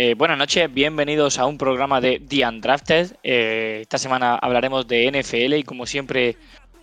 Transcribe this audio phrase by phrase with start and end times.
[0.00, 3.16] Eh, buenas noches, bienvenidos a un programa de The Undrafted.
[3.24, 6.36] Eh, esta semana hablaremos de NFL y como siempre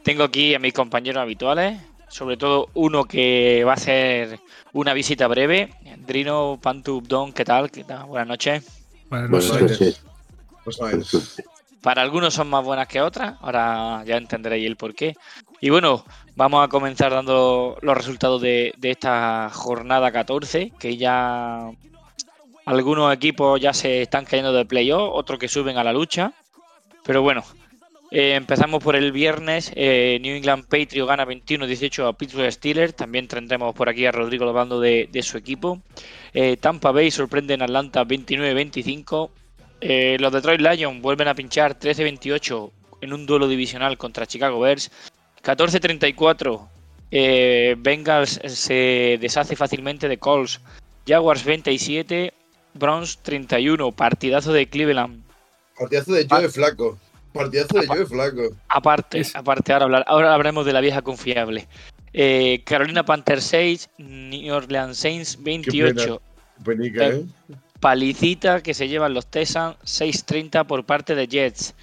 [0.04, 4.42] tengo aquí a mis compañeros habituales, sobre todo uno que va a hacer
[4.74, 5.74] una visita breve.
[6.06, 7.72] Drino, Pantub, Don, ¿qué tal?
[7.72, 8.04] ¿Qué tal?
[8.08, 8.66] Buenas noches.
[9.10, 10.04] Buenas Buenas noches.
[10.66, 11.42] Pues.
[11.82, 15.16] Para algunos son más buenas que otras, ahora ya entenderéis el porqué.
[15.62, 16.04] Y bueno,
[16.36, 21.72] vamos a comenzar dando los resultados de, de esta jornada 14, que ya
[22.66, 26.34] algunos equipos ya se están cayendo de playoff, otros que suben a la lucha.
[27.04, 27.44] Pero bueno,
[28.12, 29.72] eh, empezamos por el viernes.
[29.76, 32.96] eh, New England Patriots gana 21-18 a Pittsburgh Steelers.
[32.96, 35.82] También tendremos por aquí a Rodrigo hablando de, de su equipo.
[36.34, 39.30] Eh, Tampa Bay sorprende en Atlanta 29-25.
[39.82, 42.72] Eh, los Detroit Lions vuelven a pinchar 13-28
[43.02, 44.90] en un duelo divisional contra Chicago Bears.
[45.44, 46.68] 14-34.
[47.12, 50.60] eh, Bengals se deshace fácilmente de Colts.
[51.08, 52.34] Jaguars 27.
[52.76, 53.92] Browns 31.
[53.92, 55.24] Partidazo de Cleveland.
[55.78, 56.98] Partidazo de Joe Flaco.
[57.34, 58.56] Partidazo de Joe Flaco.
[58.70, 61.68] Aparte, Es- aparte ahora, hablar, ahora hablaremos de la vieja confiable.
[62.14, 63.90] Eh, Carolina Panthers 6.
[63.98, 66.22] New Orleans Saints 28.
[66.64, 67.26] Penica, ¿eh?
[67.82, 71.76] palicita que se llevan los Texans 6-30 por parte de Jets.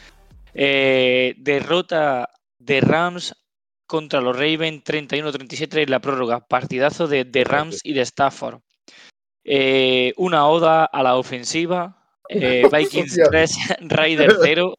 [0.55, 3.35] Eh, derrota de Rams
[3.87, 6.41] contra los Ravens 31-37 en la prórroga.
[6.41, 8.61] Partidazo de, de Rams y de Stafford.
[9.45, 11.99] Eh, una oda a la ofensiva.
[12.29, 13.27] Eh, Vikings Hostia.
[13.31, 13.57] 3,
[13.89, 14.75] Raiders 0.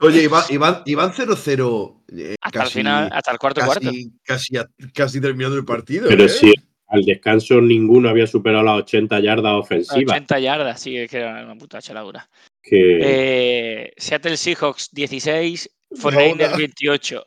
[0.00, 2.02] Oye, Iván, Iván, Iván 0-0.
[2.16, 3.86] eh, Hasta casi, el final, hasta el cuarto cuarto.
[3.86, 4.54] casi, casi,
[4.94, 6.08] casi terminando el partido.
[6.08, 6.28] Pero ¿eh?
[6.28, 6.52] si
[6.88, 10.16] al descanso ninguno había superado las 80 yardas ofensivas.
[10.16, 12.28] 80 yardas, sí, es que era una puta chaladura.
[12.62, 16.56] Que Eh, Seattle Seahawks 16, 49ers oda.
[16.56, 17.26] 28.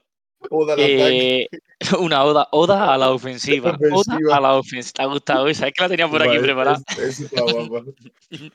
[0.49, 1.41] Oda al ataque.
[1.41, 1.49] Eh,
[1.99, 3.71] una oda, oda a la ofensiva.
[3.71, 4.17] Ofensiva.
[4.27, 4.93] Oda a la ofensiva.
[4.95, 5.67] ¿Te ha gustado esa?
[5.67, 6.81] Es que la tenía por aquí preparada.
[6.97, 7.31] es- es.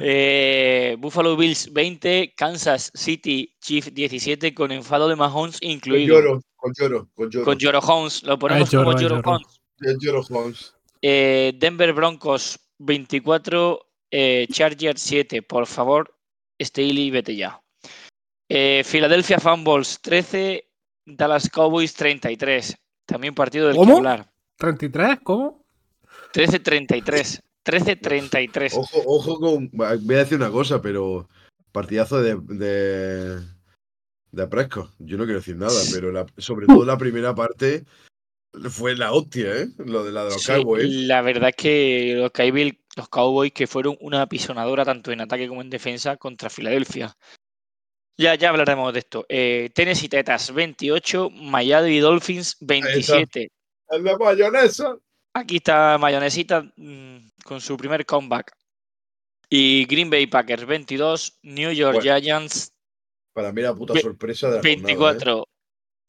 [0.00, 6.14] Eh, Buffalo Bills 20, Kansas City Chiefs 17 con enfado de Mahomes Con incluido.
[6.20, 7.44] lloro, con lloro, con lloro.
[7.44, 9.30] Con Lloro Holmes, lo ponemos Ay, lloro, como Lloro lloro.
[9.30, 9.60] Holmes.
[9.82, 10.74] Con lloro, Holmes.
[11.02, 13.80] Eh, Denver Broncos 24,
[14.12, 15.42] eh, Chargers 7.
[15.42, 16.14] Por favor,
[16.62, 17.60] Staley, vete ya.
[18.48, 20.69] Eh, Philadelphia Fumbles 13,
[21.16, 22.76] Dallas Cowboys 33.
[23.06, 23.96] También partido del que ¿Cómo?
[23.98, 24.30] hablar.
[24.58, 25.20] ¿33?
[25.22, 25.64] ¿Cómo?
[26.32, 27.40] 13-33.
[27.64, 28.72] 13-33.
[28.76, 29.70] Ojo, ojo con.
[29.72, 31.28] Voy a decir una cosa, pero.
[31.72, 32.36] Partidazo de.
[32.36, 33.40] de,
[34.32, 34.48] de.
[34.98, 37.84] Yo no quiero decir nada, pero la- sobre todo la primera parte
[38.70, 39.68] fue la hostia, ¿eh?
[39.78, 40.84] Lo de la de los Sí, Cowboys.
[41.06, 45.46] la verdad es que los Cowboys, los Cowboys que fueron una apisonadora tanto en ataque
[45.48, 47.16] como en defensa contra Filadelfia.
[48.20, 49.24] Ya, ya hablaremos de esto.
[49.30, 53.50] Eh, Tennessee Tetas 28, Miami Dolphins 27.
[53.88, 54.98] El de mayonesa.
[55.32, 58.52] Aquí está Mayonesita mm, con su primer comeback.
[59.48, 62.74] Y Green Bay Packers 22, New York Bueno, Giants
[63.32, 64.76] Para mí la puta sorpresa de la jornada, ¿eh?
[64.76, 65.46] 24.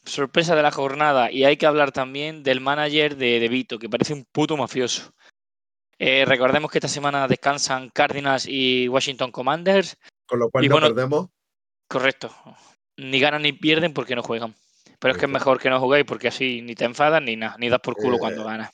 [0.03, 1.31] Sorpresa de la jornada.
[1.31, 5.13] Y hay que hablar también del manager de, de Vito, que parece un puto mafioso.
[5.97, 9.95] Eh, recordemos que esta semana descansan Cardinals y Washington Commanders.
[10.25, 11.29] Con lo cual y no bueno, perdemos.
[11.91, 12.31] Correcto.
[12.97, 14.55] Ni ganan ni pierden porque no juegan.
[14.99, 17.55] Pero es que es mejor que no juguéis porque así ni te enfadas ni nada,
[17.59, 18.71] ni das por culo Eh, cuando ganas.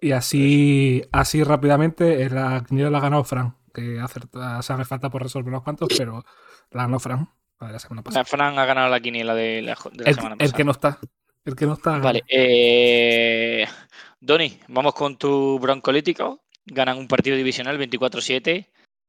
[0.00, 4.76] Y así, así rápidamente, eh, la quiniela la ha ganado Fran, que acerta, o sea,
[4.76, 6.24] me falta por resolver unos cuantos, pero
[6.70, 7.28] la ganó Fran
[7.60, 8.24] la de la semana pasada.
[8.24, 10.56] Fran ha ganado la quiniela de la, de la El, semana el pasada.
[10.56, 10.98] que no está.
[11.44, 11.98] El que no está.
[11.98, 13.66] Vale, eh,
[14.20, 16.42] Doni, vamos con tu broncolítico.
[16.64, 18.48] Ganan un partido divisional 24-7.
[18.48, 18.66] Eh,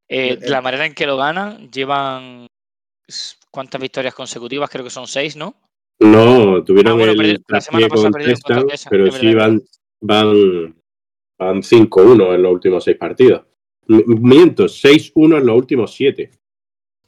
[0.09, 2.47] Eh, la manera en que lo ganan, llevan
[3.57, 5.55] cuántas victorias consecutivas, creo que son seis, ¿no?
[5.99, 9.33] no tuvieron Ah, bueno, el la semana pasada con perdieron contra Texans, Texans, pero sí
[9.33, 9.61] van,
[9.99, 10.75] van,
[11.39, 13.41] van 5-1 en los últimos seis partidos.
[13.87, 16.29] Miento, 6-1 en los últimos siete.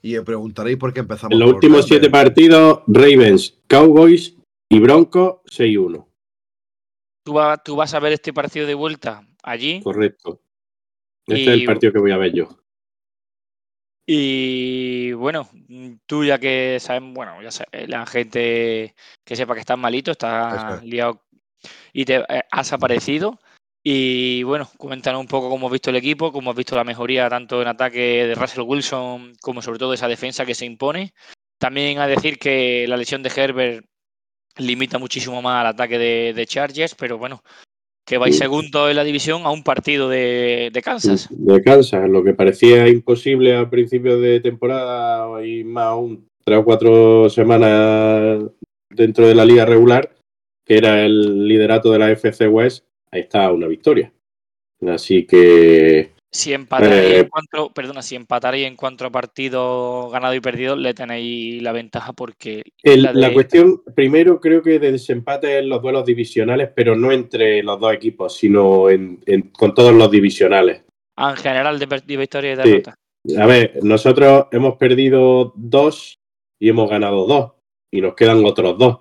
[0.02, 1.34] Y me preguntaréis por qué empezamos.
[1.34, 4.36] En los últimos siete partidos, Ravens, Cowboys
[4.72, 6.08] y Broncos 6-1.
[7.24, 9.82] ¿Tú, va- tú vas a ver este partido de vuelta allí.
[9.84, 10.42] Correcto.
[11.28, 12.50] Este Y- es el partido que voy a ver yo.
[14.12, 19.60] Y bueno, mm, tú ya que sabes, bueno, ya sabes, la gente que sepa que
[19.60, 20.84] estás malito, estás es.
[20.84, 21.22] liado
[21.94, 23.40] y te eh, has aparecido.
[23.84, 27.30] Y bueno, cuéntanos un poco cómo has visto el equipo, cómo has visto la mejoría
[27.30, 31.14] tanto en ataque de Russell Wilson como sobre todo esa defensa que se impone.
[31.60, 33.86] También a decir que la lesión de Herbert
[34.58, 37.44] limita muchísimo más al ataque de, de Chargers, pero bueno,
[38.10, 41.30] que vais segundo en la división a un partido de, de Kansas.
[41.30, 46.66] De Kansas, lo que parecía imposible al principio de temporada y más aún tres o
[46.66, 48.44] cuatro semanas
[48.90, 50.16] dentro de la liga regular,
[50.66, 54.12] que era el liderato de la FC West, ahí está una victoria.
[54.88, 57.28] Así que Si empataréis Eh, en
[57.74, 58.16] perdona, si
[59.08, 64.62] a partidos ganados y perdidos, le tenéis la ventaja porque el- la cuestión, primero creo
[64.62, 69.20] que de desempate en los duelos divisionales, pero no entre los dos equipos, sino en-
[69.26, 70.84] en- con todos los divisionales.
[71.22, 72.62] ah, en general de, de victoria y Sí.
[72.62, 72.96] derrota.
[73.38, 76.18] A ver, nosotros hemos perdido dos
[76.62, 77.52] y hemos ganado dos.
[77.92, 79.00] Y nos quedan otros dos.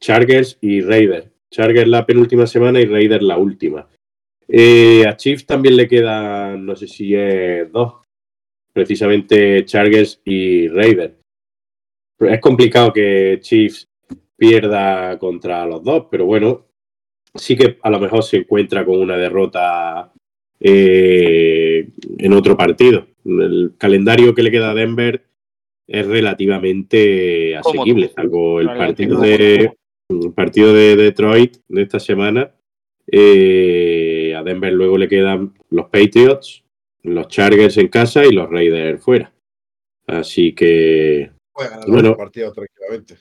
[0.00, 1.28] Chargers y Raiders.
[1.50, 3.88] Chargers la penúltima semana y Raiders la última.
[4.48, 7.94] Eh, a Chiefs también le quedan, no sé si es dos.
[8.72, 11.14] Precisamente Chargers y Raiders.
[12.20, 13.88] Es complicado que Chiefs
[14.36, 16.66] pierda contra los dos, pero bueno,
[17.34, 20.12] sí que a lo mejor se encuentra con una derrota
[20.60, 21.88] eh,
[22.18, 23.06] en otro partido.
[23.24, 25.24] El calendario que le queda a Denver
[25.86, 29.72] es relativamente asequible, salvo el partido de,
[30.08, 32.50] el partido de Detroit de esta semana.
[33.10, 33.95] Eh,
[34.36, 36.64] a Denver luego le quedan los Patriots,
[37.02, 39.32] los Chargers en casa y los Raiders fuera.
[40.06, 42.08] Así que Puede ganar Bueno.
[42.10, 43.16] los partidos tranquilamente.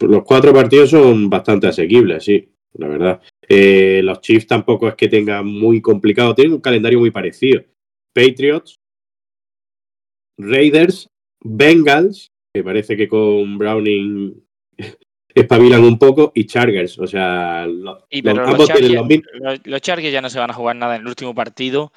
[0.00, 3.20] los cuatro partidos son bastante asequibles, sí, la verdad.
[3.48, 7.62] Eh, los Chiefs tampoco es que tengan muy complicado, tienen un calendario muy parecido.
[8.12, 8.80] Patriots,
[10.38, 11.08] Raiders,
[11.44, 14.42] Bengals, que parece que con Browning
[15.34, 16.98] espabilan un poco, y Chargers.
[16.98, 19.26] O sea, los, Y los- pero ambos los tienen los Chargers, mismos.
[19.40, 21.92] los, los Chargers ya no se van a jugar nada en el último partido.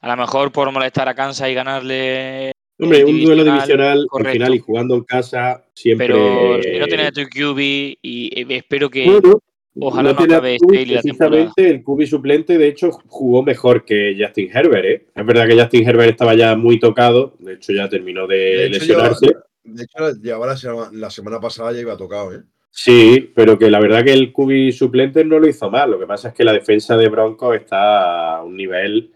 [0.00, 2.52] A lo mejor por molestar a Kansas y ganarle.
[2.80, 6.06] Hombre, un duelo divisional, al final y jugando en casa siempre.
[6.06, 9.04] Pero si no tienes a tu QB y, y espero que.
[9.06, 9.40] Bueno,
[9.80, 14.16] ojalá no tiene acabe Staley la Precisamente el QB suplente, de hecho, jugó mejor que
[14.16, 14.84] Justin Herbert.
[14.84, 15.06] ¿eh?
[15.12, 18.66] Es verdad que Justin Herbert estaba ya muy tocado, de hecho ya terminó de, De
[18.66, 19.26] hecho, lesionarse.
[19.64, 22.42] de hecho, llevaba la semana, la semana pasada ya iba tocado, ¿eh?
[22.70, 25.90] Sí, pero que la verdad que el QB suplente no lo hizo mal.
[25.90, 29.12] Lo que pasa es que la defensa de Broncos está a un nivel.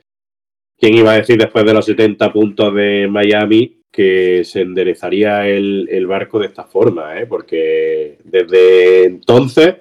[0.76, 5.88] ¿Quién iba a decir después de los 70 puntos de Miami que se enderezaría el,
[5.90, 7.20] el barco de esta forma?
[7.20, 7.26] ¿eh?
[7.26, 9.76] Porque desde entonces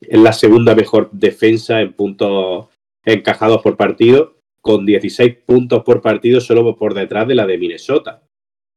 [0.00, 2.68] es la segunda mejor defensa en puntos
[3.04, 8.22] encajados por partido, con 16 puntos por partido solo por detrás de la de Minnesota.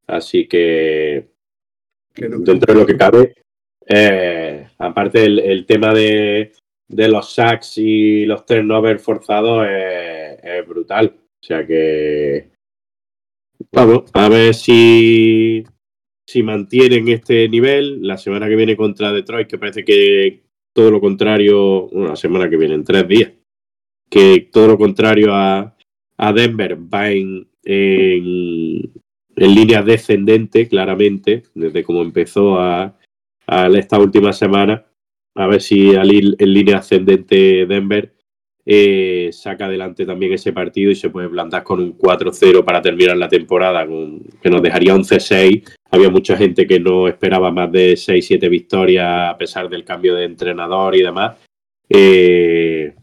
[0.06, 1.28] Así que
[2.14, 3.34] dentro de lo que cabe,
[3.88, 6.52] eh, aparte el, tema de,
[6.88, 11.14] los sacks y los turnovers forzados es, es brutal.
[11.16, 12.50] O sea que
[13.72, 15.64] vamos a ver si,
[16.26, 20.42] si mantienen este nivel la semana que viene contra Detroit, que parece que
[20.74, 23.32] todo lo contrario, la semana que viene, en tres días,
[24.10, 25.74] que todo lo contrario a,
[26.16, 28.92] a Denver va en, en,
[29.36, 32.97] en línea descendente, claramente, desde como empezó a,
[33.74, 34.84] esta última semana.
[35.34, 38.12] A ver si al ir en línea ascendente Denver
[38.66, 43.16] eh, saca adelante también ese partido y se puede plantar con un 4-0 para terminar
[43.16, 45.62] la temporada, con- que nos dejaría 11-6.
[45.90, 50.24] Había mucha gente que no esperaba más de 6-7 victorias a pesar del cambio de
[50.24, 51.36] entrenador y demás.
[51.88, 52.94] Eh,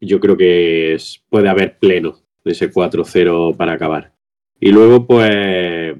[0.00, 0.96] yo creo que
[1.30, 4.12] puede haber pleno de ese 4-0 para acabar.
[4.60, 5.96] Y luego, pues,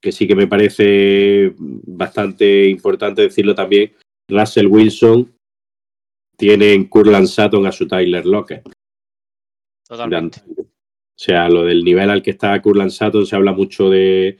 [0.00, 3.92] que sí que me parece bastante importante decirlo también,
[4.28, 5.32] Russell Wilson
[6.36, 8.68] tiene en Curland Sutton a su Tyler Lockett.
[9.86, 10.40] Totalmente.
[10.56, 14.38] O sea, lo del nivel al que está Curland Sutton se habla mucho de,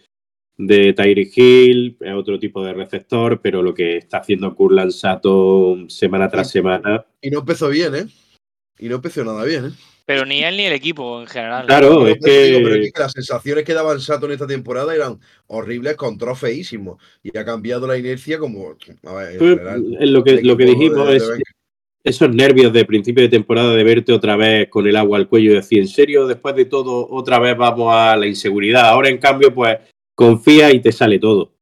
[0.56, 5.90] de Tyreek Hill, es otro tipo de receptor, pero lo que está haciendo Curland Sutton
[5.90, 7.04] semana tras semana.
[7.20, 8.06] Y no empezó bien, ¿eh?
[8.78, 9.70] Y no empezó nada bien, ¿eh?
[10.06, 11.66] Pero ni él ni el equipo en general.
[11.66, 12.92] Claro, es digo, pero es que.
[12.92, 16.98] que las sensaciones que daban Saturn esta temporada eran horribles, control feísimo.
[17.22, 18.76] Y ha cambiado la inercia como.
[19.04, 21.32] A ver, en Pues, general, es lo que, el lo que dijimos de- de es
[22.02, 25.52] esos nervios de principio de temporada de verte otra vez con el agua al cuello
[25.52, 28.86] y decir, en serio, después de todo, otra vez vamos a la inseguridad.
[28.86, 29.78] Ahora, en cambio, pues
[30.14, 31.52] confía y te sale todo.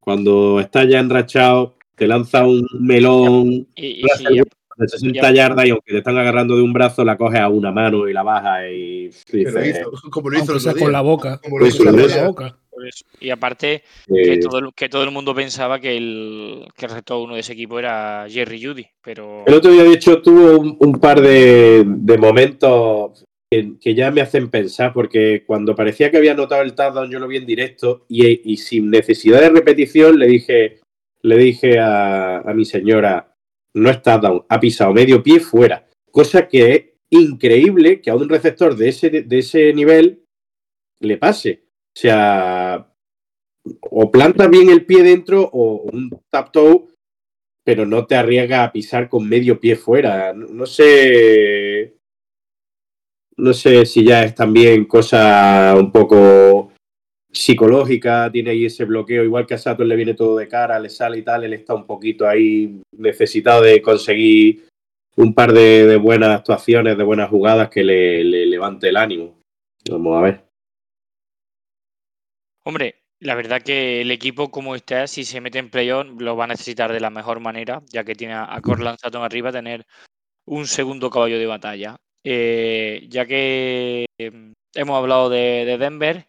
[0.00, 3.66] Cuando estás ya enrachado, te lanza un melón.
[3.74, 4.40] Y, y si,
[4.78, 7.72] de 60 yardas y aunque te están agarrando de un brazo, la coges a una
[7.72, 11.40] mano y la bajas y dices, hizo, como lo hizo el con la boca.
[11.42, 12.58] Como lo hizo con la boca.
[13.20, 17.02] Y aparte, que eh, todo, el, que todo el mundo pensaba que el, que el
[17.16, 20.76] uno de ese equipo era Jerry Judy, pero El otro día, de hecho, tuvo un,
[20.78, 26.18] un par de, de momentos que, que ya me hacen pensar, porque cuando parecía que
[26.18, 30.18] había notado el touchdown, yo lo vi en directo y, y sin necesidad de repetición
[30.18, 30.80] le dije,
[31.22, 33.34] le dije a, a mi señora,
[33.78, 35.86] no es touchdown, ha pisado medio pie fuera.
[36.10, 40.24] Cosa que es increíble que a un receptor de ese, de ese nivel
[41.00, 41.64] le pase.
[41.96, 42.92] O sea,
[43.82, 46.88] o planta bien el pie dentro o un tap toe
[47.68, 50.32] pero no te arriesgas a pisar con medio pie fuera.
[50.32, 51.98] No sé.
[53.36, 56.67] No sé si ya es también cosa un poco
[57.30, 60.88] psicológica, tiene ahí ese bloqueo, igual que a Sato le viene todo de cara, le
[60.88, 64.66] sale y tal, él está un poquito ahí necesitado de conseguir
[65.16, 69.38] un par de, buenas actuaciones, de buenas jugadas que le, le levante el ánimo.
[69.90, 70.44] Vamos a ver.
[72.64, 76.44] Hombre, la verdad que el equipo como está, si se mete en playoff, lo va
[76.44, 79.84] a necesitar de la mejor manera, ya que tiene a Corland Sutton arriba, tener
[80.46, 81.96] un segundo caballo de batalla.
[82.24, 86.28] Eh, ya que eh, hemos hablado de Denver,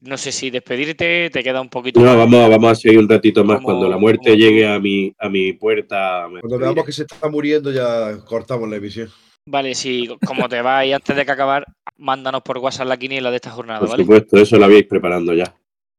[0.00, 2.16] no sé si despedirte, te queda un poquito No, más.
[2.16, 3.56] vamos, vamos a seguir un ratito más.
[3.56, 6.28] Como- Cuando la muerte como llegue a mi, a mi puerta.
[6.28, 9.08] me Cuando veamos que se está muriendo, ya cortamos la emisión.
[9.48, 11.64] Vale, si como te vas y antes de que acabar,
[11.98, 14.02] mándanos por WhatsApp la quiniela de esta jornada, Por ¿vale?
[14.02, 15.54] supuesto, eso lo habéis preparando ya.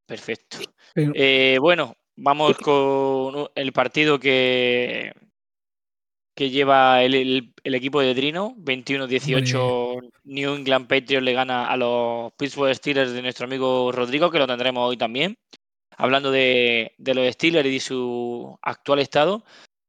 [0.06, 0.58] Perfecto.
[0.96, 5.12] Eh, bueno, vamos con el partido que,
[6.38, 8.54] que lleva el, el- el equipo de Drino.
[8.60, 14.38] 21-18 New England Patriots le gana a los Pittsburgh Steelers de nuestro amigo Rodrigo, que
[14.38, 15.36] lo tendremos hoy también.
[15.98, 19.44] Hablando de, de los Steelers y de su actual estado.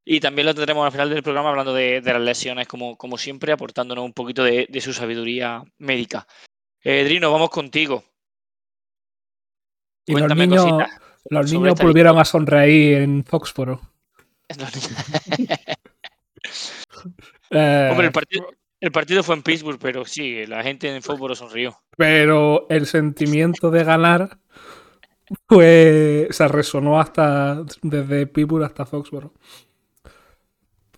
[0.07, 3.19] Y también lo tendremos al final del programa hablando de, de las lesiones, como, como
[3.19, 6.26] siempre, aportándonos un poquito de, de su sabiduría médica.
[6.83, 8.02] Eh, Drino, vamos contigo.
[10.07, 10.99] Y los niños, cositas.
[11.28, 13.83] los niños volvieron a sonreír en Foxboro.
[17.50, 18.47] Eh, Hombre, el partido,
[18.81, 21.76] el partido fue en Pittsburgh, pero sí, la gente en fútbol sonrió.
[21.97, 24.38] Pero el sentimiento de ganar
[25.49, 26.28] fue.
[26.31, 27.62] se resonó hasta.
[27.83, 29.33] desde Pittsburgh hasta Foxboro.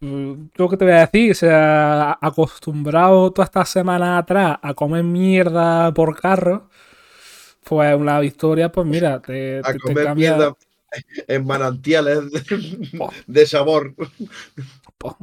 [0.00, 4.72] Mm, Yo qué te voy a decir, o sea, acostumbrado toda esta semana atrás a
[4.74, 6.70] comer mierda por carro,
[7.64, 10.56] pues una victoria, pues mira, te, A te- te comer cambia- mierda
[11.28, 12.90] en manantiales de,
[13.26, 13.94] de sabor.
[14.98, 15.14] Pues,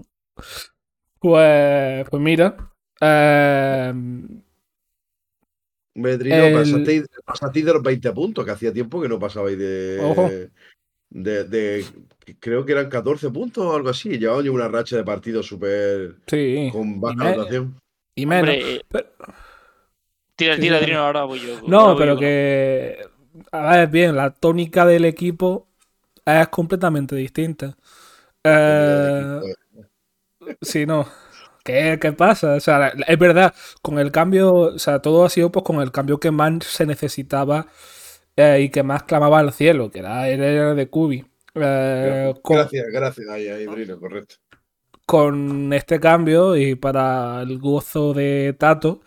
[1.20, 2.56] pues mira,
[3.01, 3.94] eh,
[5.96, 10.00] Medrino, El- pasasteis, pasasteis de los 20 puntos, que hacía tiempo que no pasabais de.
[10.01, 10.29] Ojo.
[11.10, 11.86] De, de-
[12.39, 14.17] creo que eran 14 puntos o algo así.
[14.20, 16.15] Llevaban ya una racha de partidos súper.
[16.27, 17.79] sí, con y, baja me- anotación.
[18.13, 18.50] y menos.
[18.50, 19.08] Hombre, eh, Pero-
[20.36, 21.62] tira, tira, ahora voy yo.
[21.67, 22.20] No, voy pero yo.
[22.20, 22.98] que.
[23.51, 25.67] A ver, bien, la tónica del equipo
[26.25, 27.75] es completamente distinta.
[28.44, 29.39] Eh,
[30.62, 31.08] sí, no.
[31.63, 32.56] ¿Qué, qué pasa?
[32.56, 35.92] O sea, es verdad, con el cambio, o sea, todo ha sido pues con el
[35.92, 37.68] cambio que más se necesitaba
[38.38, 41.25] eh, y que más clamaba al cielo, que era el de Kubi.
[41.56, 43.27] Eh, con, Gracias, gracias.
[43.30, 43.66] Ahí,
[44.00, 44.36] correcto.
[45.06, 49.01] con este cambio y para el gozo de Tato,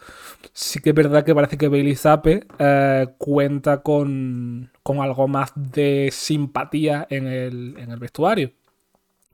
[0.52, 5.52] sí que es verdad que parece que Bailey Zappe eh, cuenta con, con algo más
[5.54, 8.52] de simpatía en el, en el vestuario.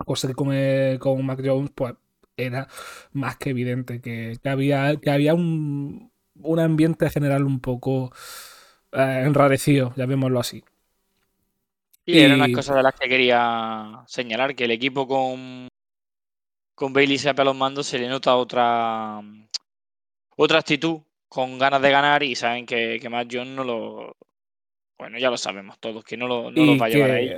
[0.04, 0.48] Cosa que con,
[0.98, 1.94] con Mac Jones, pues
[2.36, 2.68] era
[3.12, 6.12] más que evidente que, que había, que había un,
[6.42, 8.12] un ambiente general un poco
[8.92, 10.64] eh, enrarecido, llamémoslo así.
[12.06, 15.68] Y era una y- cosa de las que quería señalar, que el equipo con,
[16.76, 19.20] con Bailey a los mandos se le nota otra,
[20.36, 24.16] otra actitud, con ganas de ganar y saben que, que Matt Jones no lo...
[24.98, 27.36] Bueno, ya lo sabemos todos, que no lo, no los va a llevar ahí.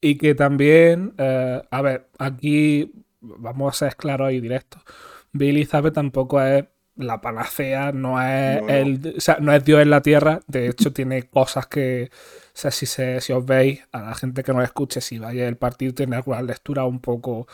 [0.00, 4.82] Y que también, eh, a ver, aquí vamos a ser claros y directos.
[5.32, 6.64] Billy Zappe tampoco es
[6.96, 8.68] la panacea, no es, No, no.
[8.68, 10.40] El, o sea, no es Dios en la tierra.
[10.46, 14.42] De hecho, tiene cosas que, o sea, si, se, si os veis, a la gente
[14.42, 17.46] que nos escuche, si vaya el partido, tiene algunas lecturas un poco.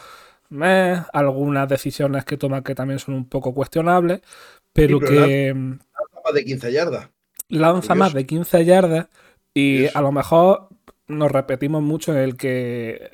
[0.50, 4.20] meh, algunas decisiones que toma que también son un poco cuestionables,
[4.72, 5.78] pero pero que mm,
[6.24, 7.10] Más de 15 yardas.
[7.48, 9.08] lanza más de 15 yardas
[9.54, 9.98] y Curioso.
[9.98, 10.68] a lo mejor
[11.08, 13.10] nos repetimos mucho en el que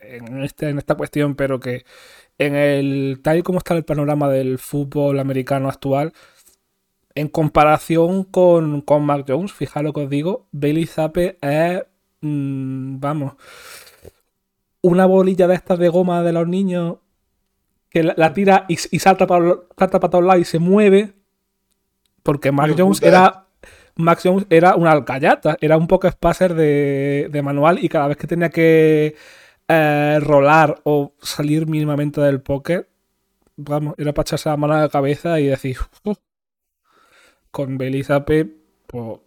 [0.00, 1.84] en, este, en esta cuestión, pero que
[2.38, 6.12] en el tal y como está el panorama del fútbol americano actual,
[7.14, 11.82] en comparación con, con Mac Jones, fijaos lo que os digo, Bailey Zappe es,
[12.20, 13.34] mm, vamos,
[14.82, 16.98] una bolilla de estas de goma de los niños
[17.90, 21.14] que la, la tira y, y salta, para, salta para todos lados y se mueve.
[22.22, 23.47] Porque Hijo Jones era.
[23.98, 28.50] Max era una alcayata, era un poco espacer de, manual y cada vez que tenía
[28.50, 29.16] que
[29.68, 32.88] eh, rolar o salir mínimamente del poker,
[33.56, 36.18] vamos, era para echarse la mano a la cabeza y decir, "Uf".
[37.50, 38.46] con Belizape,
[38.86, 39.20] pues,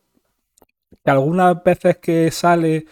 [1.03, 2.85] que algunas veces que sale,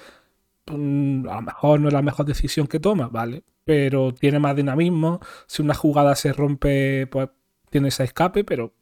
[0.67, 4.55] mm, a lo mejor no es la mejor decisión que toma, vale, pero tiene más
[4.55, 7.29] dinamismo, si una jugada se rompe, pues
[7.69, 8.73] tiene ese escape, pero,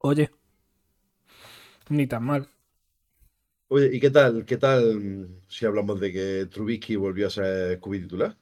[0.00, 0.30] oye,
[1.88, 2.46] ni tan mal.
[3.68, 4.44] Oye, ¿y qué tal?
[4.44, 8.36] ¿Qué tal mm, si hablamos de que Trubisky volvió a ser Scooby titular?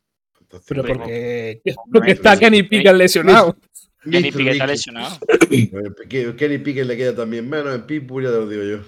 [0.67, 3.57] Pero porque, porque está Kenny Pickett lesionado.
[4.03, 4.33] Kenny.
[4.33, 5.19] Pickett está lesionado.
[6.09, 8.85] Ke- Kenny Pickett le queda también menos en Pittsburgh, ya te lo digo yo.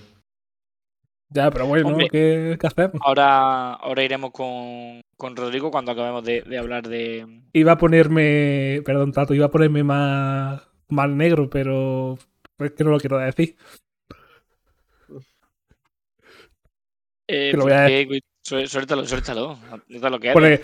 [1.29, 2.09] Ya, pero bueno, Hombre.
[2.11, 3.01] ¿qué, qué hacemos?
[3.03, 7.27] Ahora, ahora iremos con, con Rodrigo cuando acabemos de, de hablar de.
[7.55, 12.19] Iba a ponerme, perdón, Tato, iba a ponerme más, más negro, pero
[12.59, 13.57] es que no lo quiero decir.
[17.35, 19.59] Eh, Te lo voy a porque- sué- Suéltalo, suéltalo.
[19.89, 20.33] Suéltalo lo que.
[20.33, 20.61] Pone-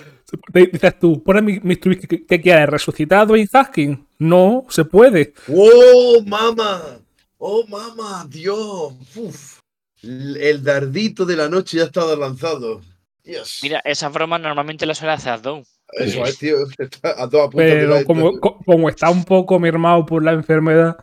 [0.71, 2.69] dices tú, pone mi, mi Trubisky, ¿qué, qué quieres?
[2.69, 3.99] ¿Resucitar a Dwayne Haskins?
[4.19, 5.33] No, se puede.
[5.49, 6.99] ¡Oh, mamá!
[7.39, 8.27] ¡Oh, mamá!
[8.29, 8.93] ¡Dios!
[9.17, 9.61] Uf.
[10.03, 12.83] El dardito de la noche ya ha estado lanzado.
[13.25, 13.61] Dios.
[13.63, 15.63] Mira, esas bromas normalmente las suele hacer Azdow.
[15.93, 16.57] Eso es, tío.
[16.79, 20.23] Está a toda punta de Pero la- como, co- como está un poco mermado por
[20.23, 20.99] la enfermedad,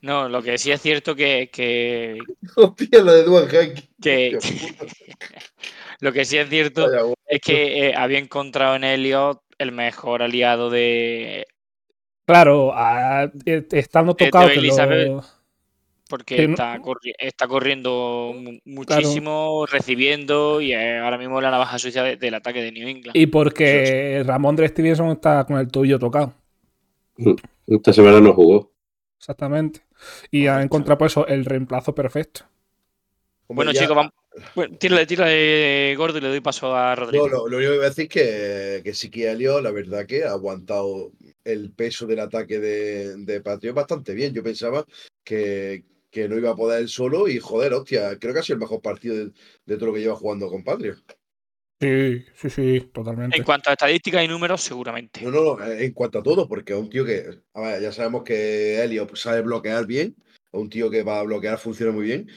[0.00, 2.18] No, lo que sí es cierto que, que,
[2.56, 3.80] Hostia, la de Duan Hank.
[4.00, 4.38] que-
[6.00, 10.22] lo que sí es cierto Vaya, es que eh, había encontrado en Elliot el mejor
[10.22, 11.46] aliado de.
[12.26, 15.08] claro, a- eh, estando de tocado Elizabeth.
[15.08, 15.24] lo-
[16.08, 21.50] Porque Que no- está, corri- está corriendo mu- muchísimo, recibiendo y es ahora mismo la
[21.50, 23.16] navaja suiza de- del ataque de New England.
[23.16, 26.34] Y porque Ramón de Stevenson está con el tobillo tocado.
[27.66, 28.71] Esta semana no jugó.
[29.22, 29.82] Exactamente.
[30.32, 32.44] Y ha encontrado pues eso, el reemplazo perfecto.
[33.46, 34.12] Bueno, ya- chicos, vamos.
[34.56, 37.28] Bueno, tírale, tírale, gordo, y le doy paso a Rodrigo.
[37.28, 39.70] No, lo, lo único que voy a decir es que, que sí que Elliot, la
[39.70, 41.12] verdad que ha aguantado
[41.44, 44.34] el peso del ataque de, de Patriot bastante bien.
[44.34, 44.84] Yo pensaba
[45.22, 48.54] que, que no iba a poder él solo y joder, hostia, creo que ha sido
[48.54, 49.30] el mejor partido de,
[49.66, 50.98] de todo lo que lleva jugando con Patriot.
[51.82, 53.36] Sí, sí, sí, totalmente.
[53.36, 55.20] En cuanto a estadísticas y números, seguramente.
[55.22, 57.90] No, no, no, en cuanto a todo, porque es un tío que, a ver, ya
[57.90, 62.30] sabemos que pues, sabe bloquear bien, es un tío que para bloquear funciona muy bien.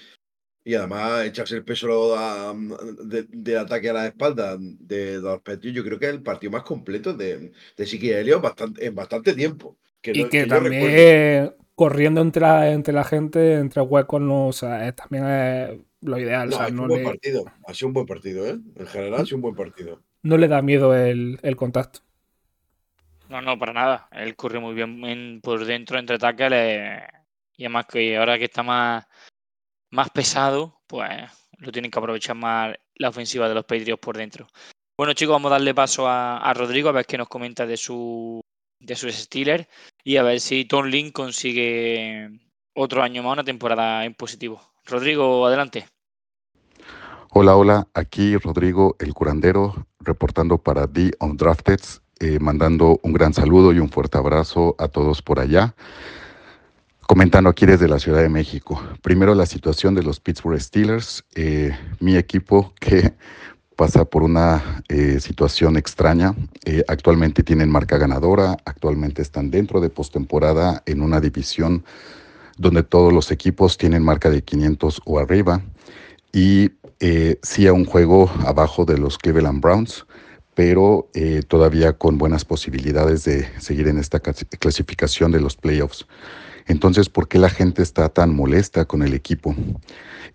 [0.64, 2.56] Y además, echarse el peso a-
[3.04, 6.64] de- del ataque a la espalda de los yo creo que es el partido más
[6.64, 9.78] completo de, de Siki Elliott bastante, en bastante tiempo.
[10.02, 14.48] Que Y no- que que también corriendo entre la, entre la gente, entre huecos, no,
[14.48, 16.50] o sea, es- también es lo ideal.
[16.50, 17.46] No, o sea, ha sido no, un buen le, partido.
[17.68, 18.58] Ha sido un buen partido, ¿eh?
[18.76, 20.02] En general, ha sido un buen partido.
[20.24, 22.00] no le da miedo el, el contacto.
[23.30, 24.08] No, no, para nada.
[24.12, 27.02] Él corre muy bien en- por dentro entre tackles
[27.58, 29.06] y además que ahora que está más,
[29.92, 31.10] más pesado, pues
[31.58, 34.48] lo tienen que aprovechar más la ofensiva de los Patriots por dentro.
[34.98, 37.78] Bueno, chicos, vamos a darle paso a, a Rodrigo a ver qué nos comenta de
[37.78, 38.42] su
[38.80, 39.68] de sus Steelers
[40.06, 42.30] y a ver si Tom Lynn consigue
[42.76, 44.62] otro año más, una temporada en positivo.
[44.86, 45.88] Rodrigo, adelante.
[47.32, 51.80] Hola, hola, aquí Rodrigo el curandero reportando para The Undrafted,
[52.20, 55.76] eh, mandando un gran saludo y un fuerte abrazo a todos por allá.
[57.08, 58.82] Comentando aquí desde la Ciudad de México.
[59.02, 63.14] Primero la situación de los Pittsburgh Steelers, eh, mi equipo que
[63.76, 66.36] pasa por una eh, situación extraña.
[66.66, 71.84] Eh, actualmente tienen marca ganadora, actualmente están dentro de postemporada en una división
[72.58, 75.62] donde todos los equipos tienen marca de 500 o arriba
[76.32, 80.06] y eh, sí a un juego abajo de los Cleveland Browns,
[80.54, 86.08] pero eh, todavía con buenas posibilidades de seguir en esta clas- clasificación de los playoffs.
[86.68, 89.56] Entonces, ¿por qué la gente está tan molesta con el equipo?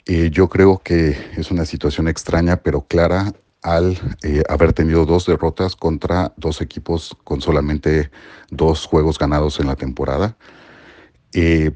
[0.07, 5.27] Eh, yo creo que es una situación extraña, pero clara al eh, haber tenido dos
[5.27, 8.11] derrotas contra dos equipos con solamente
[8.51, 10.37] dos juegos ganados en la temporada.
[11.33, 11.73] Eh,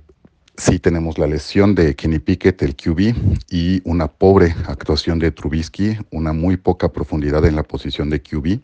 [0.57, 3.14] sí tenemos la lesión de Kenny Pickett, el QB,
[3.51, 8.61] y una pobre actuación de Trubisky, una muy poca profundidad en la posición de QB.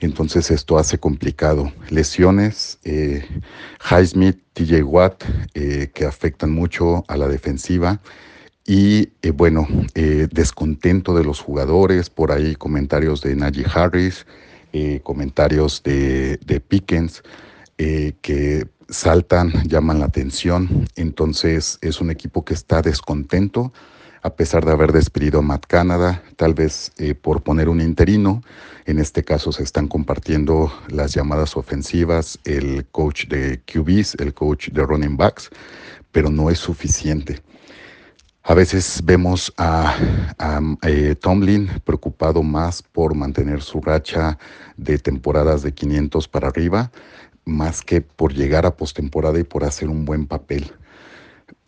[0.00, 1.72] Entonces esto hace complicado.
[1.90, 3.26] Lesiones, eh,
[3.90, 8.00] Highsmith, TJ Watt, eh, que afectan mucho a la defensiva.
[8.66, 14.26] Y eh, bueno, eh, descontento de los jugadores, por ahí comentarios de Najee Harris,
[14.72, 17.22] eh, comentarios de, de Pickens,
[17.78, 20.86] eh, que saltan, llaman la atención.
[20.96, 23.72] Entonces es un equipo que está descontento,
[24.22, 28.42] a pesar de haber despedido a Matt Canada, tal vez eh, por poner un interino.
[28.84, 34.68] En este caso se están compartiendo las llamadas ofensivas, el coach de QBs, el coach
[34.70, 35.50] de running backs,
[36.12, 37.40] pero no es suficiente.
[38.42, 39.96] A veces vemos a,
[40.82, 44.38] eh, Tomlin preocupado más por mantener su racha
[44.76, 46.90] de temporadas de 500 para arriba,
[47.44, 50.72] más que por llegar a postemporada y por hacer un buen papel.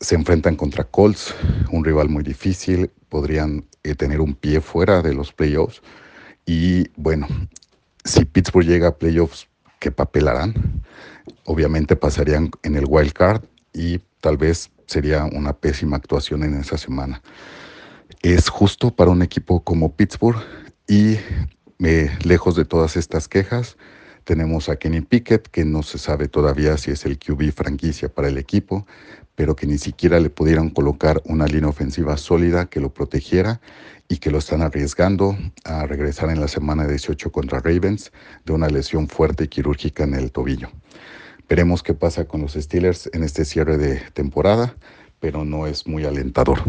[0.00, 1.34] Se enfrentan contra Colts,
[1.70, 5.82] un rival muy difícil, podrían eh, tener un pie fuera de los playoffs.
[6.46, 7.26] Y bueno,
[8.04, 10.82] si Pittsburgh llega a playoffs, ¿qué papel harán?
[11.44, 13.42] Obviamente pasarían en el wild card
[13.72, 17.22] y tal vez sería una pésima actuación en esa semana.
[18.22, 20.40] Es justo para un equipo como Pittsburgh
[20.86, 21.16] y
[21.84, 23.76] eh, lejos de todas estas quejas,
[24.24, 28.28] tenemos a Kenny Pickett, que no se sabe todavía si es el QB franquicia para
[28.28, 28.86] el equipo,
[29.34, 33.60] pero que ni siquiera le pudieran colocar una línea ofensiva sólida que lo protegiera
[34.08, 38.12] y que lo están arriesgando a regresar en la semana 18 contra Ravens
[38.44, 40.68] de una lesión fuerte y quirúrgica en el tobillo.
[41.48, 44.76] Veremos qué pasa con los Steelers en este cierre de temporada,
[45.18, 46.60] pero no es muy alentador.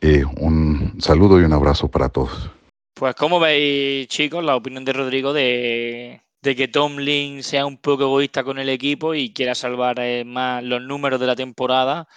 [0.00, 2.50] Eh, un saludo y un abrazo para todos.
[2.94, 8.04] Pues como veis, chicos, la opinión de Rodrigo de, de que Tomlin sea un poco
[8.04, 12.08] egoísta con el equipo y quiera salvar eh, más los números de la temporada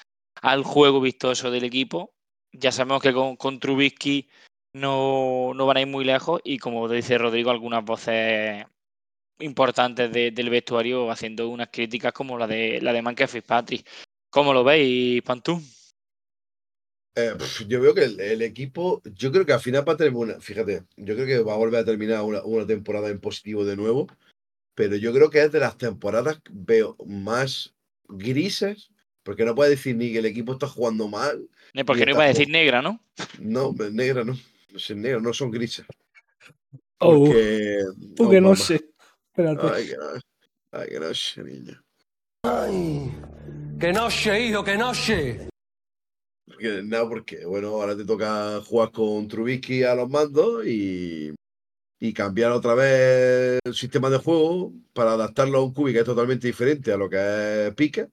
[0.42, 2.14] al juego vistoso del equipo.
[2.54, 4.30] Ya sabemos que con, Trubisky
[4.74, 8.66] no, no van a ir muy lejos y como dice Rodrigo, algunas voces
[9.40, 13.88] importantes de, del vestuario haciendo unas críticas como la de la de Manque Fitzpatrick.
[14.30, 15.62] ¿Cómo lo veis, Pantú?
[17.16, 19.98] Eh, pf, yo veo que el, el equipo, yo creo que al final va a
[19.98, 23.66] una, fíjate, yo creo que va a volver a terminar una, una temporada en positivo
[23.66, 24.08] de nuevo,
[24.76, 27.74] pero yo creo que es de las temporadas que veo más
[28.08, 28.92] grises,
[29.24, 32.12] porque no puede decir ni que el equipo está jugando mal, Eh, Porque Y no
[32.12, 33.04] iba a decir jugando- negra, ¿no?
[33.40, 34.34] no, negra no,
[34.72, 35.86] no son negras, no son grises.
[37.00, 37.78] Oh, Porque,
[38.16, 38.76] tú que no sé.
[39.36, 39.68] Espérate.
[39.74, 40.06] Ay, que no,
[40.72, 41.84] ay, que no sé, niño.
[43.80, 45.51] Que noche, hijo, que noche.
[46.46, 51.34] Porque, nada, porque, bueno, ahora te toca jugar con Trubisky a los mandos y,
[52.00, 56.06] y cambiar otra vez el sistema de juego para adaptarlo a un cubi que es
[56.06, 58.10] totalmente diferente a lo que es Pique.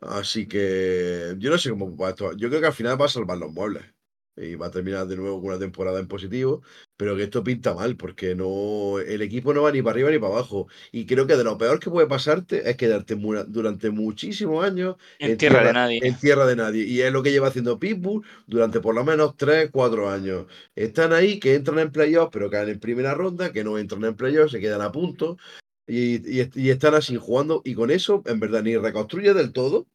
[0.00, 2.32] Así que yo no sé cómo va esto.
[2.36, 3.93] Yo creo que al final va a salvar los muebles
[4.36, 6.62] y va a terminar de nuevo con una temporada en positivo,
[6.96, 10.18] pero que esto pinta mal porque no el equipo no va ni para arriba ni
[10.18, 10.68] para abajo.
[10.92, 14.96] Y creo que de lo peor que puede pasarte es quedarte mu- durante muchísimos años
[15.18, 16.00] En tierra de nadie.
[16.02, 16.84] en tierra de nadie.
[16.84, 20.46] Y es lo que lleva haciendo Pittsburgh durante por lo menos 3, 4 años.
[20.74, 24.16] Están ahí, que entran en playoffs, pero caen en primera ronda, que no entran en
[24.16, 25.36] playoffs, se quedan a punto.
[25.86, 27.60] Y, y- y están así jugando.
[27.64, 29.86] Y con eso, en verdad, ni reconstruye del todo,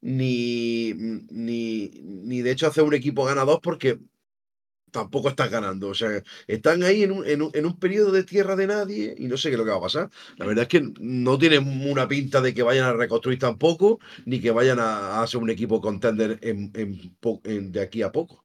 [0.00, 3.98] ni, ni, ni de hecho hace un equipo ganador porque
[4.90, 5.88] tampoco estás ganando.
[5.88, 9.14] O sea, están ahí en un, en un, en un periodo de tierra de nadie
[9.18, 10.10] y no sé qué es lo que va a pasar.
[10.36, 14.40] La verdad es que no tienen una pinta de que vayan a reconstruir tampoco, ni
[14.40, 18.44] que vayan a, a ser un equipo contender en, en de aquí a poco.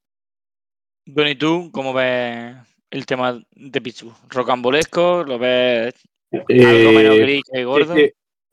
[1.05, 2.55] Bueno, ¿y tú cómo ves
[2.89, 4.15] el tema de Pittsburgh?
[4.29, 5.23] ¿Rocambolesco?
[5.23, 5.93] ¿Lo ves
[6.31, 7.95] algo menos Eh, gris que gordo?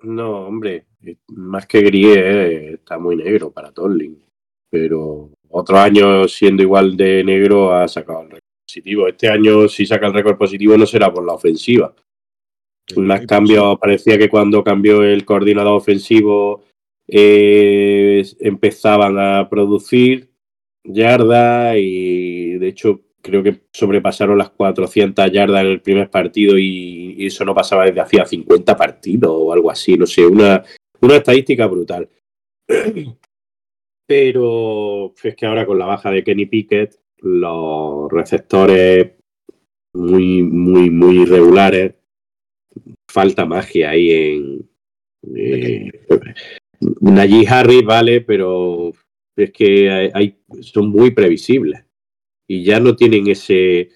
[0.03, 0.87] No, hombre,
[1.29, 4.23] más que gris eh, está muy negro para Tomlin.
[4.71, 9.09] Pero otros años siendo igual de negro ha sacado el récord positivo.
[9.09, 11.95] Este año si saca el récord positivo no será por la ofensiva.
[12.97, 16.65] Más cambios, parecía que cuando cambió el coordinador ofensivo
[17.07, 20.31] eh, empezaban a producir
[20.85, 27.15] yardas y de hecho creo que sobrepasaron las 400 yardas en el primer partido y,
[27.19, 30.65] y eso no pasaba desde hacía 50 partidos o algo así, no sé, una,
[31.01, 32.09] una estadística brutal.
[34.07, 39.13] Pero es que ahora con la baja de Kenny Pickett, los receptores
[39.95, 41.95] muy, muy, muy irregulares,
[43.11, 44.69] falta magia ahí en...
[45.37, 45.91] Eh,
[47.01, 48.93] Najee Harris, vale, pero
[49.37, 51.85] es que hay, hay- son muy previsibles
[52.51, 53.91] y ya no tienen ese,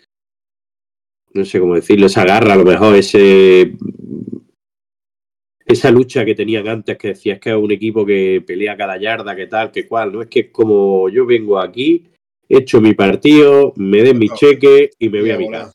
[1.33, 3.73] no sé cómo decirlo, esa garra, a lo mejor ese
[5.67, 9.35] esa lucha que tenían antes que decías que es un equipo que pelea cada yarda,
[9.35, 12.07] que tal, que cual, no es que es como yo vengo aquí,
[12.49, 15.73] he hecho mi partido, me den mi cheque y me voy a mi casa.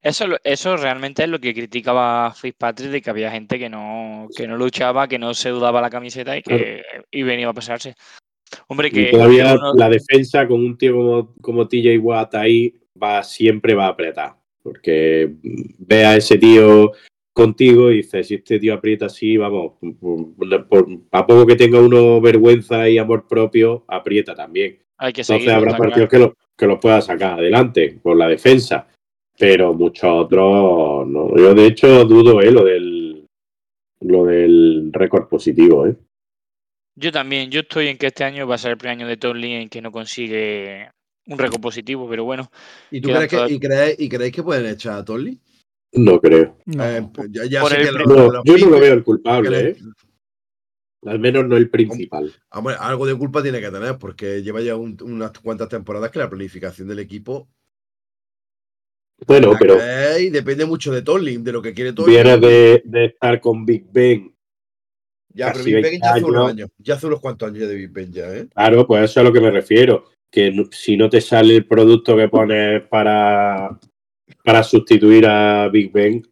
[0.00, 4.46] Eso, eso realmente es lo que criticaba Fitzpatrick de que había gente que no, que
[4.46, 7.96] no luchaba, que no se dudaba la camiseta y que y venía a pasarse.
[8.68, 12.74] Hombre, que Y todavía uno- la defensa con un tío como, como TJ Watt ahí
[13.00, 14.34] va, siempre va a apretar.
[14.62, 15.30] Porque
[15.78, 16.92] ve a ese tío
[17.32, 21.80] contigo y dices, si este tío aprieta así, vamos, por- por- a poco que tenga
[21.80, 24.78] uno vergüenza y amor propio, aprieta también.
[24.98, 28.88] Hay que Entonces habrá partidos que lo, que lo pueda sacar adelante por la defensa,
[29.38, 31.36] pero muchos otros no.
[31.36, 33.26] Yo de hecho dudo eh, lo del
[34.00, 35.94] lo del récord positivo, ¿eh?
[36.98, 39.16] Yo también, yo estoy en que este año va a ser el primer año de
[39.18, 40.90] Tony en que no consigue
[41.26, 42.50] un récord positivo, pero bueno,
[42.90, 45.38] ¿Y tú crees que, todas- y creéis, y creéis que pueden echar a Tolly?
[45.92, 46.56] No creo.
[46.64, 46.84] No.
[46.84, 48.80] Eh, ya ya Por sé el que lo- pri- lo- No, los yo no lo
[48.80, 49.76] veo el culpable, le- ¿eh?
[51.04, 52.32] Al menos no el principal.
[52.50, 56.18] Hombre, algo de culpa tiene que tener, porque lleva ya un- unas cuantas temporadas que
[56.18, 57.48] la planificación del equipo.
[59.26, 59.76] Bueno, pero
[60.18, 62.14] y depende mucho de Tolling, de lo que quiere Tolling.
[62.14, 64.34] viene de, de estar con Big Ben.
[65.36, 66.68] Ya, pero Big Ben 20 ya hace unos años.
[66.78, 68.46] Ya hace unos cuantos años de Big Ben ya, ¿eh?
[68.54, 70.04] Claro, pues eso es a lo que me refiero.
[70.30, 73.78] Que no- si no te sale el producto que pones para,
[74.42, 76.22] para sustituir a Big Ben,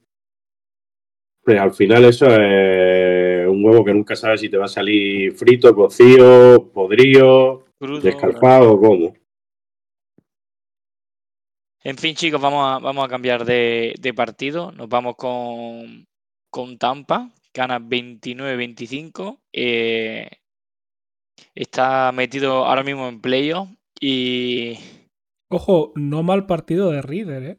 [1.44, 5.32] pues al final eso es un huevo que nunca sabes si te va a salir
[5.34, 8.00] frito, cocido, podrido, crudo.
[8.00, 9.14] descalfado o cómo.
[11.82, 14.72] En fin, chicos, vamos a, vamos a cambiar de, de partido.
[14.72, 16.06] Nos vamos con,
[16.50, 17.30] con Tampa.
[17.54, 19.40] Gana 29-25.
[19.52, 20.28] eh,
[21.54, 23.68] está metido ahora mismo en playoff.
[24.00, 24.78] Y
[25.48, 27.58] Ojo, no mal partido de Reader, ¿eh?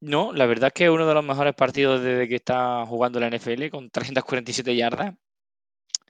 [0.00, 3.20] no, la verdad es que es uno de los mejores partidos desde que está jugando
[3.20, 5.14] la NFL con 347 yardas.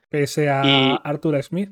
[0.09, 1.69] Pese a Y- Arthur Smith.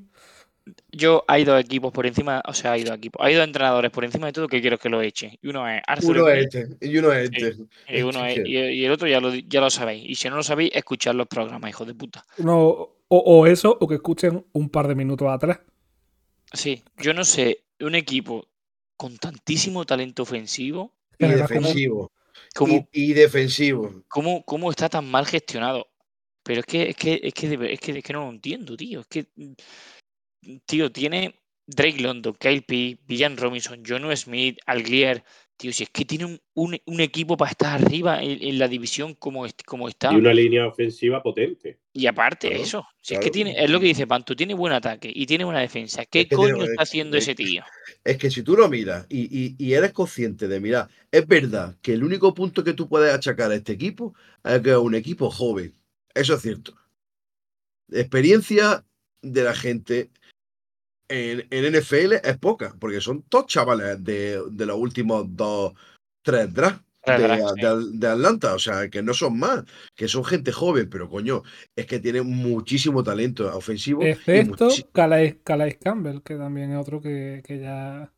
[0.91, 4.03] Yo hay dos equipos por encima, o sea, hay dos equipos, hay dos entrenadores por
[4.05, 5.37] encima de todo que quiero que lo eche.
[5.41, 7.55] Y uno es Arthur Uno es este y uno es este.
[7.89, 8.49] y, uno es- Este.
[8.49, 10.03] y- y el otro ya lo, ya lo sabéis.
[10.09, 12.25] Y si no lo sabéis, escuchad los programas, hijos de puta.
[12.37, 15.59] No, o, o eso, o que escuchen un par de minutos atrás.
[16.53, 18.47] Sí, yo no sé, un equipo
[18.95, 22.11] con tantísimo talento ofensivo, Y como- defensivo.
[22.55, 24.03] ¿cómo, Y, y defensivo.
[24.07, 25.87] cómo, cómo está tan mal gestionado?
[26.43, 29.01] Pero es que, es que, es que, es que, es que no lo entiendo, tío.
[29.01, 29.25] Es que,
[30.65, 35.23] tío, tiene Drake London, Kyle P, Villan Robinson, Jonu Smith, Alglier.
[35.57, 38.67] Tío, si es que tiene un, un- un equipo para estar arriba en, en la
[38.67, 40.13] división como, como está.
[40.13, 41.79] Y una línea ofensiva potente.
[41.93, 44.71] Y aparte Claro, eso, si es que tiene, es lo que dice Pantu, tiene buen
[44.71, 46.05] ataque y tiene buena defensa.
[46.05, 47.63] ¿Qué Es que coño tiene- está es- haciendo es- ese tío?
[48.03, 51.75] Es que si tú lo miras y, y- y eres consciente de mirar, es verdad
[51.81, 54.93] que el único punto que tú puedes achacar a este equipo es que es un
[54.93, 55.73] equipo joven.
[56.13, 56.75] Eso es cierto.
[57.91, 58.85] Experiencia
[59.23, 60.11] de la gente
[61.09, 65.73] en, en NFL es poca, porque son todos chavales de, de los últimos dos,
[66.21, 66.83] tres drafts.
[67.07, 69.63] De, Atlanta, o sea, que no son más,
[69.95, 71.41] que son gente joven, pero coño,
[71.73, 74.03] es que tienen muchísimo talento ofensivo.
[74.03, 78.13] Excepto Calais, Calais Campbell, que también es otro que, que ya.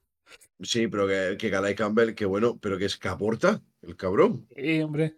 [0.59, 4.47] Sí, pero que, que Calais Campbell, que bueno, pero que es que aporta, el cabrón.
[4.55, 5.17] Sí, hombre.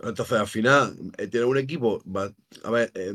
[0.00, 3.14] Entonces, al final, eh, tiene un equipo, va- a ver, eh,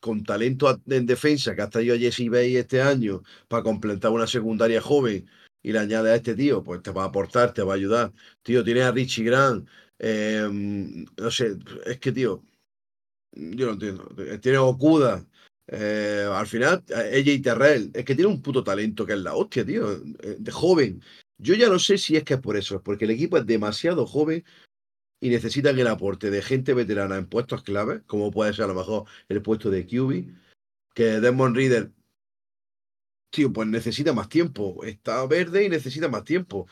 [0.00, 4.26] con talento en defensa, que ha traído a Jesse Bay este año para completar una
[4.26, 5.26] secundaria joven
[5.62, 8.12] y le añade a este tío, pues te va a aportar, te va a ayudar.
[8.42, 10.48] Tío, tiene a Richie Grant, eh,
[11.16, 11.56] no sé,
[11.86, 12.44] es que, tío,
[13.32, 14.08] yo no entiendo.
[14.18, 15.24] Eh, Tiene a Okuda.
[15.70, 19.34] eh, al final, eh, AJ Terrell, es que tiene un puto talento que es la
[19.34, 21.02] hostia, tío, eh, de joven.
[21.38, 23.46] Yo ya no sé si es que es por eso, es porque el equipo es
[23.46, 24.44] demasiado joven
[25.20, 28.74] y necesitan el aporte de gente veterana en puestos claves, como puede ser a lo
[28.74, 30.34] mejor el puesto de QB,
[30.94, 31.92] que Desmond Reader,
[33.30, 34.82] tío, pues necesita más tiempo.
[34.84, 36.66] Está verde y necesita más tiempo.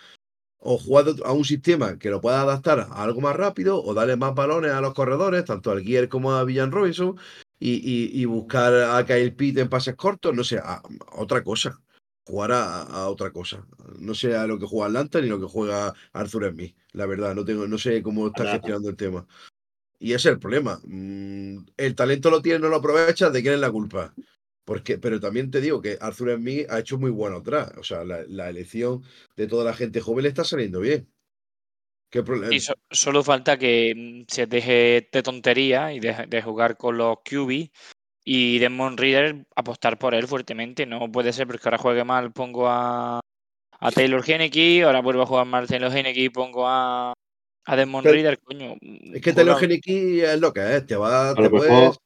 [0.58, 4.16] O jugar a un sistema que lo pueda adaptar a algo más rápido, o darle
[4.16, 7.18] más balones a los corredores, tanto al Gear como a Villan Robinson,
[7.58, 10.82] y, y- buscar a Kyle Pitt en pases cortos, no sé, a
[11.12, 11.80] otra cosa.
[12.26, 13.64] Jugar a, a otra cosa.
[14.00, 16.76] No sé a lo que juega Atlanta ni lo que juega Arthur Smith.
[16.92, 19.26] La verdad, no tengo, no sé cómo está gestionando el tema.
[19.98, 20.80] Y ese es el problema.
[20.84, 24.12] Mm, el talento lo tiene, no lo aprovecha, ¿de quién es la culpa?
[24.64, 27.70] Porque, pero también te digo que Arthur Smith ha hecho muy bueno atrás.
[27.78, 29.02] O sea, la, la elección
[29.36, 31.08] de toda la gente joven le está saliendo bien.
[32.10, 32.52] ¿Qué problema?
[32.54, 36.96] Y so- solo falta que mm, se deje de tontería y de, de jugar con
[36.96, 37.70] los QB
[38.28, 40.84] y Desmond Reader apostar por él fuertemente.
[40.84, 43.20] No puede ser porque ahora juegue mal, pongo a,
[43.78, 47.12] a Taylor Henneke, ahora vuelvo a jugar mal Taylor Henneke y pongo a,
[47.64, 48.74] a Desmond Pero- Reader, coño.
[49.14, 50.86] Es que Taylor Henneke es lo que es.
[50.86, 51.96] Te va, A te lo puedes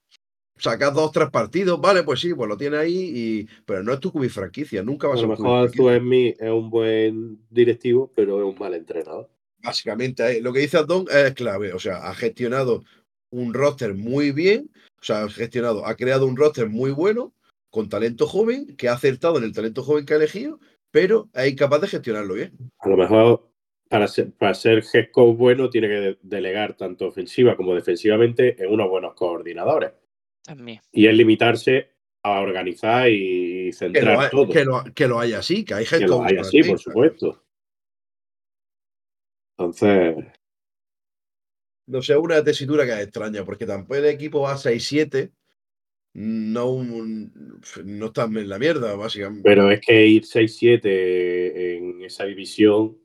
[0.58, 3.98] sacar dos, tres partidos, vale, pues sí, pues lo tiene ahí, y, pero no es
[4.00, 5.90] tu cubi franquicia, nunca va A a ser lo cubi mejor franquicia.
[5.94, 9.30] Arthur Smith es un buen directivo, pero es un mal entrenador.
[9.62, 11.72] Básicamente, eh, lo que dice Adon es clave.
[11.72, 12.84] O sea, ha gestionado
[13.30, 17.32] un roster muy bien, o sea, ha gestionado, ha creado un roster muy bueno,
[17.70, 20.58] con talento joven, que ha acertado en el talento joven que ha elegido,
[20.90, 22.52] pero es incapaz de gestionarlo bien.
[22.80, 23.48] A lo mejor
[23.88, 28.62] para ser, para ser head coach bueno tiene que de- delegar tanto ofensiva como defensivamente
[28.62, 29.92] en unos buenos coordinadores.
[30.44, 30.80] También.
[30.92, 31.90] Y es limitarse
[32.22, 34.48] a organizar y Que centrar lo, hay- todo.
[34.48, 36.68] que, lo, que lo hay así, que hay head Que lo coach hay así, así.
[36.70, 37.44] por supuesto.
[39.58, 40.16] Entonces,
[41.90, 45.32] No sé, una tesitura que es extraña, porque tampoco el equipo va 6-7.
[46.12, 49.42] No, no están en la mierda, básicamente.
[49.44, 52.96] pero es que ir 6-7 en esa división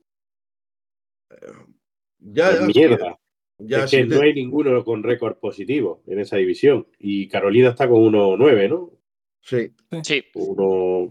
[2.18, 3.18] ya, es ya, sí, mierda.
[3.58, 6.86] ya, es sí que te- no hay ninguno con récord positivo en esa división.
[6.98, 8.92] Y Carolina está con 1-9, ¿no?
[9.40, 9.72] sí.
[10.02, 11.08] Sí, Uno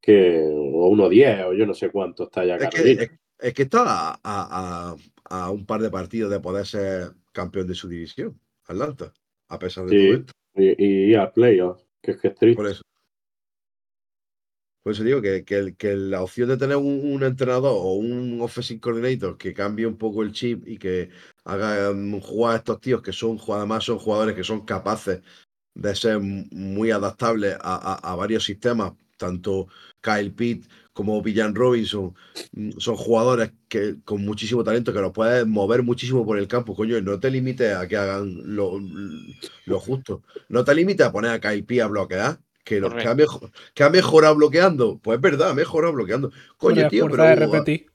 [0.00, 3.02] que o 1-10 o yo no sé cuánto está ya Es que, Carolina.
[3.02, 4.96] es, es que está a, a- a-
[5.30, 9.12] a un par de partidos de poder ser campeón de su división, Atlanta,
[9.48, 10.06] a pesar de Sí.
[10.06, 10.32] todo esto.
[10.54, 12.56] Y, y a playoffs, que es que es triste.
[12.56, 12.82] Por eso.
[14.82, 17.94] Por eso digo que, que el- que la opción de tener un, un entrenador o
[17.94, 21.10] un offensive coordinator que cambie un poco el chip y que
[21.44, 25.22] haga mm, jugar a estos tíos que son, además son jugadores que son capaces
[25.74, 29.66] de ser muy adaptables a, a- a varios sistemas, tanto
[30.00, 32.14] Kyle Pitt como Villan Robinson,
[32.52, 36.74] mm, son jugadores que con muchísimo talento que los puedes mover muchísimo por el campo,
[36.74, 38.80] coño, y no te limites a que hagan lo,
[39.66, 40.22] lo justo.
[40.48, 43.50] No te limites a poner a Kyle Pitt a bloquear, que, lo, que, ha, mejor,
[43.74, 44.98] que ha mejorado bloqueando.
[45.02, 46.32] Pues es verdad, ha mejorado bloqueando.
[46.56, 47.24] Coño, tío, pero.
[47.24, 47.86] de repetir.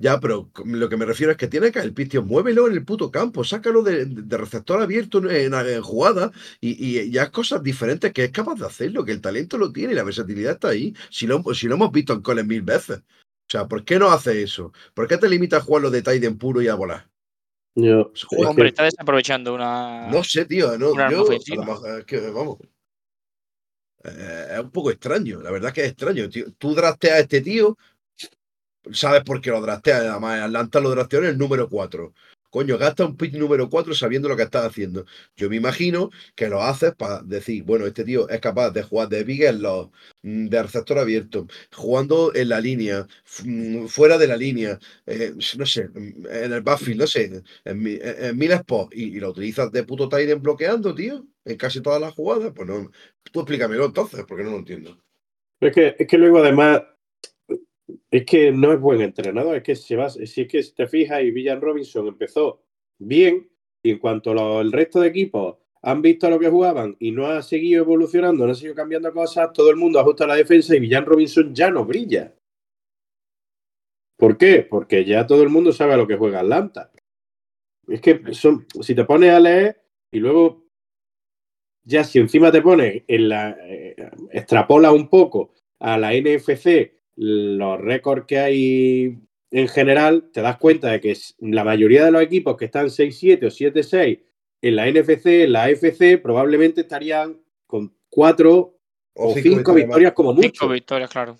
[0.00, 2.84] Ya, pero lo que me refiero es que tiene que el tío, muévelo en el
[2.84, 6.30] puto campo, sácalo de, de receptor abierto en, en- en jugada
[6.60, 9.72] y, y ya es cosas diferentes que es capaz de hacerlo, que el talento lo
[9.72, 10.94] tiene y la versatilidad está ahí.
[11.10, 12.98] Si lo, si lo hemos visto en Coles mil veces.
[12.98, 14.72] O sea, ¿por qué no hace eso?
[14.94, 17.08] ¿Por qué te limitas a jugar los detalles en puro y a volar?
[17.74, 20.08] Yo- Pues, es hombre, que- está desaprovechando una.
[20.10, 20.78] No sé, tío.
[20.78, 22.58] No, yo, es que, vamos.
[24.04, 26.28] eh, es un poco extraño, la verdad que es extraño.
[26.28, 26.46] Tío.
[26.56, 27.76] Tú drafteas a este tío,
[28.92, 30.02] sabes por qué lo drafteas.
[30.02, 32.12] Además, Atlanta lo drafteó en el número 4.
[32.50, 35.04] Coño, gasta un pick número 4 sabiendo lo que estás haciendo.
[35.36, 39.08] Yo me imagino que lo haces para decir, bueno, este tío es capaz de jugar
[39.10, 39.88] de big en los
[40.22, 43.06] mm, de receptor abierto, jugando en la línea,
[43.44, 47.24] mm, fuera de la línea, eh, no sé, mm, en el backfield, no sé,
[47.64, 51.82] en, en- mil spots, y, lo utilizas de puto tight end bloqueando, tío, en casi
[51.82, 52.52] todas las jugadas.
[52.54, 52.90] Pues no,
[53.30, 54.98] tú explícamelo entonces, porque no lo entiendo.
[55.60, 56.82] Es que, es que luego además
[58.10, 61.22] es que no es buen entrenador, es que se va, si es que te fijas
[61.22, 62.62] y Villan Robinson empezó
[62.98, 63.48] bien
[63.82, 67.26] y en cuanto lo- el resto de equipos han visto lo que jugaban y no
[67.26, 70.80] ha seguido evolucionando, no ha seguido cambiando cosas, todo el mundo ajusta la defensa y
[70.80, 72.34] Villan Robinson ya no brilla.
[74.16, 74.66] ¿Por qué?
[74.68, 76.90] Porque ya todo el mundo sabe a lo que juega Atlanta.
[77.88, 80.64] Es que son, si te pones a leer y luego
[81.84, 83.96] ya si encima te pones en la eh,
[84.32, 89.18] extrapola un poco a la NFC los récords que hay
[89.50, 93.44] en general, te das cuenta de que la mayoría de los equipos que están 6-7
[93.44, 94.20] o 7-6
[94.62, 98.78] en la NFC, en la AFC, probablemente estarían con 4
[99.14, 100.48] o 5 victorias, como mucho.
[100.48, 101.36] Cinco victorias, claro.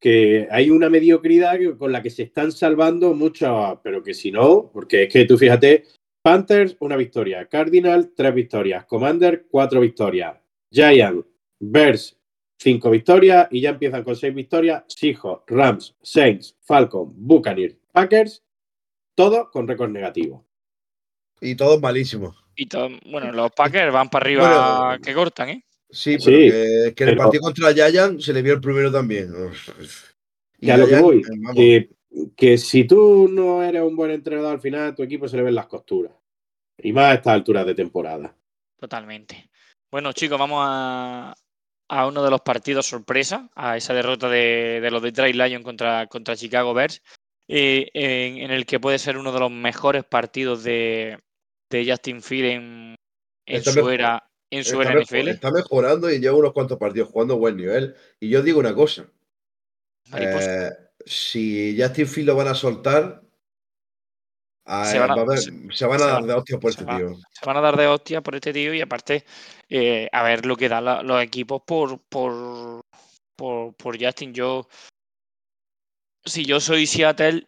[0.00, 4.70] Que hay una mediocridad con la que se están salvando muchos, pero que si no,
[4.72, 5.84] porque es que tú fíjate,
[6.22, 10.36] Panthers, una victoria, Cardinal, tres victorias, Commander, cuatro victorias,
[10.70, 11.26] Giant,
[11.60, 12.18] Bears,
[12.58, 18.42] cinco victorias y ya empiezan con seis victorias, Seahawks, Rams, Saints, Falcons, Buccaneers, Packers,
[19.14, 20.44] todos con récord negativo.
[21.40, 22.36] Y todos malísimos.
[22.56, 25.64] Y todo, bueno, los Packers van para arriba Bueno, que cortan, ¿eh?
[25.90, 28.60] Sí, Sí, pero que, que en el pero- partido contra Giant se le vio el
[28.60, 29.32] primero también.
[30.58, 31.22] Y a lo que voy,
[31.56, 35.28] eh, que, que si tú no eres un buen entrenador al final, a tu equipo
[35.28, 36.12] se le ven las costuras.
[36.78, 38.34] Y más a estas alturas de temporada.
[38.78, 39.50] Totalmente.
[39.90, 41.34] Bueno, chicos, vamos a,
[41.96, 46.06] a uno de los partidos sorpresa, a esa derrota de, de los Detroit Lions contra,
[46.08, 47.02] contra Chicago Bears,
[47.46, 51.18] eh, en, en el que puede ser uno de los mejores partidos de,
[51.70, 52.96] de Justin Field en,
[53.46, 55.28] en Está su mejor- era, en su está, era NFL.
[55.28, 57.94] está mejorando y lleva unos cuantos partidos jugando a buen nivel.
[58.18, 59.06] Y yo digo una cosa.
[60.16, 60.70] Eh,
[61.06, 63.22] si Justin Field lo van a soltar,
[64.66, 66.34] a- Se van a- va a haber- se- se van a se dar van- de
[66.34, 67.16] hostias por este van- tío.
[67.30, 69.24] Se van a dar de hostia por este tío y aparte
[69.68, 72.82] eh, a ver lo que dan la- los equipos por, por,
[73.36, 74.32] por, por Justin.
[74.34, 74.68] Yo,
[76.24, 77.46] si yo soy Seattle,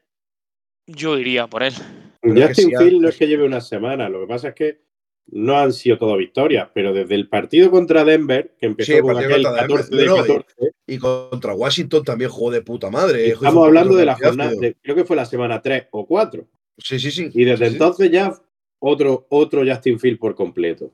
[0.86, 1.74] yo iría por él.
[2.20, 4.86] Pero Justin Field no es que lleve una semana, lo que pasa es que
[5.28, 9.16] no han sido todo victorias, pero desde el partido contra Denver, que empezó Sí, con
[9.16, 12.90] aquel contra Denver, 14 de no, y- 14, Y contra Washington también jugó de puta
[12.90, 13.26] madre.
[13.26, 16.46] hizo estamos hablando de la jornada, de- creo que fue la semana 3 o 4,
[16.78, 17.30] Sí, sí, sí.
[17.32, 17.76] y desde sí, sí.
[17.76, 18.32] entonces ya
[18.78, 20.92] otro, otro Justin Field por completo.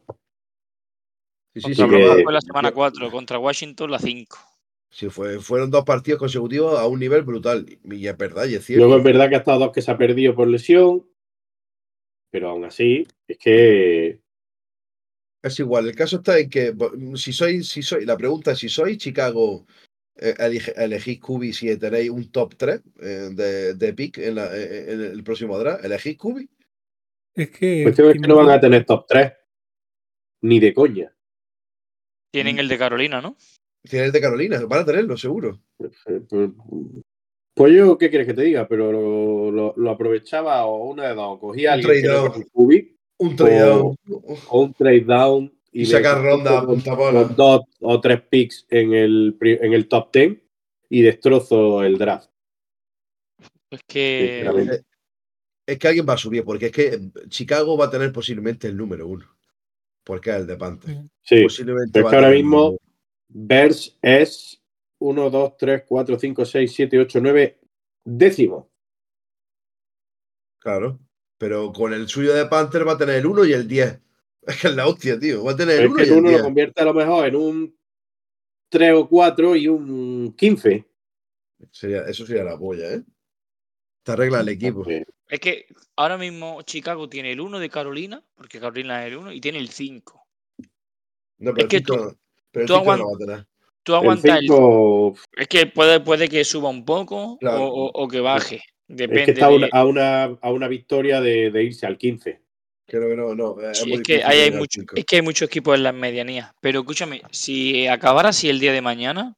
[1.55, 4.39] Sí, sí, Contra sí, que- fue la semana 4, contra Washington la 5.
[4.91, 7.67] Sí, fue, fueron dos partidos consecutivos a un nivel brutal.
[7.85, 8.85] Y es verdad, y es cierto.
[8.87, 11.07] Luego es verdad que ha estado dos que se ha perdido por lesión,
[12.31, 14.21] pero aún así, es que
[15.43, 16.73] Es igual, el caso está en que
[17.17, 19.67] si sois, si sois, la pregunta es si sois Chicago,
[20.17, 25.59] elegís Cubi si tenéis un top 3 de, de pick en, la- en el próximo
[25.59, 26.49] draft, ¿elegís Cubi?
[27.35, 27.83] Es que.
[27.85, 29.33] cuestión es que no van a tener top 3.
[30.43, 31.15] Ni de coña.
[32.33, 33.37] Tienen el de Carolina, ¿no?
[33.89, 35.61] Tienen el de Carolina, van a tenerlo, seguro.
[37.55, 38.67] Pues yo, ¿qué quieres que te diga?
[38.67, 41.39] Pero lo, lo- lo aprovechaba o una de dos.
[41.39, 42.45] Cogía Un alguien trade down.
[43.19, 43.97] un trade down.
[44.49, 47.25] o un trade down Y sacar saco ronda punta bola.
[47.25, 50.39] dos o tres picks en el, en el top 10
[50.91, 52.31] y destrozo el draft.
[53.71, 54.43] Es que.
[54.43, 54.83] Eh,
[55.65, 58.77] Es que alguien va a subir, porque es que Chicago va a tener posiblemente el
[58.77, 59.27] número uno.
[60.05, 60.97] Porque es el de Panther.
[61.23, 62.77] Sí, Posiblemente pero es que ahora mismo
[63.29, 64.61] Bears es
[64.99, 67.61] 1, 2, 3, 4, 5, 6, 7, 8, 9
[68.05, 68.71] décimo.
[70.59, 70.99] Claro.
[71.39, 74.01] Pero con el suyo de Panther va a tener el 1 y el 10.
[74.47, 75.45] Es que es la hostia, tío.
[75.45, 76.43] Va a tener el Es 1 que y el el uno lo 10.
[76.43, 77.79] convierte a lo mejor en un
[78.69, 80.85] 3 o 4 y un 15.
[81.71, 83.03] Sería, eso sería la polla, ¿eh?
[84.03, 84.85] Te arregla el equipo.
[85.29, 85.67] Es que
[85.97, 89.59] ahora mismo Chicago tiene el 1 de Carolina, porque Carolina es el 1, y tiene
[89.59, 90.27] el 5.
[91.39, 92.19] No, pero Es que el 5 tú- no,
[92.51, 93.47] pero el tú 5 no aguant- lo va a tener.
[93.85, 94.41] Tú El aguantas el.
[94.43, 97.63] 5 Es que puede, puede que suba un poco Claro.
[97.65, 98.57] o, o- o que baje.
[98.57, 99.25] es Depende.
[99.27, 102.43] que está a de- una, a una, a una victoria de, de irse al 15.
[102.87, 103.61] Creo que no, no.
[103.61, 106.53] Es, Sí, muy es que hay mucho, es que hay muchos equipos en las medianías.
[106.61, 109.37] Pero escúchame, si acabara así el día de mañana,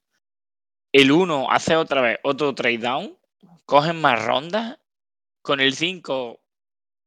[0.93, 3.19] el 1 hace otra vez otro trade down,
[3.65, 4.79] cogen más rondas,
[5.43, 6.41] con el 5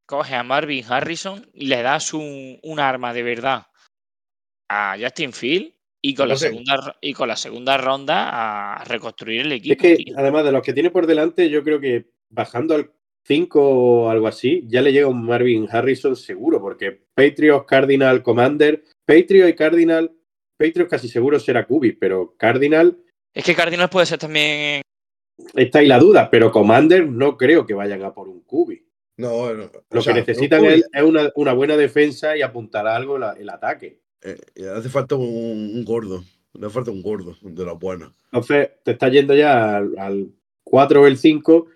[0.05, 3.67] coge a Marvin Harrison y le das un, un arma de verdad
[4.69, 9.51] a Justin Field y con, la segunda, y con la segunda ronda a reconstruir el
[9.51, 9.73] equipo.
[9.73, 10.15] Es que, tío.
[10.17, 12.91] además de los que tiene por delante, yo creo que bajando al
[13.27, 18.83] 5 o algo así, ya le llega un Marvin Harrison seguro, porque Patriots, Cardinal, Commander,
[19.05, 20.11] Patriots y Cardinal,
[20.57, 22.97] Patriots casi seguro será Kubi, pero Cardinal
[23.33, 24.81] Es que Cardinals puede ser también.
[25.55, 28.83] está ahí la duda, pero Commander no creo que vayan a por un Kubi.
[29.17, 29.69] No, no.
[29.91, 33.17] Lo o sea, que necesitan es, es una, una buena defensa y apuntar a algo
[33.17, 33.99] la- el ataque.
[34.21, 34.37] eh,
[34.75, 35.25] hace falta un,
[35.75, 36.23] un gordo.
[36.53, 38.13] Le hace falta un gordo de los buenos.
[38.31, 40.27] Entonces te está yendo ya al, al
[40.63, 41.67] 4 o el 5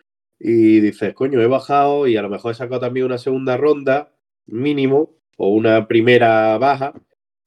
[0.44, 4.12] y dices, coño, he bajado y a lo mejor he sacado también una segunda ronda
[4.48, 6.94] mínimo o una primera baja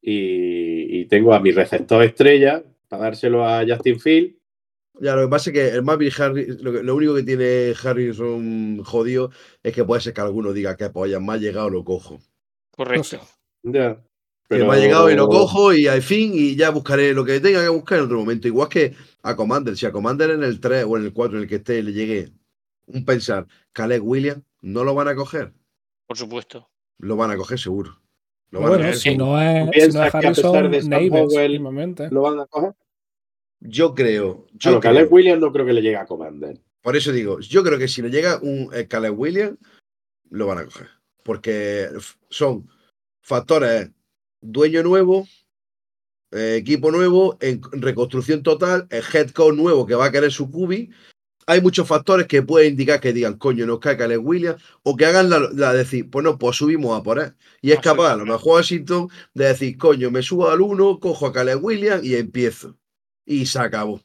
[0.01, 4.37] y, y tengo a mi receptor estrella para dárselo a Justin Field.
[5.01, 7.75] Ya, lo que pasa es que el Marvin Harris, lo, que- lo único que tiene
[7.83, 9.31] Harrison jodido
[9.63, 12.21] es que puede ser que alguno diga que pues ya me ha llegado, lo cojo.
[12.71, 13.19] Correcto.
[13.65, 14.01] Ya.
[14.49, 17.41] Que me ha llegado y lo cojo y al fin y ya buscaré lo que
[17.41, 18.47] tenga que buscar en otro momento.
[18.47, 19.77] Igual que a Commander.
[19.77, 21.93] Si a Commander en el 3 o en el 4 en el que esté le
[21.93, 22.29] llegue
[22.87, 25.53] un pensar, Caleb Williams, no lo van a coger.
[26.07, 26.69] Por supuesto.
[26.99, 28.01] Lo van a coger seguro.
[28.51, 32.09] Lo van a Bueno, coger si no es, si no es a pesar de mismamente.
[32.11, 32.75] ¿Lo van a coger?
[33.61, 36.61] Yo creo, yo Claro, creo- Caleb Williams no creo que le llegue a Commander.
[36.83, 39.59] por eso digo, yo creo que si le llega un eh, Caleb Williams,
[40.31, 40.89] lo van a coger.
[41.23, 41.89] Porque
[42.29, 42.69] son
[43.23, 43.91] factores
[44.43, 45.27] dueño nuevo,
[46.31, 50.51] eh, equipo nuevo, en reconstrucción total, el head coach nuevo que va a querer su
[50.51, 50.91] cubi.
[51.47, 55.07] Hay muchos factores que pueden indicar que digan, coño, nos cae Caleb Williams, o que
[55.07, 57.35] hagan la, la decir, pues no, pues subimos a por él.
[57.61, 61.27] Y es capaz, a lo mejor Washington, de decir, coño, me subo al 1, cojo
[61.27, 62.77] a Caleb Williams y empiezo.
[63.27, 64.01] Y se acabó.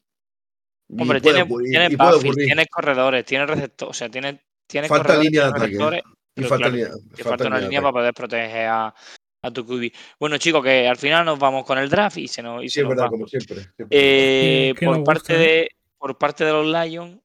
[0.97, 2.45] Hombre, tiene, tiene y puede backfield, ocurrir.
[2.47, 5.77] tiene corredores, tiene receptores, o sea, tiene, tiene Falta corredores, línea de tiene ataque.
[5.77, 6.03] receptores,
[6.35, 8.95] Y falta claro, línea, que falta falta una línea para poder proteger a,
[9.43, 9.91] a tu QB.
[10.19, 12.73] Bueno, chicos, que al final nos vamos con el draft y se nos, y Sí,
[12.75, 13.09] se es nos verdad, va.
[13.09, 13.55] como siempre.
[13.75, 13.87] siempre.
[13.91, 15.37] Eh, por, parte gusta, ¿eh?
[15.37, 17.19] de, por parte de los Lions,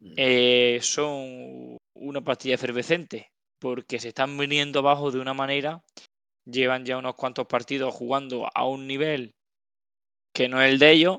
[0.00, 5.82] eh, son una pastilla efervescente porque se están viniendo abajo de una manera.
[6.44, 9.34] Llevan ya unos cuantos partidos jugando a un nivel
[10.32, 11.18] que no es el de ellos.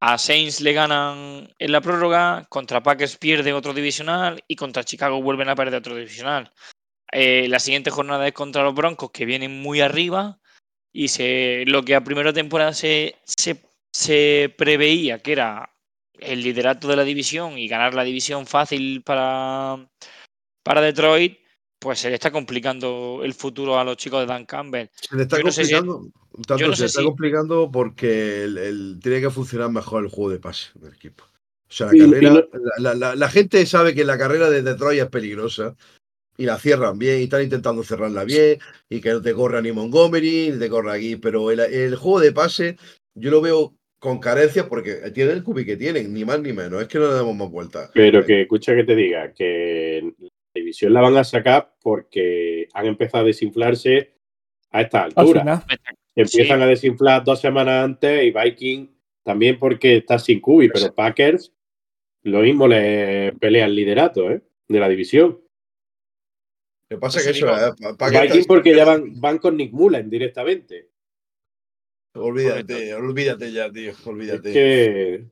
[0.00, 5.20] A Saints le ganan en la prórroga, contra Packers pierde otro divisional y contra Chicago
[5.20, 6.50] vuelven a perder otro divisional.
[7.12, 10.40] Eh, la siguiente jornada es contra los Broncos, que vienen muy arriba
[10.92, 11.08] y
[11.66, 13.62] lo que a primera temporada se, se,
[13.92, 15.70] se preveía que era
[16.22, 19.88] el liderato de la división y ganar la división fácil para,
[20.62, 21.38] para Detroit,
[21.78, 24.88] pues se le está complicando el futuro a los chicos de Dan Campbell.
[24.94, 26.10] Se le está yo no sé si- complicando.
[26.46, 30.04] tanto yo no se sé está si- complicando porque el, el- tiene que funcionar mejor
[30.04, 31.24] el juego de pase del equipo.
[31.24, 32.44] O sea, la carrera, no-
[32.78, 35.76] la, la- la gente sabe que la carrera de Detroit es peligrosa
[36.36, 38.58] y la cierran bien y están intentando cerrarla bien
[38.88, 42.20] y que no te corra ni Montgomery ni te corra aquí, pero el, el juego
[42.20, 42.76] de pase
[43.14, 46.82] yo lo veo con carencias porque tienen el cubi que tienen, ni más ni menos.
[46.82, 47.90] Es que no le damos más vueltas.
[47.94, 52.86] Pero que escucha que te diga que la división la van a sacar porque han
[52.86, 54.14] empezado a desinflarse
[54.70, 55.64] a esta Al altura.
[56.16, 56.64] Empiezan Sí.
[56.64, 58.88] a desinflar dos semanas antes y Viking
[59.22, 61.52] también porque está sin cubi, pero Packers
[62.22, 64.42] lo mismo le pelea el liderato ¿eh?
[64.68, 65.40] de la división.
[66.88, 69.56] Lo que pasa Pues es que digo, eso, eh, Viking porque ya van, van con
[69.56, 70.89] Nick Mullen directamente.
[72.14, 73.90] Olvídate, olvídate ya, tío.
[73.90, 74.52] Es Olvídate.
[74.52, 75.24] que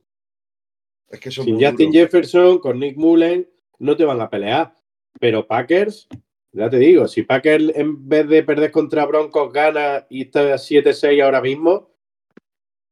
[1.09, 1.93] Es que son sin Justin duros.
[1.93, 3.49] Jefferson, con Nick Mullen,
[3.79, 4.73] no te van a pelear.
[5.19, 6.07] Pero Packers,
[6.53, 11.21] ya te digo, si Packers en vez de perder contra Broncos gana y está 7-6
[11.23, 11.89] ahora mismo,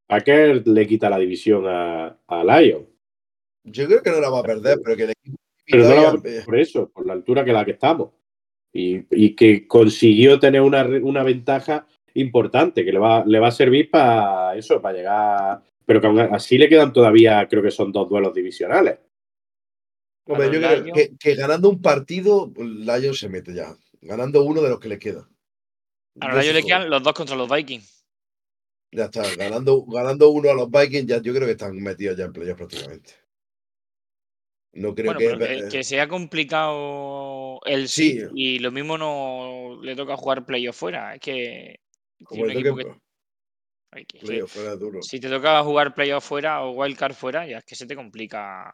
[0.07, 2.87] Packers le quita la división a, a Lions.
[3.63, 5.37] Yo creo que no la va a perder, pero que equipo.
[5.65, 8.11] Pero no la va a perder por eso, por la altura que la que estamos.
[8.73, 11.87] Y, y que consiguió tener una, una ventaja
[12.19, 15.61] importante que le va, le va a servir para eso, para llegar.
[15.85, 18.99] Pero que aún así le quedan todavía, creo que son dos duelos divisionales.
[20.25, 23.73] Hombre, A yo los creo que, que ganando un partido, Lions se mete ya.
[24.01, 25.27] Ganando uno de los que le queda.
[26.19, 28.05] Ahora Ya ellos se le quedan los dos contra los Vikings.
[28.91, 29.23] Ya está.
[29.35, 32.57] Ganando, ganando uno a los Vikings, ya yo creo que están metidos ya en playoffs
[32.57, 33.13] prácticamente.
[34.73, 35.25] No creo Bueno, que.
[35.27, 38.19] pero que, eh, que sea complicado el Sí.
[38.19, 41.15] sí y lo mismo no le toca jugar playoff fuera.
[41.15, 41.79] Es que
[42.23, 42.95] como que-
[43.91, 45.01] ay, que- fuera duro.
[45.01, 48.71] si te toca jugar playoff fuera o wildcard fuera, ya es que se te complica.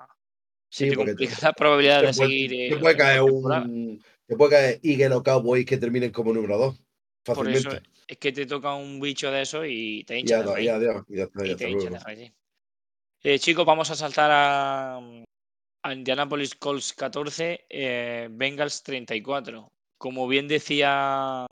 [0.69, 2.49] Se Sí, te complica te- la probabilidad te de puede- seguir.
[2.49, 4.03] te eh, puede la caer un.
[4.25, 6.79] Te puede caer Eagle o Cowboys que terminen como número 2.
[7.23, 7.71] Por eso
[8.07, 10.71] es que te toca un bicho de eso y te hincha de ada- y reír.
[10.71, 11.99] adiós, y ya está, Y ya te hincha.
[13.25, 14.97] Eh, chicos, vamos a saltar a,
[15.83, 19.71] a Indianapolis Colts 14, eh, Bengals 34.
[19.97, 21.45] Como bien decía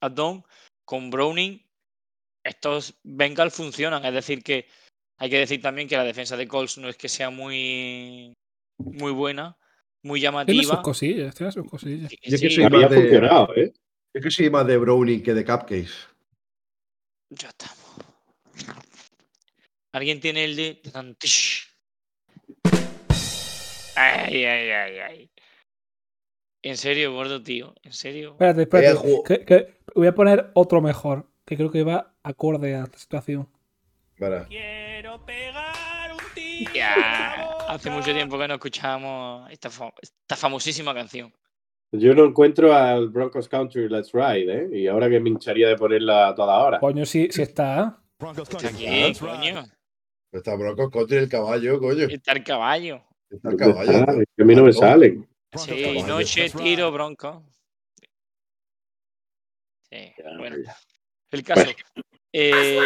[0.00, 0.44] Adon,
[0.86, 1.62] con Browning,
[2.42, 4.02] estos Bengals funcionan.
[4.06, 4.66] Es decir, que
[5.18, 8.32] hay que decir también que la defensa de Colts no es que sea muy,
[8.78, 9.58] muy buena,
[10.02, 10.82] muy Tiene sus llamativa.
[10.82, 12.08] cosillas, tiene sus cosillas.
[12.10, 13.72] que Yo que sí, soy Había más de- funcionado, ¿eh?
[14.14, 15.92] Es que soy más de Browning que de Cupcakes.
[17.30, 17.76] Ya estamos.
[19.92, 21.66] ¿Alguien tiene el de Tantish?
[23.96, 25.30] Ay, ay, ay, ay.
[26.68, 27.74] En serio, gordo, tío.
[27.84, 28.30] En serio.
[28.32, 29.22] Espérate, espérate.
[29.24, 33.48] Que- que voy a poner otro mejor, que creo que va acorde a la situación.
[34.18, 34.48] Para.
[36.74, 37.34] Ya,
[37.68, 41.32] hace mucho tiempo que no escuchábamos esta, fa- esta famosísima canción.
[41.92, 44.68] Yo no encuentro al Broncos Country Let's Ride, ¿eh?
[44.72, 46.80] Y ahora que me hincharía de ponerla a toda hora.
[46.80, 48.00] Coño, si, si está.
[48.18, 49.66] ¿Está aquí, coño?
[50.32, 52.06] Está Broncos contra el caballo, coño.
[52.08, 53.02] Está el caballo.
[53.30, 54.20] Está el ¿Dónde caballo.
[54.22, 54.80] Es que a mí no me Alto.
[55.76, 57.44] Sí, noche, tiro, bronco.
[59.90, 60.56] Sí, bueno.
[61.30, 61.70] El caso.
[62.32, 62.78] eh,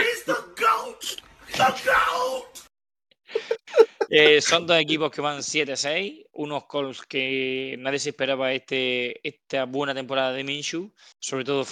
[4.09, 9.65] eh, son dos equipos que van 7-6, unos Colts que nadie se esperaba este, esta
[9.65, 11.65] buena temporada de Minshew, sobre todo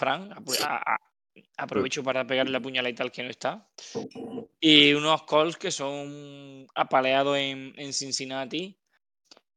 [0.63, 0.99] a- a-
[1.57, 3.69] aprovecho para pegarle la puñalada y tal que no está,
[4.61, 8.77] y unos Colts que son apaleados en, en Cincinnati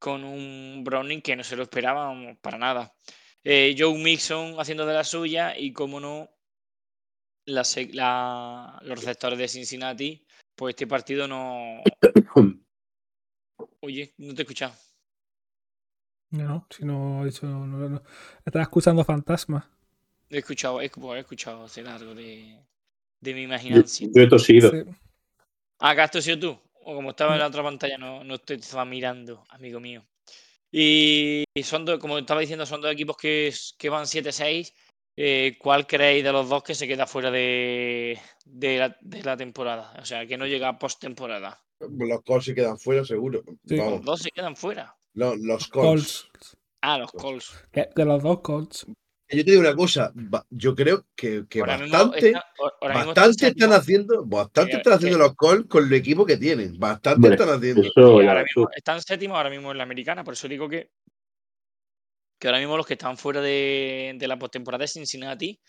[0.01, 2.91] con un Browning que no se lo esperaban para nada.
[3.43, 6.27] Eh, Joe Mixon haciendo de la suya y como no,
[7.45, 10.25] la los receptores de Cincinnati,
[10.55, 11.83] pues este partido no...
[13.81, 14.73] Oye, no te he escuchado.
[16.31, 18.03] No, si no, dicho, no, no, no.
[18.43, 19.65] Estaba escuchando fantasmas.
[20.31, 22.57] He escuchado, he, pues, he escuchado hacer algo de,
[23.19, 24.11] de mi imaginación.
[24.15, 24.71] yo he tosido.
[24.71, 24.77] Sí.
[25.77, 26.70] Ah, que has tosido tú.
[26.83, 30.03] O como estaba en la otra pantalla, no, no te estaba mirando, amigo mío.
[30.71, 34.73] Y son dos, como estaba diciendo, son dos equipos que, que van 7-6.
[35.17, 39.35] Eh, ¿Cuál creéis de los dos que se queda fuera de, de, la, de la
[39.35, 39.93] temporada?
[40.01, 41.61] O sea, que no llega a postemporada.
[41.79, 43.43] Los Colts se quedan fuera, seguro.
[43.67, 43.75] Sí.
[43.75, 44.95] Los dos se quedan fuera.
[45.13, 46.23] No, los Colts.
[46.31, 46.57] Colts.
[46.81, 47.65] Ah, los Colts.
[47.71, 48.85] Que- De los dos Colts.
[49.31, 50.13] Yo te digo una cosa.
[50.49, 52.27] Yo creo que, que Ahora mismo bastante.
[52.27, 52.45] está-
[52.81, 56.37] ahora Bastante están haciendo, bastante Que- están haciendo que- los Colts con el equipo que
[56.37, 56.77] tienen.
[56.77, 57.81] Bastante están haciendo.
[57.81, 60.91] Eso ahora mismo están séptimos ahora mismo en la americana, por eso digo que,
[62.39, 65.59] que ahora mismo los que están fuera de, de la postemporada es Cincinnati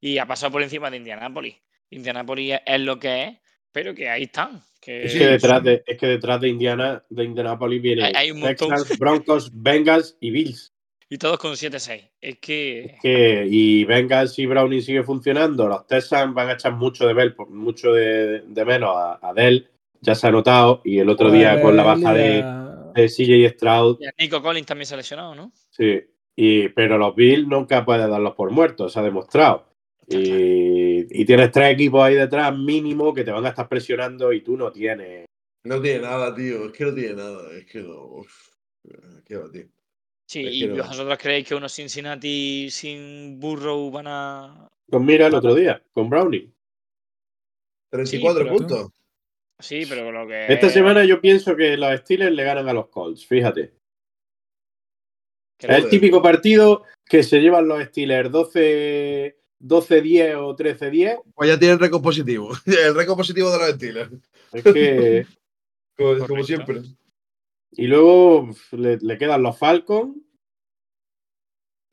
[0.00, 1.56] y ha pasado por encima de Indianapolis.
[1.90, 3.38] Indianapolis es, lo que es,
[3.70, 4.62] pero que ahí están.
[4.80, 8.30] Que Es que detrás de, es que detrás de Indiana, de Indianapolis viene Hay- hay
[8.32, 8.70] un montón.
[8.70, 10.71] Texans, Broncos, Bengals y Bills.
[11.12, 12.08] Y todos con 7-6.
[12.22, 12.96] Es que.
[13.02, 15.68] Que, y Bengals y Browning sigue funcionando.
[15.68, 19.68] Los Texans van a echar mucho de ver, mucho de, de menos a, a Dell.
[20.00, 20.80] Ya se ha notado.
[20.86, 22.42] Y el otro día con la baja de,
[22.94, 23.98] de CJ Stroud.
[24.00, 25.52] y a Nico Collins también se ha lesionado, ¿no?
[25.68, 26.00] Sí.
[26.34, 29.66] Y, pero los Bills nunca pueden darlos por muertos, se ha demostrado.
[30.08, 34.40] Y y tienes tres equipos ahí detrás mínimo que te van a estar presionando y
[34.40, 35.26] tú no tienes.
[35.64, 36.64] No tiene nada, tío.
[36.64, 37.52] Es que no tiene nada.
[37.54, 38.02] Es que no.
[38.06, 38.48] uf.
[39.26, 39.66] ¿Qué va, tío?
[40.26, 40.84] Sí, Es y que no.
[40.84, 44.68] vosotros creéis que unos Cincinnati sin Burrow van a.
[44.86, 46.52] Pues mira el otro día, con Browning.
[47.90, 48.90] 34 pero- puntos.
[49.58, 50.52] Sí, pero lo que.
[50.52, 53.72] Esta semana yo pienso que los Steelers le ganan a los Colts, fíjate.
[55.60, 61.22] Es el típico partido que se llevan los Steelers 12 12-10 o 13-10.
[61.34, 62.50] Pues ya tienen récord positivo.
[62.66, 64.10] El récord positivo de los Steelers.
[64.52, 65.26] Es que.
[66.26, 66.80] Como, siempre.
[67.72, 70.16] Y luego uf, le, le quedan los Falcons.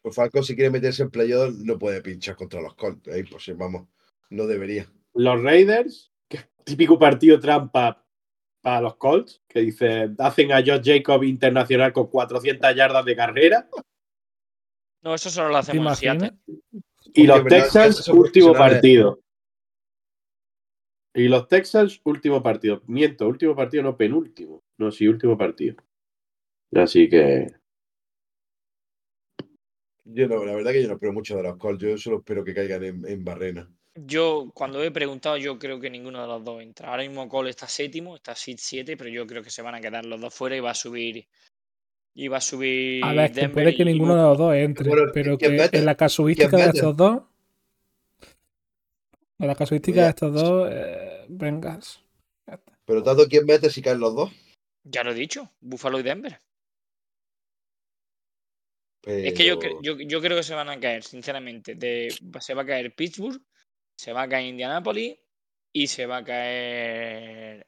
[0.01, 3.07] Pues Falcon, si quiere meterse en playoff, no puede pinchar contra los Colts.
[3.07, 3.87] Es imposible, vamos.
[4.29, 4.91] No debería.
[5.13, 8.05] Los Raiders, que es típico partido trampa
[8.61, 13.69] para los Colts, que dice, hacen a Josh Jacob internacional con 400 yardas de carrera.
[15.01, 16.19] No, eso solo lo ¿Te hacemos en?
[16.19, 16.39] Seattle.
[17.13, 17.43] Y los.
[17.45, 19.21] Texans, último partido.
[21.13, 22.81] Y los Texans, último partido.
[22.85, 24.63] Miento, último partido, no penúltimo.
[24.79, 25.75] No, sí, último partido.
[26.73, 27.47] Así que.
[30.05, 31.83] Yo no, la verdad que yo no espero mucho de los Colts.
[31.83, 33.69] Yo solo espero que caigan en, en barrena.
[33.95, 36.89] Yo, cuando he preguntado, yo creo que ninguno de los dos entra.
[36.89, 39.81] Ahora mismo Cole está séptimo, está Seed 7, pero yo creo que se van a
[39.81, 41.27] quedar los dos fuera y va a subir.
[42.15, 43.03] Y va a subir.
[43.03, 45.85] A ver, que puede que ninguno de los dos entre, Bueno, pero ¿quién que en
[45.85, 47.21] la casuística ¿Quién de estos dos.
[49.39, 50.03] En la casuística Oye.
[50.03, 52.03] de estos dos, eh, vengas.
[52.85, 54.31] Pero tanto quién mete si caen los dos.
[54.83, 56.39] Ya lo he dicho, Buffalo y Denver.
[59.01, 59.27] Pero...
[59.27, 61.75] Es que yo, yo, yo creo que se van a caer, sinceramente.
[61.75, 63.41] De, se va a caer Pittsburgh,
[63.95, 65.17] se va a caer Indianapolis
[65.71, 67.67] y se va a caer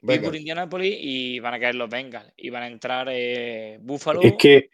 [0.00, 2.32] Venga, Pittsburgh, Indianapolis y van a caer los Bengals.
[2.36, 4.70] Y van a entrar eh, Buffalo, Es que,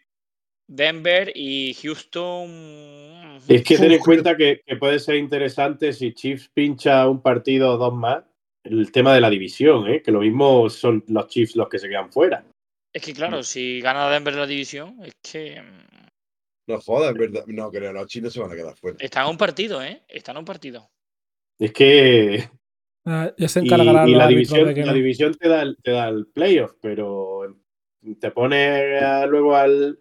[0.67, 3.39] Denver y Houston.
[3.47, 7.73] es que ten en cuenta que, que puede ser interesante si Chiefs pincha un partido
[7.73, 8.23] o dos más.
[8.63, 10.01] El tema de la división, ¿eh?
[10.01, 12.45] que lo mismo son los Chiefs los que se quedan fuera.
[12.93, 16.07] Es que claro, si gana Denver la división, es que mm,
[16.67, 17.43] no jodas, es verdad.
[17.47, 18.97] No creo, los chinos se van a quedar fuera.
[18.99, 20.03] están a un partido, ¿eh?
[20.07, 20.89] Están a un partido.
[21.57, 22.49] Es que
[23.05, 25.77] Ah, ya se Y, encargarán y la, división, de que la división te da, el,
[25.81, 27.57] te da el playoff, pero
[28.19, 29.99] te pone luego al,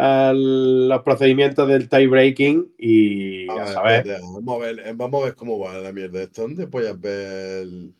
[0.00, 4.78] a los procedimientos del tie breaking y A a ver, saber, espérate, vamos, a ver,
[4.86, 6.42] eh, vamos a ver cómo va la mierda esta.
[6.42, 7.94] ¿Dónde puedes ver el,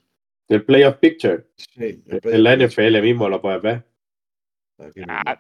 [0.47, 1.45] el playoff picture.
[1.57, 2.57] sí, el En la?
[2.57, 3.85] NFL mismo lo puedes ver.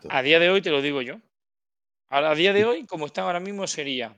[0.09, 1.21] A, día de hoy te lo digo yo.
[2.09, 4.17] A, a día de hoy, como están ahora mismo, sería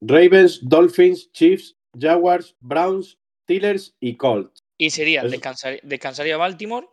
[0.00, 4.64] Ravens, Dolphins, Chiefs, Jaguars, Browns, Steelers y Colts.
[4.78, 5.30] Y sería, Eso.
[5.30, 6.88] descansar, descansaría Baltimore.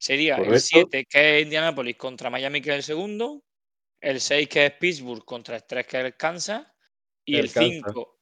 [0.00, 0.66] Sería el Correcto.
[0.68, 3.42] 7, que es Indianapolis contra Miami, que es el segundo.
[4.00, 6.66] El 6, que es Pittsburgh contra el 3, que es Kansas.
[7.24, 7.82] Y El el Kansas.
[7.86, 8.18] 5,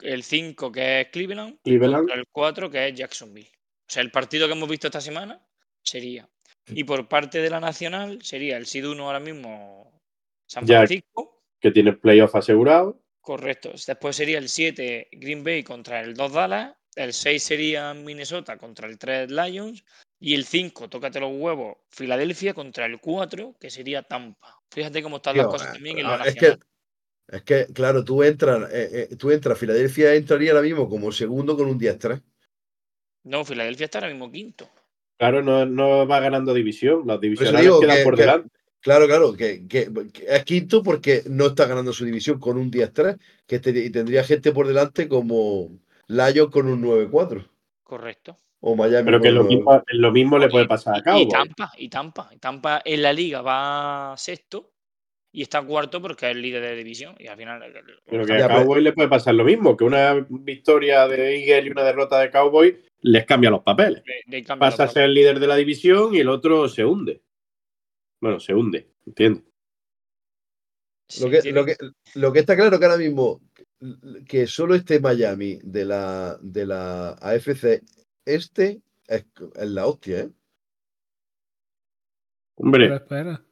[0.00, 1.58] el 5, que es Cleveland.
[1.62, 1.96] Cleveland.
[1.98, 3.50] contra el 4, que es Jacksonville.
[3.50, 5.40] O sea, el partido que hemos visto esta semana
[5.82, 6.28] sería.
[6.66, 10.00] Y por parte de la Nacional sería el SID 1 ahora mismo
[10.46, 10.78] San Ya.
[10.78, 11.42] Francisco.
[11.60, 13.02] que tiene playoff asegurado.
[13.20, 13.72] Correcto.
[13.86, 16.74] Después sería el 7 Green Bay contra el 2 Dallas.
[16.94, 19.84] El 6 sería Minnesota contra el 3 Lions.
[20.20, 24.57] Y el 5, tócate los huevos, Filadelfia contra el 4, que sería Tampa.
[24.70, 26.58] Fíjate cómo están las cosas eh, también en ah, la es nacional.
[27.26, 31.10] que, es que, claro, tú entras, eh, eh, tú entras, Filadelfia entraría ahora mismo como
[31.12, 32.22] segundo con un 10-3.
[33.24, 34.68] No, Filadelfia está ahora mismo quinto.
[35.18, 37.02] Claro, no, no va ganando división.
[37.06, 38.48] Los divisionales digo quedan que- por que- delante.
[38.80, 42.70] Claro, claro, que, que- que es quinto porque no está ganando su división con un
[42.70, 47.50] 10-3, que te- y tendría gente por delante como Lions con un 9-4
[47.82, 48.36] Correcto.
[48.60, 49.56] O Miami Pero que lo 9.
[49.56, 51.28] mismo, lo mismo le puede pasar a Y, y Cowboys.
[51.28, 52.28] Tampa, y Tampa.
[52.32, 54.72] Y Tampa en la liga va sexto
[55.32, 57.14] y está cuarto porque es el líder de división.
[57.18, 57.62] Y al final.
[57.62, 57.72] eh,
[58.06, 61.70] Pero que a Cowboys le puede pasar lo mismo, que una victoria de Eagle y
[61.70, 64.02] una derrota de Cowboys les cambia los papeles.
[64.58, 67.22] Pasa a ser el líder de la división y el otro se hunde.
[68.20, 69.44] Bueno, se hunde, ¿entiendes?
[71.08, 71.76] Sí, Lo que, tiene- lo, que,
[72.16, 73.40] lo que está claro que ahora mismo
[74.28, 77.80] que solo esté Miami de la, de la AFC
[78.34, 79.24] este es,
[79.56, 80.28] es la hostia, ¿eh?
[82.56, 83.42] Pero Hombre, espera.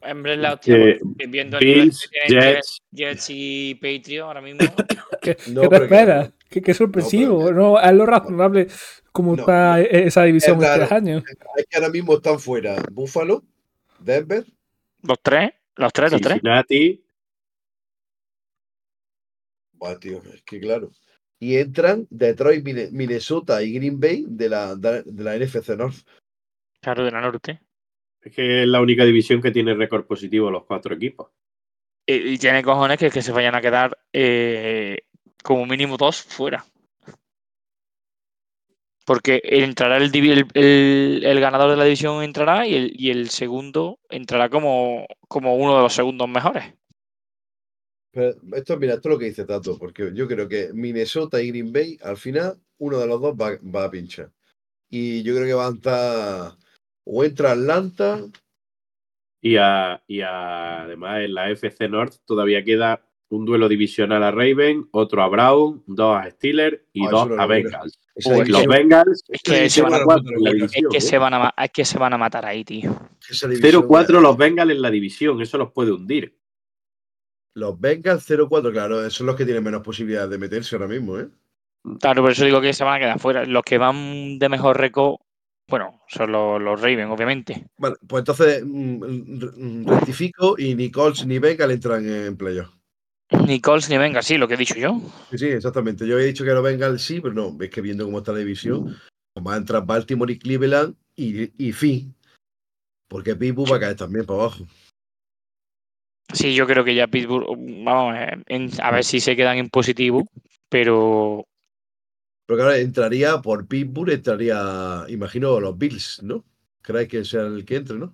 [0.00, 0.76] Verdad, la hostia,
[1.28, 4.60] viendo el nivel Bills, Jets, Jets y Patriots ahora mismo.
[5.22, 6.32] ¿Qué, No, qué esperas?
[6.48, 7.52] ¿Qué, qué sorpresivo?
[7.52, 8.68] No, es lo razonable
[9.12, 9.82] como No, está no.
[9.82, 10.82] e- esa división Es raro.
[10.84, 11.22] este año.
[11.56, 13.44] Es que ahora mismo están fuera Buffalo,
[13.98, 14.44] Denver,
[15.02, 16.32] los tres, los tres, los tres.
[16.34, 17.04] Cincinnati,
[19.74, 20.90] Buah, tío, es que claro.
[21.42, 26.06] Y entran Detroit, Minnesota y Green Bay de la, de la NFC North.
[26.80, 27.60] Claro, de la norte.
[28.20, 31.30] es que es la única división que tiene récord positivo los cuatro equipos.
[32.06, 34.98] Y, y tiene cojones que, que se vayan a quedar eh,
[35.42, 36.64] como mínimo dos fuera.
[39.04, 40.12] Porque entrará el,
[40.54, 45.56] el- el ganador de la división entrará y el, y el segundo entrará como, como
[45.56, 46.72] uno de los segundos mejores.
[48.12, 51.48] Pero esto, mira, esto es lo que dice Tato, porque yo creo que Minnesota y
[51.48, 54.30] Green Bay, al final, uno de los dos va, va a pinchar.
[54.90, 56.52] Y yo creo que va a estar.
[57.04, 58.20] O entra Atlanta,
[59.44, 64.30] Y, a- y a- además en la FC North todavía queda un duelo divisional a
[64.30, 67.46] Raven, otro a Brown, dos a Steelers y Ah, dos no a.
[67.46, 67.98] Bengals.
[68.24, 71.00] Uy, Los Bengals Es que se van a, 0-4 en la es división, que ¿eh?
[71.00, 72.94] se van a, ma- es que se van a matar ahí, tío.
[73.28, 76.38] esa división, 0-4 los Bengals en la división, eso los puede hundir.
[77.54, 81.28] Los Bengals 0-4, claro, son los que tienen menos posibilidades de meterse ahora mismo, ¿eh?
[82.00, 83.44] Claro, por eso digo que se van a quedar fuera.
[83.44, 85.16] Los que van de mejor récord,
[85.68, 87.66] bueno, son los, los Ravens, obviamente.
[87.76, 92.70] Vale, pues entonces mm, mm, rectifico y ni Colts ni Bengals entran en playoff.
[93.46, 95.00] Ni Colts ni venga, sí, lo que he dicho yo.
[95.30, 96.06] Sí, sí, exactamente.
[96.06, 98.38] Yo había dicho que los Bengals sí, pero no, es que viendo cómo está la
[98.38, 98.96] división,
[99.32, 102.14] pues van a entrar Baltimore y Cleveland y, y fin.
[103.08, 104.66] Porque Pittsburgh va a caer también para abajo.
[106.32, 107.46] Sí, yo creo que ya Pittsburgh,
[107.84, 110.26] vamos, eh, en- a ver si se quedan en positivo,
[110.68, 111.44] pero
[112.46, 116.44] Pero claro, entraría por Pittsburgh, entraría, imagino, los Bills, ¿no?
[116.82, 118.12] ¿Crees que sea el que entre, no?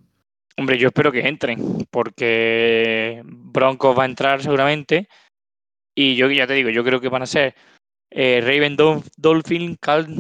[0.57, 5.09] hombre, yo espero que entren, porque Broncos va a entrar seguramente,
[5.95, 7.55] y yo ya te digo, yo creo que van a ser
[8.11, 9.77] eh, Raven Dol- Dolphin,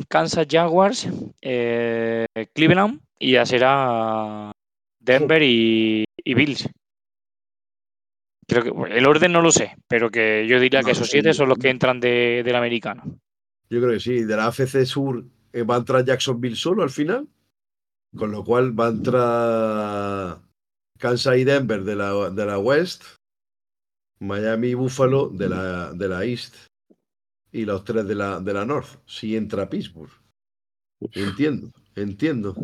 [0.08, 1.08] Kansas Jaguars,
[1.42, 4.52] eh, Cleveland, y ya será
[5.00, 6.68] Denver y, y Bills.
[8.48, 11.34] Creo que bueno, el orden no lo sé, pero que yo diría que esos siete
[11.34, 13.02] son los que entran de- del americano.
[13.70, 14.24] Yo creo que sí.
[14.24, 15.22] De la AFC Sur
[15.52, 17.28] eh, va a entrar Jacksonville solo al final.
[18.16, 20.38] Con lo cual va a entrar
[20.98, 23.04] Kansas y Denver de la, de la West,
[24.20, 26.54] Miami y Buffalo de la, de la East
[27.52, 28.88] y los tres de la, de la North.
[29.04, 30.10] Si entra Pittsburgh.
[31.12, 32.54] Entiendo, entiendo.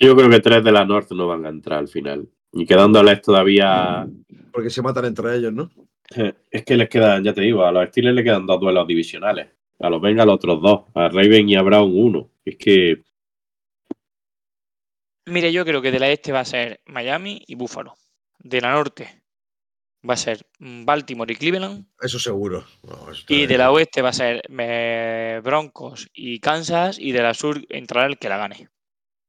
[0.00, 2.28] Yo creo que tres de la North no van a entrar al final.
[2.58, 4.06] Y quedándoles todavía.
[4.52, 5.70] Porque se matan entre ellos, ¿no?
[6.50, 9.48] Es que les quedan, ya te digo, a los Steelers le quedan dos duelos divisionales.
[9.78, 10.80] A los Bengals otros dos.
[10.94, 12.30] A Raven y a Brown uno.
[12.44, 13.02] Es que
[15.28, 17.94] Mire, yo creo que de la este va a ser Miami y Buffalo.
[18.38, 19.22] De la norte
[20.08, 21.86] va a ser mm, Baltimore y Cleveland.
[22.00, 22.64] Eso seguro.
[22.82, 26.98] No, eso está Y de la oeste va a ser eh, Broncos y Kansas.
[26.98, 28.68] Y de la sur entrará el que la gane.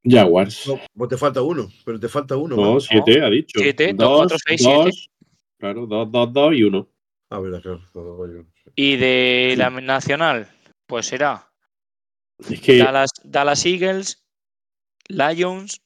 [0.04, 0.68] Jaguars.
[0.68, 2.56] No, pues te falta uno, pero te falta uno.
[2.56, 2.84] No, más.
[2.84, 3.60] siete, ha dicho.
[3.60, 4.84] Siete, dos, cuatro, seis, siete.
[4.86, 5.10] dos,
[5.60, 6.88] Claro, dos, dos, dos y uno.
[7.30, 7.82] Ah, verdad, claro.
[7.92, 8.46] todo rollo.
[8.76, 10.50] Y de la nacional,
[10.88, 11.52] pues será
[12.50, 14.26] Es que Dallas, Dallas Eagles,
[15.10, 15.82] Lions,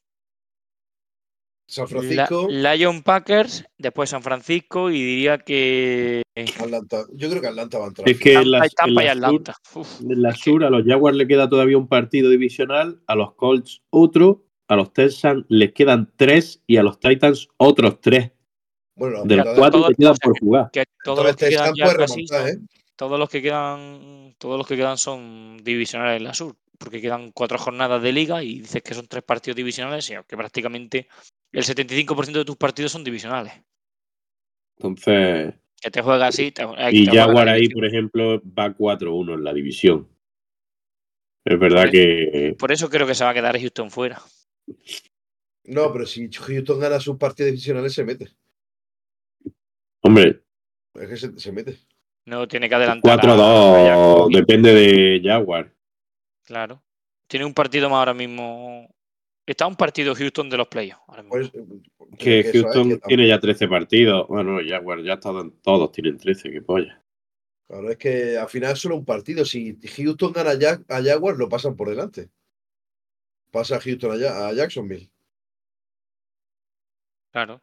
[1.66, 6.22] San La- Francisco, Lion Packers, después San Francisco y diría que
[6.60, 7.06] Atlanta.
[7.14, 8.10] Yo creo que Atlanta va a entrar.
[8.10, 9.56] Es que en la, y Tampa en y la sur, Atlanta.
[9.76, 13.16] Uf, en la que- sur a los Jaguars le queda todavía un partido divisional, a
[13.16, 18.32] los Colts otro, a los Texans les quedan tres y a los Titans otros tres.
[18.96, 20.70] Bueno, De los cuatro que quedan por jugar.
[20.72, 22.58] que todos los quedan casi ¿eh?
[22.96, 27.32] todos los que quedan todos los que quedan son divisionales en la sur porque quedan
[27.32, 31.08] cuatro jornadas de liga y dices que son tres partidos divisionales y que prácticamente
[31.54, 33.54] el 75% de tus partidos son divisionales
[34.78, 39.44] Entonces, que te juegas así te, y te Jaguar ahí, por ejemplo, va 4-1 en
[39.44, 40.10] la división.
[41.46, 44.22] Es verdad que por eso creo que se va a quedar Houston fuera
[45.66, 48.30] No, pero si Houston gana sus partidos divisionales, se mete.
[50.02, 50.42] Hombre,
[50.96, 51.80] Es que se, se mete.
[52.26, 54.40] no tiene que adelantar a- a 4-2 Jacksonville.
[54.40, 55.74] depende de Jaguar.
[56.46, 56.82] claro
[57.28, 58.90] tiene un partido más ahora mismo
[59.46, 61.04] está un partido Houston de los playoffs.
[61.30, 61.52] Pues,
[62.18, 64.28] Que es, Houston que tiene ya 13 partidos.
[64.28, 65.32] Bueno, Jaguar ya está,
[65.62, 67.04] todos tienen 13, qué polla.
[67.68, 69.46] Claro, es que al final es solo un partido.
[69.46, 72.30] Si Houston gana a, Ja- a Jaguars, lo pasan por delante.
[73.52, 75.10] Pasa Houston a, Ja- a Jacksonville.
[77.32, 77.62] claro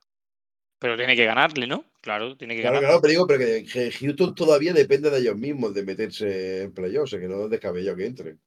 [0.79, 3.65] pero tiene que ganarle no claro tiene que Claro, ganar claro, pero digo, pero que,
[3.65, 7.45] que Houston todavía depende de ellos mismos de meterse en playoffs, o sea que no
[7.45, 8.41] es descabellado que entren.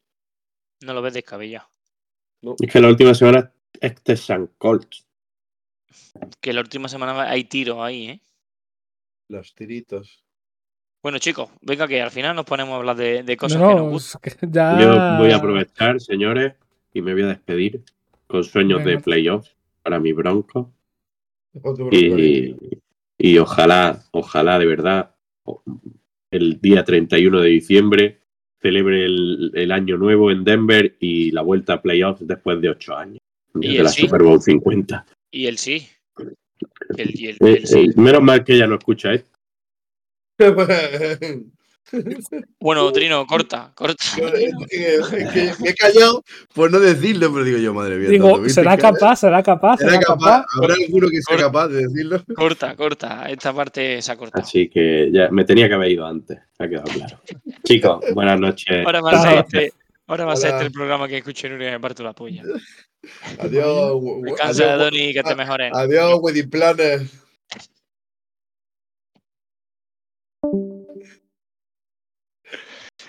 [0.82, 1.68] no lo ves descabellado
[2.60, 5.06] Es que la última semana es Texan Colts.
[6.42, 8.20] que la última semana hay tiros ahí eh
[9.30, 10.24] Los tiritos.
[11.02, 13.76] Bueno, chicos, venga que al final nos ponemos a hablar de, de cosas No, que
[13.76, 14.22] nos no, gustan.
[14.52, 14.80] ya.
[14.80, 16.54] Yo voy a aprovechar, señores,
[16.94, 17.84] y me voy a despedir
[18.28, 20.72] con sueños de playoffs para mi bronco.
[21.92, 22.56] Y,
[23.18, 25.16] y ojalá, ojalá de verdad,
[26.32, 28.20] el día 31 de diciembre
[28.64, 32.96] celebre el, el año nuevo en Denver y la vuelta a playoffs después de ocho
[32.98, 33.20] años.
[33.56, 34.02] Y Desde el la sí.
[34.02, 35.06] Super Bowl 50.
[35.32, 35.88] Y él sí.
[36.98, 37.80] El, y el, Eh, el sí.
[37.80, 39.30] eh, menos mal que ella no escucha esto.
[42.60, 44.04] Bueno, Trino, corta, corta.
[44.18, 46.24] Yo, es, que, es que me he callado
[46.54, 48.10] por no decirlo, pero digo yo, madre mía.
[48.10, 48.48] Digo.
[48.50, 49.18] ¿será capaz?
[49.18, 49.78] ¿Será capaz?
[49.78, 50.42] ¿Será ¿Será capaz?
[50.42, 50.46] capaz?
[50.58, 51.44] ¿Habrá alguno que sea Corta.
[51.44, 52.24] capaz de decirlo?
[52.36, 53.30] Corta, corta.
[53.30, 54.44] Esta parte se ha cortado.
[54.44, 57.22] Así que ya me tenía que haber ido antes, ha quedado claro.
[57.64, 58.86] Chicos, buenas noches.
[58.86, 59.74] Ahora va a ser este,
[60.08, 62.44] ahora va a ser este el programa que escuche Nuria y me parto la polla.
[63.40, 64.02] Adiós.
[64.24, 65.76] Descansa, adiós, Doni, que te mejoren.
[65.76, 67.02] Adiós, wedding planner.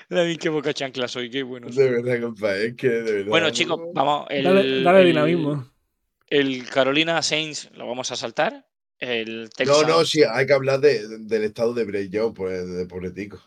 [0.09, 1.69] David, qué boca chancla soy, qué bueno.
[1.69, 3.29] De verdad, compa, es que de verdad.
[3.31, 4.27] Bueno, chicos, vamos.
[4.31, 5.71] El, Dale, dale el- dinamismo.
[6.29, 8.67] El Carolina Saints lo vamos a saltar.
[8.99, 9.89] El No, Texas.
[9.89, 13.41] no, sí, hay que hablar de- del estado de Bray Young, pues, de pobretico.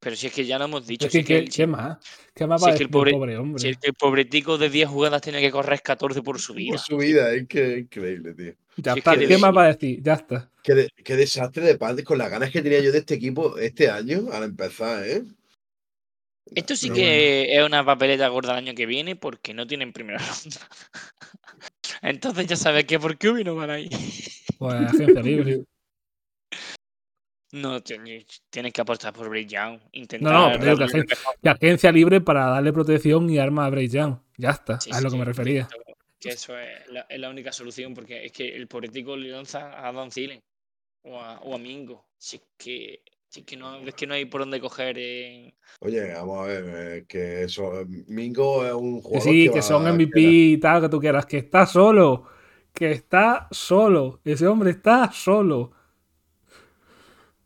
[0.00, 1.06] Pero si es que ya lo hemos dicho.
[1.06, 1.98] Es que, es que ¿qué, el- qué más?
[2.34, 3.60] ¿Qué más si es que el pobre- pobre hombre?
[3.60, 6.72] si es que el pobretico de 10 jugadas tiene que correr 14 por su vida.
[6.72, 8.54] Por su vida, es que es increíble, tío.
[8.76, 9.12] ya si es está.
[9.14, 10.02] que ¿Qué de- más va a decir?
[10.02, 10.50] Ya está.
[10.62, 13.56] Qué, de- qué desastre de padres con las ganas que tenía yo de este equipo
[13.58, 15.22] este año, al empezar, ¿eh?
[16.46, 19.92] Esto sí Pero que es una papeleta gorda el año que viene porque no tienen
[19.92, 20.60] primera ronda.
[22.02, 23.88] Entonces ya sabes que por qué no van ahí.
[24.58, 25.64] Pues agencia libre.
[27.52, 29.78] No, tien- tienes que apostar por Young.
[29.92, 31.04] Intentar No, no, pero que.
[31.42, 34.18] Y agencia libre para darle protección y armas a Young.
[34.36, 34.80] Ya está.
[34.80, 35.68] Sí, a sí, lo que sí, me refería.
[36.18, 39.86] Que eso es la, es la única solución porque es que el pobretico le lanza
[39.86, 40.42] a Don Zielen
[41.04, 42.08] o a, o a Mingo.
[42.18, 43.02] Si es que,
[43.36, 45.54] es que, no, es que no hay por dónde coger en...
[45.80, 46.64] Oye, vamos a ver,
[46.98, 50.88] eh, que eso, Mingo es un Que jugador sí, que, son MVP y tal, que
[50.88, 51.26] tú quieras.
[51.26, 52.24] Que está solo.
[52.72, 54.20] Que está solo.
[54.24, 55.72] Ese hombre está solo.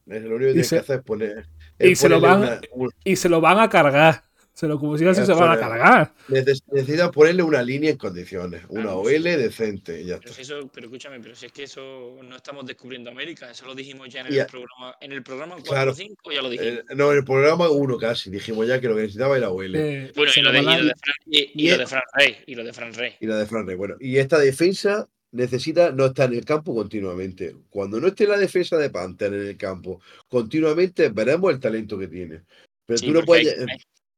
[0.07, 1.47] es lo único que y tiene se- que hacer es poner.
[1.79, 4.25] y se lo van- una- Y se lo van a cargar.
[4.59, 6.13] Se lo como si se van a cargar.
[6.29, 10.35] neces- necesita ponerle una línea en condiciones, una Claro, OL decente y ya Pero, está.
[10.35, 13.77] si eso, pero escúchame, pero si es que eso no estamos descubriendo América, eso lo
[13.77, 14.47] dijimos ya en el Ya.
[14.49, 15.91] programa, en el programa 4 Claro.
[15.93, 16.81] o 5, ya lo dijimos.
[16.91, 19.77] Eh, no, en el programa uno casi, dijimos ya que lo que necesitaba era OL.
[19.77, 22.03] Eh, bueno, y lo, de, y lo de Fran, y, y y lo de Fran
[22.15, 23.13] Rey, y lo de Fran Rey.
[23.21, 23.77] Y la de Fran Rey.
[23.77, 27.55] Bueno, y esta defensa necesita no estar en el campo continuamente.
[27.71, 32.09] Cuando no esté la defensa de Panther en el campo continuamente, veremos el talento que
[32.09, 32.41] tiene.
[32.87, 33.57] Pero Sí, tú no puedes.
[33.57, 33.67] hay,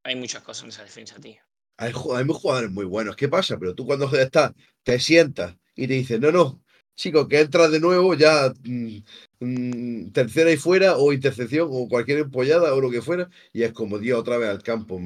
[0.03, 1.41] hay- muchas cosas en esa defensa, tío.
[1.77, 3.17] Hay, hay jugadores muy buenos.
[3.17, 3.59] ¿Qué pasa?
[3.59, 6.61] Pero tú cuando estás, te sientas y te dicen, no, no,
[6.95, 8.99] chico, que entras de nuevo ya mm,
[9.41, 13.73] mm, tercera y fuera, o intercepción, o cualquier empollada, o lo que fuera, y es
[13.73, 15.01] como, tío, otra vez al campo.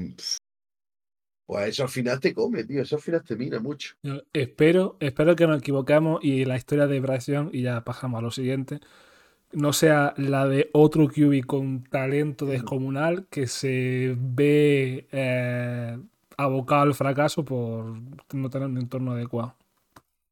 [1.46, 3.94] Pues eso al final te come, tío, eso al final te mira mucho.
[4.02, 8.18] Yo espero, espero que nos equivoquemos y la historia de Bryce Young, y ya pasamos
[8.18, 8.80] a lo siguiente,
[9.54, 15.98] no sea la de otro QB con talento descomunal que se ve eh,
[16.36, 17.84] abocado al fracaso por
[18.32, 19.56] no tener un entorno adecuado.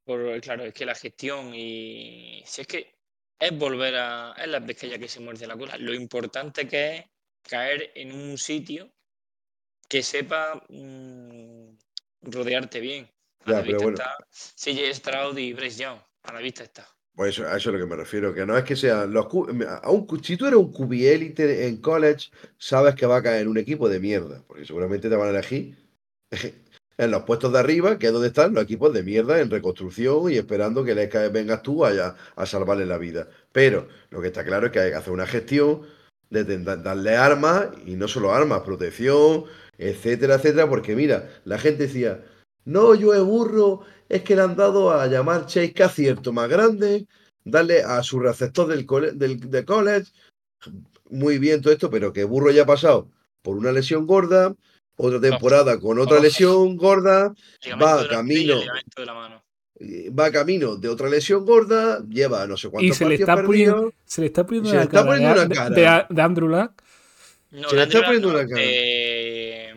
[0.05, 2.43] Por, claro, es que la gestión y.
[2.47, 2.95] Si es que
[3.39, 4.33] es volver a.
[4.37, 5.77] Es la pesquilla que se muerde la cola.
[5.79, 7.05] Lo importante que es
[7.43, 8.93] caer en un sitio
[9.89, 11.77] que sepa mm,
[12.23, 13.11] rodearte bien.
[13.45, 13.99] A Ya, la vista bueno.
[13.99, 14.16] está
[14.57, 16.01] CJ Stroud y Bryce Young.
[16.23, 16.89] A la vista está.
[17.15, 19.27] Pues eso, a eso es lo que me refiero, que no es que sean los
[19.83, 23.43] a un si tú eres un QB élite en college, sabes que va a caer
[23.43, 25.77] en un equipo de mierda, porque seguramente te van a elegir
[26.97, 30.31] en los puestos de arriba, que es donde están los equipos de mierda en reconstrucción
[30.33, 33.29] y esperando que les cae- vengas tú a, a salvarle la vida.
[33.53, 35.83] Pero lo que está claro es que hay que hacer una gestión
[36.31, 36.45] de
[36.79, 39.45] darle armas, y no solo armas, protección,
[39.77, 42.25] etcétera, etcétera, porque mira, la gente decía,
[42.65, 43.83] no, yo es burro,
[44.13, 47.07] es que le han dado a llamar Chase, que acierto más grande,
[47.45, 50.11] darle a su receptor del, cole- del de college,
[51.11, 53.09] muy bien todo esto, pero que burro ya ha pasado
[53.43, 54.55] por una lesión gorda,
[54.97, 57.35] otra temporada con otra lesión gorda,
[57.83, 59.43] va y camino, ligamento de la mano.
[60.19, 63.43] va camino de otra lesión gorda, lleva no sé Y cuántos se le, partidos está
[63.47, 63.95] poniendo, perdidos.
[64.05, 66.07] se le está poniendo Se le está cara, poniendo de, una de- cara.
[66.09, 66.73] de- de Andrew Luck.
[67.51, 68.61] No, Se le está poniendo Luck una cara.
[68.63, 69.75] De,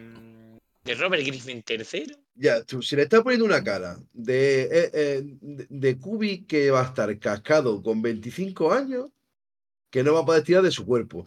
[0.84, 2.16] de Robert Griffin tercero.
[2.36, 6.70] Ya, tú, se le está poniendo una cara de, eh, eh, de, de Kubi que
[6.70, 9.08] va a estar cascado con 25 años,
[9.90, 11.26] que no va a poder tirar de su cuerpo.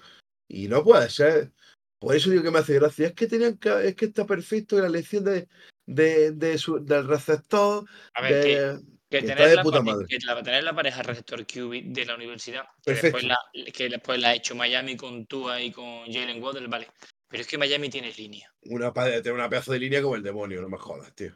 [0.48, 1.52] Y no puede ser.
[1.98, 3.06] Por eso digo que me hace gracia.
[3.08, 5.48] Es que tenían que, es que está perfecto la elección de,
[5.86, 7.86] de, de su- del receptor.
[8.14, 10.06] A ver, que, de- que que está tener, de la, puta madre.
[10.06, 13.16] que tener la pareja receptor QB de la universidad, que Perfecto.
[13.16, 13.38] después, la,
[13.72, 16.88] que después la ha hecho Miami con Tua y con Jalen Waddle, vale.
[17.28, 18.52] Pero es que Miami tiene línea.
[18.62, 18.92] Una,
[19.32, 21.32] una pedazo de línea como el demonio, no me jodas, tío.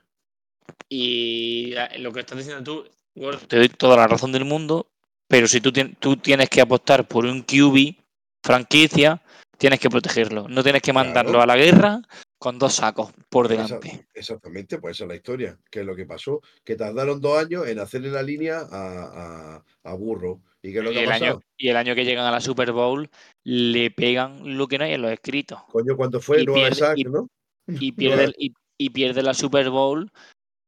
[0.88, 4.90] Y la- lo que estás diciendo tú, Gord, te doy toda la razón del mundo,
[5.28, 7.96] pero si tú, tú tienes que apostar por un QB
[8.42, 9.22] franquicia,
[9.58, 10.48] tienes que protegerlo.
[10.48, 11.42] No tienes que mandarlo Claro.
[11.42, 12.02] a la guerra
[12.38, 14.06] con dos sacos por delante.
[14.14, 15.58] exactamente, pues esa es la historia.
[15.70, 16.40] Que es lo que pasó?
[16.64, 20.40] Que tardaron dos años en hacerle la línea a, a- a Burro.
[20.62, 21.42] ¿Y qué es lo Y que ha el, año, pasado?
[21.56, 23.10] y el año que llegan a la Super Bowl
[23.44, 25.60] le pegan lo que no hay en los escritos.
[25.70, 26.42] Coño, ¿cuánto fue?
[26.42, 27.28] y pierde- y- ¿no?
[27.66, 27.92] Y
[28.28, 28.32] pierde,
[28.78, 30.10] y, pierde la Super Bowl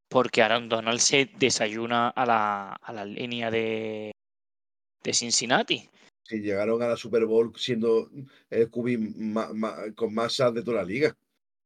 [0.09, 4.11] porque Aaron Donald se desayuna a la, a la línea de,
[5.03, 5.89] de Cincinnati.
[6.23, 8.09] Si llegaron a la Super Bowl siendo
[8.49, 11.15] el QB con más sacks de toda la liga.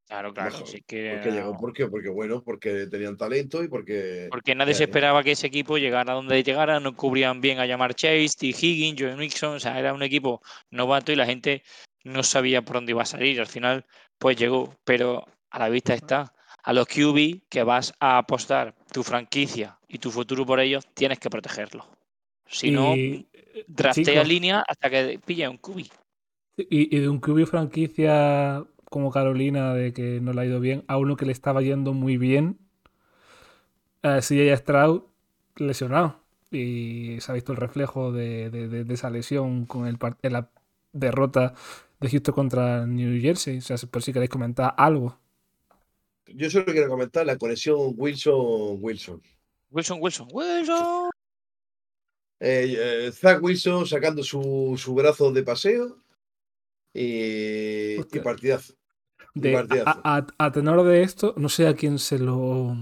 [0.10, 0.55] Claro, claro.
[0.88, 1.86] Que Porque llegó, ¿por qué?
[1.86, 4.28] Porque bueno, porque tenían talento y porque.
[4.32, 7.60] Porque nadie se eh, esperaba que ese equipo llegara a donde llegara, no cubrían bien
[7.60, 8.47] a llamar Chase, T.
[8.47, 10.41] Higgins, Joe Nixon, o sea, era un equipo
[10.72, 11.62] novato y la gente
[12.03, 13.39] no sabía por dónde iba a salir.
[13.39, 13.86] Al final,
[14.18, 16.34] pues llegó, pero a la vista está.
[16.64, 21.20] A los QB que vas a apostar tu franquicia y tu futuro por ellos, tienes
[21.20, 21.86] que protegerlos.
[22.47, 23.28] Si no, Y,
[23.68, 25.86] draftea línea hasta que pille un QB.
[26.57, 30.84] Y, y de un QB franquicia como Carolina, de que no le ha ido bien,
[30.88, 32.58] a uno que le estaba yendo muy bien,
[34.04, 35.04] eh, CJ Stroud
[35.58, 36.20] lesionado.
[36.52, 40.50] Y se ha visto el reflejo de, de- de- de esa lesión con el, la
[40.94, 41.54] derrota
[42.00, 43.60] de Houston contra New Jersey.
[43.60, 45.20] O sea, por si queréis comentar algo.
[46.26, 49.22] Yo solo quiero comentar la conexión Wilson-Wilson.
[49.72, 51.10] Wilson, Wilson, Wilson.
[52.40, 52.76] Eh,
[53.08, 55.98] eh, Zach Wilson sacando su, su brazo de paseo
[56.94, 58.74] y, y partidazo.
[59.34, 59.56] De,
[59.86, 62.76] a, a- a tenor de esto, no sé a quién se lo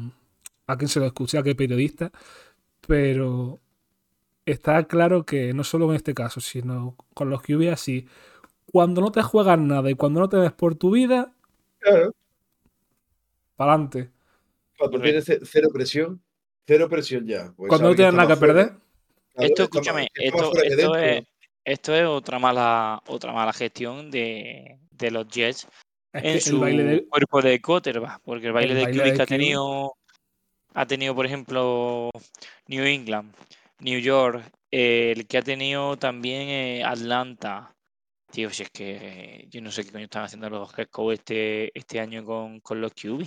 [0.65, 2.11] a quién se lo escuché, a qué periodista,
[2.85, 3.59] pero
[4.45, 8.07] está claro que no solo en este caso, sino con los QB así,
[8.71, 11.31] cuando no te juegas nada y cuando no te ves por tu vida,
[11.79, 12.13] Claro.
[13.55, 14.09] para adelante.
[14.77, 16.21] Cuando tienes ce- cero presión,
[16.65, 17.53] cero presión ya.
[17.55, 18.53] pues Cuando no tienes nada que fuera.
[18.53, 18.73] perder,
[19.33, 21.23] Claro, Esto, escúchame, esto, es,
[21.63, 25.67] esto es otra mala, otra mala gestión de, de los Jets
[26.23, 28.99] en que su el baile de, cuerpo de quarterback, porque el baile el de baile
[28.99, 29.29] QB de que ha QB.
[29.29, 29.93] tenido,
[30.73, 32.09] ha tenido, por ejemplo,
[32.67, 33.33] New England,
[33.79, 37.73] New York, eh, el que ha tenido también eh, Atlanta.
[38.29, 41.13] Tío, si es que eh, yo no sé qué coño están haciendo los head coach
[41.19, 43.23] este, este año con, con los QB.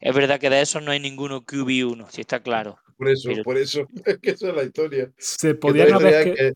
[0.00, 2.78] Es verdad que de esos no hay ninguno QB1, si está claro.
[2.96, 3.86] Por eso, Pero- por eso.
[4.06, 5.10] Es que esa es la historia.
[5.18, 6.52] se Que podían haber historia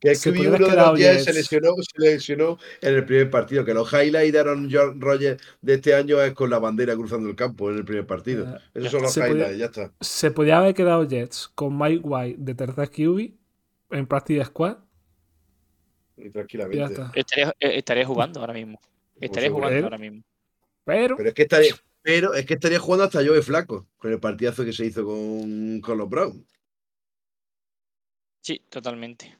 [0.00, 3.64] que, es que, uno de los Jets se lesionó, se lesionó en el primer partido.
[3.64, 4.70] Que los highlights de Aaron
[5.00, 8.46] Rodgers de este año es con la bandera cruzando el campo en el primer partido.
[8.48, 9.92] Eh, Esos son los se podía- highlights, ya está.
[10.00, 13.32] se podía haber quedado Jets con Mike White de tercer QB
[13.90, 14.76] en practice squad
[16.16, 16.92] Y ya tranquilamente.
[16.92, 17.12] está.
[17.14, 18.80] Estaría, eh, estaría jugando ahora mismo.
[19.20, 19.66] Estaría seguro.
[19.66, 20.22] jugando ahora mismo.
[20.84, 24.20] Pero Pero es que estaría, pero es que estaría jugando hasta Joe Flaco con el
[24.20, 26.44] partidazo que se hizo con, con los Browns.
[28.40, 29.36] Sí, totalmente.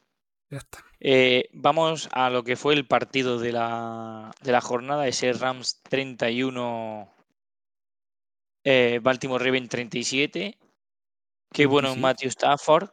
[0.51, 0.85] Ya está.
[1.01, 5.81] Eh, vamos a lo que fue el partido de la, de la jornada, ese Rams
[5.83, 7.09] 31,
[8.65, 10.59] eh, Baltimore Ravens 37.
[11.53, 12.01] Qué bueno en 37.
[12.03, 12.91] Matthew Stafford,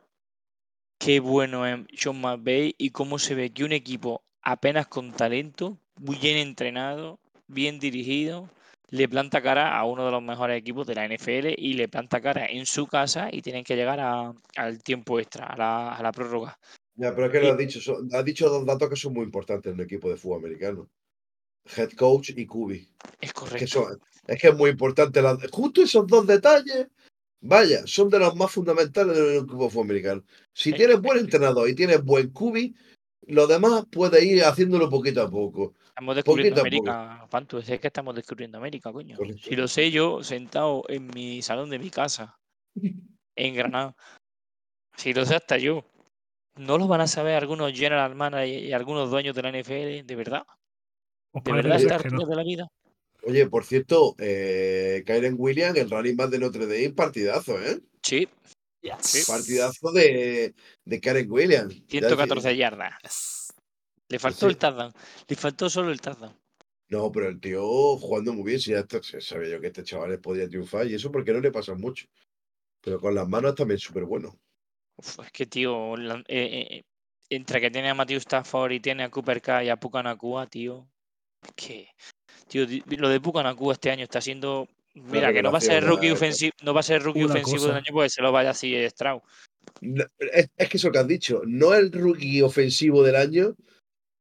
[0.99, 5.77] qué bueno en Sean McVay y cómo se ve que un equipo apenas con talento,
[5.99, 8.49] muy bien entrenado, bien dirigido,
[8.89, 12.21] le planta cara a uno de los mejores equipos de la NFL y le planta
[12.21, 16.03] cara en su casa y tienen que llegar a- al tiempo extra, a la, a
[16.03, 16.57] la prórroga.
[16.95, 19.23] Ya, pero es que lo has dicho, son- has dicho dos datos que son muy
[19.25, 20.89] importantes en el equipo de fútbol americano.
[21.75, 22.71] Head coach y QB.
[23.21, 23.67] Es que, correcto.
[23.67, 25.21] son- es que es muy importante.
[25.21, 26.87] la- justo esos dos detalles,
[27.41, 30.23] vaya, son de los más fundamentales del equipo de fútbol americano.
[30.53, 32.73] Si Es tienes buen entrenador y tienes buen QB,
[33.27, 35.73] lo demás puede ir haciéndolo poquito a poco.
[35.89, 39.15] Estamos descubriendo Poquito América, Pantu, es que estamos descubriendo América, coño.
[39.17, 39.41] Correcto.
[39.49, 42.37] Si lo sé yo, sentado en mi salón de mi casa,
[43.35, 43.95] en Granada.
[44.97, 45.83] Si lo sé hasta yo.
[46.57, 50.05] ¿No lo van a saber algunos general managers y algunos dueños de la NFL?
[50.05, 50.43] ¿De verdad?
[51.33, 52.25] ¿De verdad ser esta que no.
[52.25, 52.67] de la vida?
[53.23, 57.79] Oye, por cierto, eh, Kyren Williams, el running back de Notre Dame, partidazo, ¿eh?
[58.01, 58.27] Sí,
[59.01, 59.23] sí.
[59.27, 60.53] Partidazo de,
[60.85, 61.75] de Karen Williams.
[61.87, 63.53] Ya 114 decía- yardas.
[64.07, 64.45] Le faltó Sí.
[64.45, 64.93] el touchdown.
[65.27, 66.37] Le faltó solo el touchdown.
[66.89, 68.59] No, pero el tío jugando muy bien.
[68.59, 70.85] Si ya está- se sabía yo que este chaval podía triunfar.
[70.85, 72.05] Y eso porque no le pasa mucho.
[72.81, 74.37] Pero con las manos también súper bueno.
[74.97, 76.83] Uf, es que, tío, la- eh, eh,
[77.29, 80.87] entre que tiene a Matthew Stafford y tiene a Cooper Cup y a Pucanacua, tío.
[81.43, 81.87] Es que,
[82.47, 82.65] tío,
[82.97, 84.67] lo de Pucanacua este año está siendo.
[84.93, 87.57] Mira, que no va a ser rookie ofensivo, no va a ser rookie Una ofensivo
[87.57, 87.67] cosa.
[87.67, 89.21] del año porque se lo vaya así Stroud.
[89.81, 93.55] No, es, es que eso que has dicho, no el rookie ofensivo del año,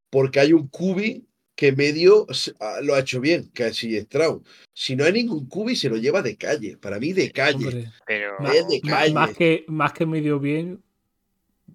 [0.09, 1.25] porque hay un cubi
[1.55, 2.27] que medio
[2.59, 4.45] ah, lo ha hecho bien, que es Stroud.
[4.73, 6.77] Si no hay ningún cubi, se lo lleva de calle.
[6.77, 7.65] Para mí, de calle.
[7.65, 8.35] Hombre, Pero.
[8.39, 9.13] ma- Es de ma- calle.
[9.13, 10.83] más, que, más que medio bien,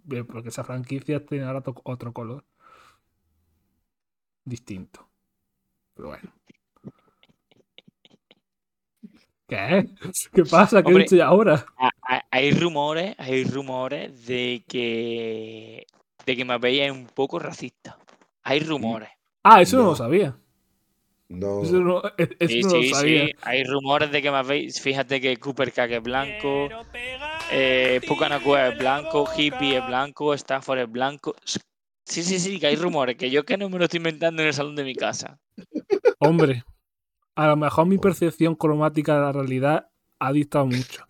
[0.05, 2.45] bien, porque esa franquicia tiene ahora to- otro color.
[4.45, 5.09] Distinto.
[5.95, 6.33] Pero bueno.
[9.49, 9.89] ¿Qué?
[10.33, 10.83] ¿Qué pasa?
[10.83, 11.07] ¿Qué he Hombre.
[11.11, 11.67] yo ahora?
[11.79, 15.87] Ha- ha- Hay rumores, hay rumores de que
[16.27, 17.99] de que Mbappé es un poco racista.
[18.43, 19.09] Hay rumores.
[19.43, 19.89] Ah, eso no, No.
[19.91, 20.37] lo sabía.
[21.29, 21.63] No.
[21.63, 23.27] Eso no, e- eso Sí, no sí, lo sabía.
[23.27, 23.33] sí.
[23.43, 26.69] Hay rumores de que Mbappé, fíjate que Cooper Cack es blanco,
[27.53, 31.35] eh, Pucanacua es blanco, Hippie es blanco, Stafford es blanco.
[32.05, 34.49] Sí, sí, sí, que hay rumores, que yo que no me lo estoy inventando en
[34.49, 35.39] el salón de mi casa.
[36.19, 36.65] Hombre,
[37.37, 39.89] a lo mejor mi percepción cromática de la realidad
[40.19, 41.07] ha distado mucho.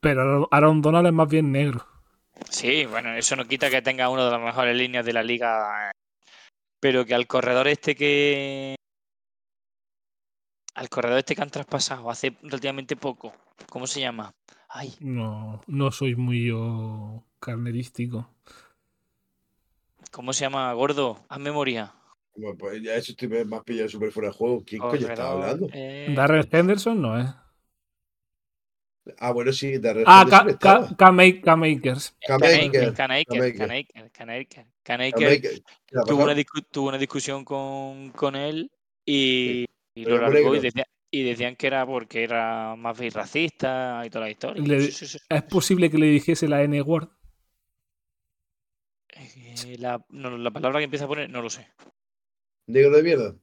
[0.00, 1.84] Pero Aaron Donald es más bien negro.
[2.48, 5.90] Sí, bueno, eso no quita que tenga una de las mejores líneas de la liga,
[6.80, 8.76] pero que al corredor este que...
[10.74, 13.32] Al corredor este que han traspasado hace relativamente poco,
[13.70, 14.34] ¿cómo se llama?
[14.68, 18.30] Ay, No, no soy muy yo carnerístico.
[20.10, 20.72] ¿cómo se llama?
[20.72, 21.94] Gordo, haz memoria.
[22.34, 24.62] Bueno, pues ya eso estoy más pillado súper fuera de juego.
[24.64, 25.68] ¿Quién coño estaba Corredor, hablando?
[25.72, 27.26] eh, Darren Henderson no es.
[29.18, 30.26] Ah, bueno, sí, de Ah.
[30.28, 32.16] Ka- Ka- K-Makers.
[32.26, 33.58] K-Maker, Canaker, K-Maker.
[33.58, 35.62] Canaker, Canaker, Canaker K-Maker.
[35.86, 38.70] ¿Qué le ha tuvo una, discusión con, con él
[39.04, 40.60] y, y lo largó y, negro.
[40.60, 44.62] decía- y decían que era porque era más bien racista y toda la historia.
[44.62, 45.18] Le- Sí, sí, sí.
[45.28, 47.08] ¿Es posible que le dijese la N-word?
[49.14, 51.68] Eh, la, no, la palabra que empieza a poner, no lo sé.
[52.66, 53.36] Negro de mierda.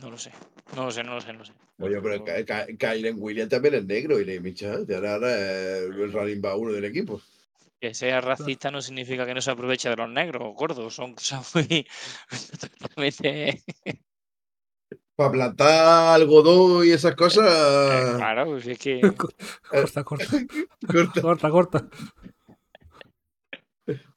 [0.00, 0.32] No lo sé.
[0.74, 1.52] No lo sé, no lo sé, no lo sé.
[1.78, 2.24] Oye, pero
[2.78, 7.20] Kylen Williams también es negro y le Micha, ahora, el running back uno del equipo.
[7.78, 10.94] Que sea racista no significa que no se aproveche de los negros, gordos.
[10.94, 11.86] Son cosas muy.
[12.80, 13.62] totalmente.
[15.14, 18.16] Para plantar algodón y esas eh, cosas.
[18.16, 19.00] claro, pues es que.
[19.70, 20.26] Corta, corta.
[20.86, 21.20] corta.
[21.20, 21.88] Corta, corta.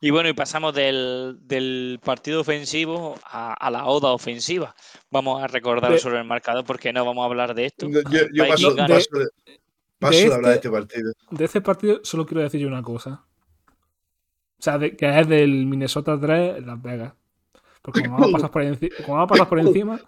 [0.02, 4.74] Y bueno, y pasamos del, del partido ofensivo a, a la oda ofensiva.
[5.12, 7.88] Vamos a recordar De- sobre el marcador porque no vamos a hablar de esto.
[7.88, 9.28] Yo, paso, de,
[10.00, 11.14] paso de de hablar de este- este partido.
[11.32, 13.24] De este partido solo quiero decir yo una cosa.
[14.58, 17.14] O sea, de- que es del Minnesota 3 Las Vegas.
[17.82, 20.02] Porque como vamos a pasar por, enci- como vamos a pasar por encima,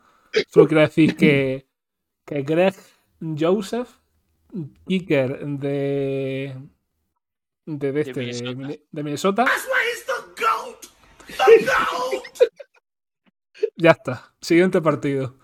[0.49, 1.65] solo quiero decir que,
[2.25, 2.73] que Greg
[3.39, 3.89] Joseph,
[4.87, 6.57] kicker de,
[7.65, 8.55] de, de, este, de, Minnesota.
[8.55, 9.45] Mine- de Minnesota.
[13.77, 14.33] Ya está.
[14.41, 15.37] Siguiente partido.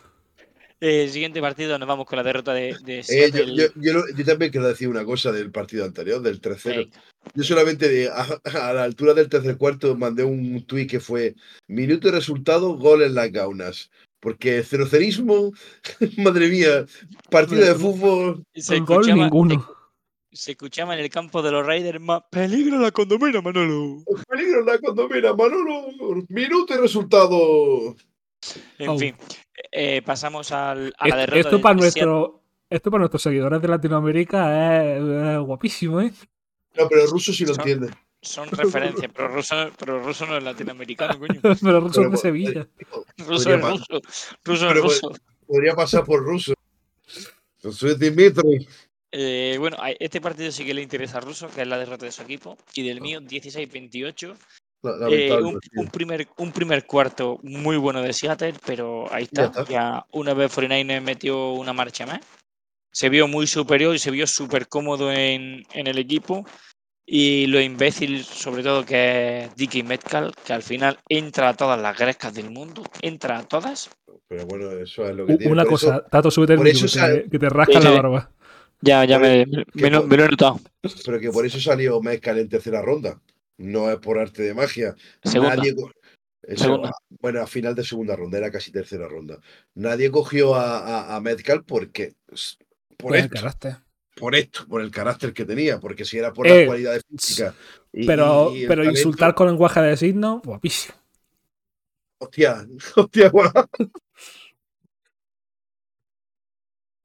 [0.79, 3.55] El siguiente partido nos vamos con la derrota de, de Eh, yo, Seattle.
[3.55, 6.63] yo, yo, lo- yo también quiero decir una cosa del partido anterior, del 3-0.
[6.65, 7.01] Venga.
[7.33, 8.25] Yo solamente de- a,
[8.67, 11.35] a la altura del tercer cuarto mandé un tuit que fue
[11.67, 13.89] minuto y resultado, gol en las gaunas.
[14.19, 15.51] Porque cerocerismo,
[16.17, 16.85] madre mía,
[17.29, 18.43] partido de fútbol.
[18.55, 19.76] Se Gol ninguno.
[20.37, 24.03] Se escuchaba en el campo de los Raiders más peligro la condomina, Manolo.
[24.29, 25.87] Peligro en la condomina, Manolo.
[26.29, 27.95] Minuto y resultado.
[28.77, 28.97] En Oh.
[28.99, 29.15] fin,
[29.71, 33.61] eh, pasamos al, a la Esto, derrota esto de- para nuestro, esto para nuestros seguidores
[33.61, 36.13] de Latinoamérica es, es guapísimo, ¿eh?
[36.75, 37.93] No, pero el ruso sí lo Son- entiende.
[38.21, 41.39] Son referencias, pero ruso, pero ruso no es latinoamericano, coño.
[41.41, 42.67] Pero rusos Pero, de eh, Sevilla.
[43.17, 44.01] Ruso Podría es ruso.
[44.43, 45.11] Ruso es ruso.
[45.47, 46.53] Podría pasar por ruso.
[47.63, 48.67] Yo soy Dimitri.
[49.11, 52.11] Eh, bueno, este partido sí que le interesa a Russo, que es la derrota de
[52.11, 52.57] su equipo.
[52.73, 54.35] Y del mío, 16-28.
[54.83, 55.59] La- Eh, un,
[55.91, 59.61] primer, un primer cuarto muy bueno de Seattle, pero ahí Ya está.
[59.61, 59.71] está.
[59.73, 62.19] Ya una vez 49 metió una marcha más.
[62.91, 66.45] Se vio muy superior y se vio súper cómodo en, en el equipo.
[67.09, 71.79] Y lo imbécil, sobre todo, que es Dicky Metcalf, que al final entra a todas
[71.79, 72.83] las grescas del mundo.
[73.01, 73.89] Entra a todas.
[74.27, 75.53] Pero bueno, eso es lo que tiene.
[75.53, 77.91] Una Por eso- cosa, Tato, súbete el eso que, te, sabe- que te rasca la
[77.91, 78.31] barba.
[78.81, 79.45] Ya, ya Por me,
[79.89, 80.59] lo, por- me lo he notado.
[81.05, 83.19] pero que por eso salió Mezcal en tercera ronda.
[83.57, 84.95] No es por arte de magia.
[85.23, 85.55] Segunda.
[85.55, 85.75] Nadie
[86.43, 86.91] eso, Segunda.
[87.19, 89.39] bueno, a final de segunda ronda, era casi tercera ronda.
[89.73, 91.21] Nadie cogió a, a,
[91.65, 92.13] porque.
[92.31, 92.55] s-
[92.95, 93.77] Por Pues el esto, carácter.
[94.15, 97.55] por esto, por el carácter que tenía, porque si era por Eh, las cualidades físicas.
[97.91, 100.95] y- Pero, y el pero talento, insultar con lenguaje de signos, guapísimo.
[102.19, 102.65] Hostia,
[102.95, 103.51] hostia, guau.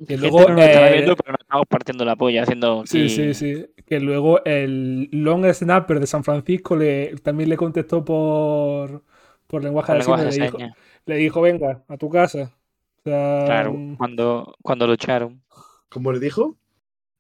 [0.07, 2.85] Que luego, no eh, viendo, pero nos estamos partiendo la polla haciendo.
[2.87, 3.67] Sí, sí, sí.
[3.87, 9.03] Que luego el long snapper de San Francisco le, también le contestó por,
[9.47, 10.77] por lenguaje de lenguaje de Le dijo, señas.
[11.07, 12.53] le dijo, venga, a tu casa.
[12.99, 15.43] O sea, Claro, mm, cuando, cuando lo echaron.
[15.89, 16.57] ¿Cómo le dijo?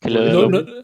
[0.00, 0.82] Que lo- no, lo- no-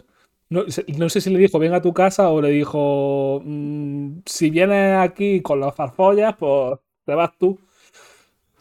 [0.51, 4.21] no sé- no sé si le dijo, venga a tu casa o le dijo, mm,
[4.27, 7.59] si vienes aquí con las farfollas, pues te vas tú.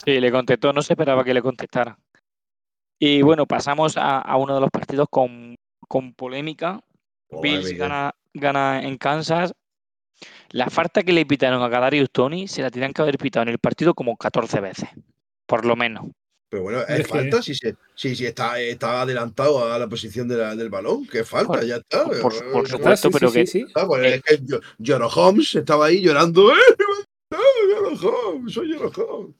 [0.03, 1.97] Sí, le contestó, no se esperaba que le contestara.
[2.99, 5.55] Y bueno, pasamos a, a uno de los partidos con,
[5.87, 6.81] con polémica.
[7.29, 9.53] Oh, Bills gana, gana en Kansas.
[10.49, 13.49] La falta que le pitaron a Kadarius Tony se la tenían que haber pitado en
[13.49, 14.89] el partido como 14 veces,
[15.45, 16.05] por lo menos.
[16.49, 19.87] Pero bueno, Es es que- falta si, se, si, si está, está adelantado a la
[19.87, 22.05] posición de la- del balón, que falta, Por- ya está.
[22.05, 22.19] por- Eh,
[22.53, 23.71] por eh, supuesto, Ah, sí, pero sí, que- sí, sí.
[23.75, 26.49] Ah, pues es que Yo- Joro Holmes estaba ahí llorando.
[26.51, 27.35] ¡Eh!
[27.75, 28.53] Joro Holmes!
[28.53, 29.35] Soy Joro Holmes.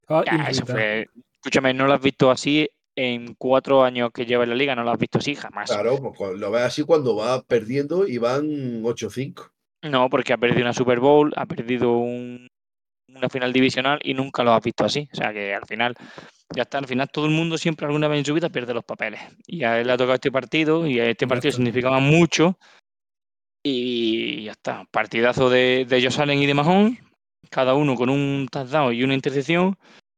[0.00, 1.06] Estaba Ya, eso fue.
[1.34, 4.82] Escúchame, no lo has visto así en cuatro años que lleva en la liga, no
[4.82, 5.70] lo has visto así jamás.
[5.70, 9.50] Claro, pues lo ves así cuando va perdiendo y van 8-5.
[9.84, 12.48] No, porque ha perdido una Super Bowl, ha perdido un-
[13.14, 15.08] una final divisional y nunca lo has visto así.
[15.12, 15.94] O sea que al final,
[16.54, 18.84] ya está, al final todo el mundo siempre alguna vez en su vida pierde los
[18.84, 19.20] papeles.
[19.46, 22.58] Y a él le ha tocado este partido y a este partido significaba mucho.
[23.64, 26.98] Y ya está, partidazo de, de Josh Allen y de Mahomes,
[27.50, 29.76] cada uno con un touchdown y una intercepción.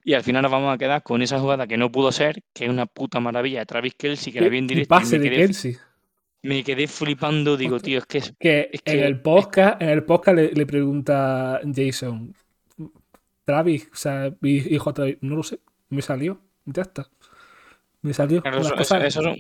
[0.09, 2.64] Y al final nos vamos a quedar con esa jugada que no pudo ser, que
[2.64, 5.24] es una puta maravilla de Travis Kelsey, que la vi en directo y pase me
[5.24, 5.76] de quedé, Kelsey.
[6.44, 7.59] me quedé flipando.
[7.59, 7.90] Digo, Hostia.
[7.90, 11.60] tío, es que es Que, Es en el podcast, en el podcast le, le pregunta
[11.74, 12.35] Jason,
[13.44, 15.60] Travis, o sea, hi- hijo Travis, no lo sé,
[15.90, 17.06] me salió, ya está.
[18.01, 18.40] Me salió.
[18.40, 19.36] Claro, eso, cosas- eso- eso son,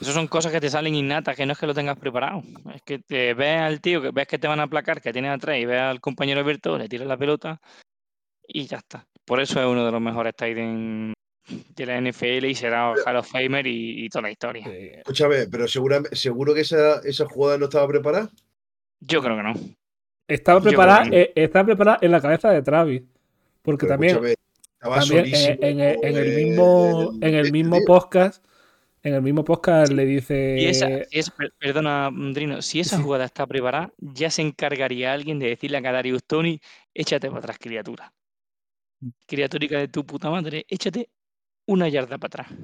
[0.00, 2.42] eso son cosas que te salen innatas, que no es que lo tengas preparado.
[2.74, 5.30] Es que te ves al tío, que ves que te van a aplacar, que tienes
[5.30, 7.60] atrás, y ves al compañero Alberto, le tiras la pelota
[8.48, 9.06] y ya está.
[9.24, 11.14] Por eso es uno de los mejores tight end
[11.76, 14.64] de la NFL y será Hall of Famer y, y toda la historia.
[14.68, 18.30] Eh, Escúchame, pero seguramente, seguro que esa, esa jugada no estaba preparada.
[19.00, 19.54] Yo creo que no.
[20.28, 21.14] estaba preparada, no.
[21.14, 23.02] eh, estaba preparada en la cabeza de Travis.
[23.62, 24.36] Porque Pero también, también
[24.94, 28.44] en, solísimo, en el, en el eh, mismo, en el mismo podcast,
[29.02, 33.02] en el mismo podcast le dice Y esa, esa- per- perdona, Drino, si esa Sí.
[33.02, 36.60] jugada está preparada, ya se encargaría alguien de decirle a Kadarius Tony,
[36.94, 38.12] échate para atrás, criatura.
[39.26, 41.08] Criaturica de tu puta madre, échate
[41.66, 42.58] una yarda para atrás.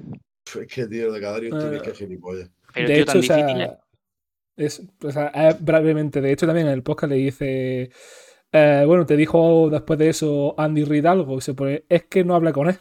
[0.59, 2.49] Es que tío, de cada día Eh, que gilipollas.
[2.73, 3.61] Pero de tío, hecho, tan o sea, difícil
[4.57, 7.91] es- es, o sea, es brevemente, de hecho también en el podcast le dice,
[8.51, 12.23] eh, bueno, te dijo después de eso Andy Reid algo, y se pone, es que
[12.23, 12.77] no habla con él.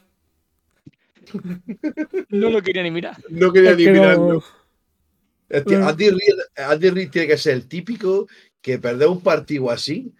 [2.28, 3.16] No lo quería ni mirar.
[3.28, 4.44] No quería Es ni que no- mirarlo.
[5.48, 5.82] Este, Eh.
[5.82, 6.38] Andy, Reid,
[6.70, 8.26] Andy Reid tiene que ser el típico
[8.60, 10.12] que perder un partido así,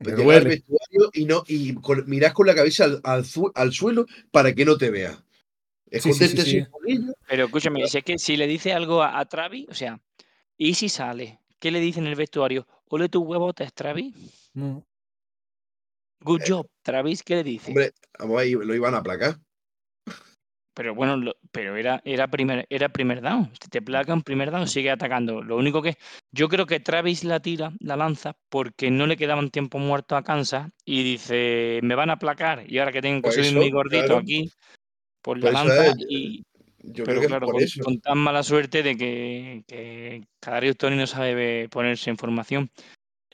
[0.00, 3.52] Me llegar al vestuario y no y con- mirar con la cabeza al, al su-
[3.54, 5.12] al suelo para que no te vea.
[5.90, 6.66] Sí, sí, sí, Esconderte sí.
[7.28, 10.00] Pero escúchame, si es que si le dice algo a, a Travis, o sea,
[10.56, 11.40] ¿y si sale?
[11.60, 12.66] ¿Qué le dice en el vestuario?
[12.88, 14.14] Ole tu huevotes, Travis.
[14.54, 14.84] No.
[16.20, 17.68] Good job, Travis, ¿qué le dice?
[17.70, 19.38] Hombre, vamos ahí, lo iban a aplacar.
[20.74, 23.50] Pero bueno, lo- pero era, era, primer, era primer down.
[23.62, 25.40] Si te placan primer down, sigue atacando.
[25.40, 25.96] Lo único que
[26.32, 30.24] yo creo que Travis la tira, la lanza, porque no le quedaban tiempo muerto a
[30.24, 32.64] Kansas y dice, me van a aplacar.
[32.68, 34.18] Y ahora que tengo que Por subir eso, mi gordito claro.
[34.18, 34.50] aquí,
[35.22, 36.44] pues Por la lanza es, y,
[36.78, 37.46] Yo Pero creo que claro,
[37.84, 42.70] con, tan mala suerte de que, que Kadarius Tony no sabe ponerse en formación.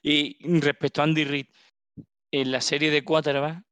[0.02, 1.46] Y respecto a Andy Reid,
[2.32, 3.62] en la serie de quarterback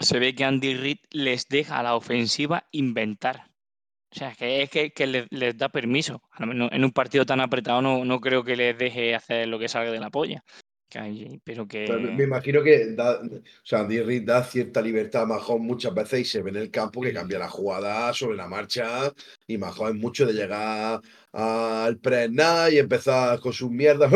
[0.00, 3.50] se ve que Andy Reid les deja a la ofensiva inventar.
[4.12, 6.22] O sea, que es que, les, da permiso.
[6.38, 9.92] En un partido tan apretado no, no creo que les deje hacer lo que salga
[9.92, 10.42] de la polla.
[10.90, 11.84] Que hay- pero que...
[11.86, 15.94] Pero me- imagino que da, o sea, Andy Reid da cierta libertad a Mahomes muchas
[15.94, 19.12] veces y se ve en el campo que cambia la jugada sobre la marcha
[19.46, 21.00] y Mahomes es mucho de llegar
[21.32, 22.30] al press
[22.72, 24.12] y empezar con sus mierdas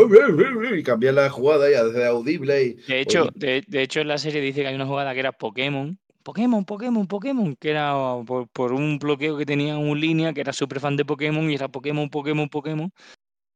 [0.77, 4.17] y cambiar la jugada y hacer audible y De hecho, de, de hecho, en la
[4.17, 5.97] serie dice que hay una jugada que era Pokémon.
[6.23, 7.93] Pokémon, Pokémon, Pokémon, que era
[8.25, 11.53] por, por un bloqueo que tenía un línea que era súper fan de Pokémon y
[11.55, 12.91] era Pokémon, Pokémon, Pokémon.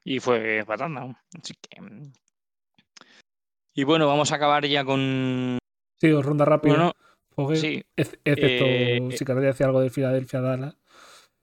[0.06, 1.20] Y fue patata.
[1.42, 1.82] Así que.
[3.80, 5.58] Y bueno, vamos a acabar ya con.
[6.02, 6.74] Sí, o ronda rápida.
[6.74, 6.92] Bueno,
[7.34, 7.58] Joder.
[7.58, 10.76] sí, Ex- Excepto eh, si queréis decir algo de Filadelfia Dallas.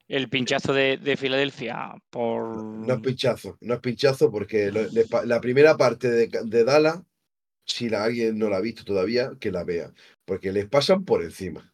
[0.06, 2.46] el pinchazo de, de Filadelfia por.
[2.46, 6.64] no es pinchazo, no es pinchazo porque lo- le pa- la primera parte de, de
[6.64, 7.00] Dallas,
[7.64, 9.90] si la, alguien no la ha visto todavía, que la vea,
[10.26, 11.72] porque les pasan por encima.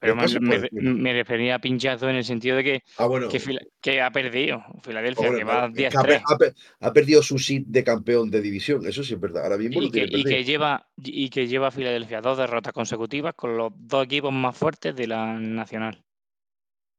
[0.00, 4.00] Pero me, refería a pinchazo en el sentido de que, Ah, bueno, que, Fila- que
[4.00, 6.06] ha perdido Filadelfia, que va vale, es que ha, 10-3.
[6.06, 9.42] pe- ha pe- ha perdido su sit de campeón de división, eso sí es verdad.
[9.44, 12.72] Ahora mismo Y lo que, y que lleva y que lleva a Filadelfia dos derrotas
[12.72, 16.02] consecutivas con los dos equipos más fuertes de la nacional.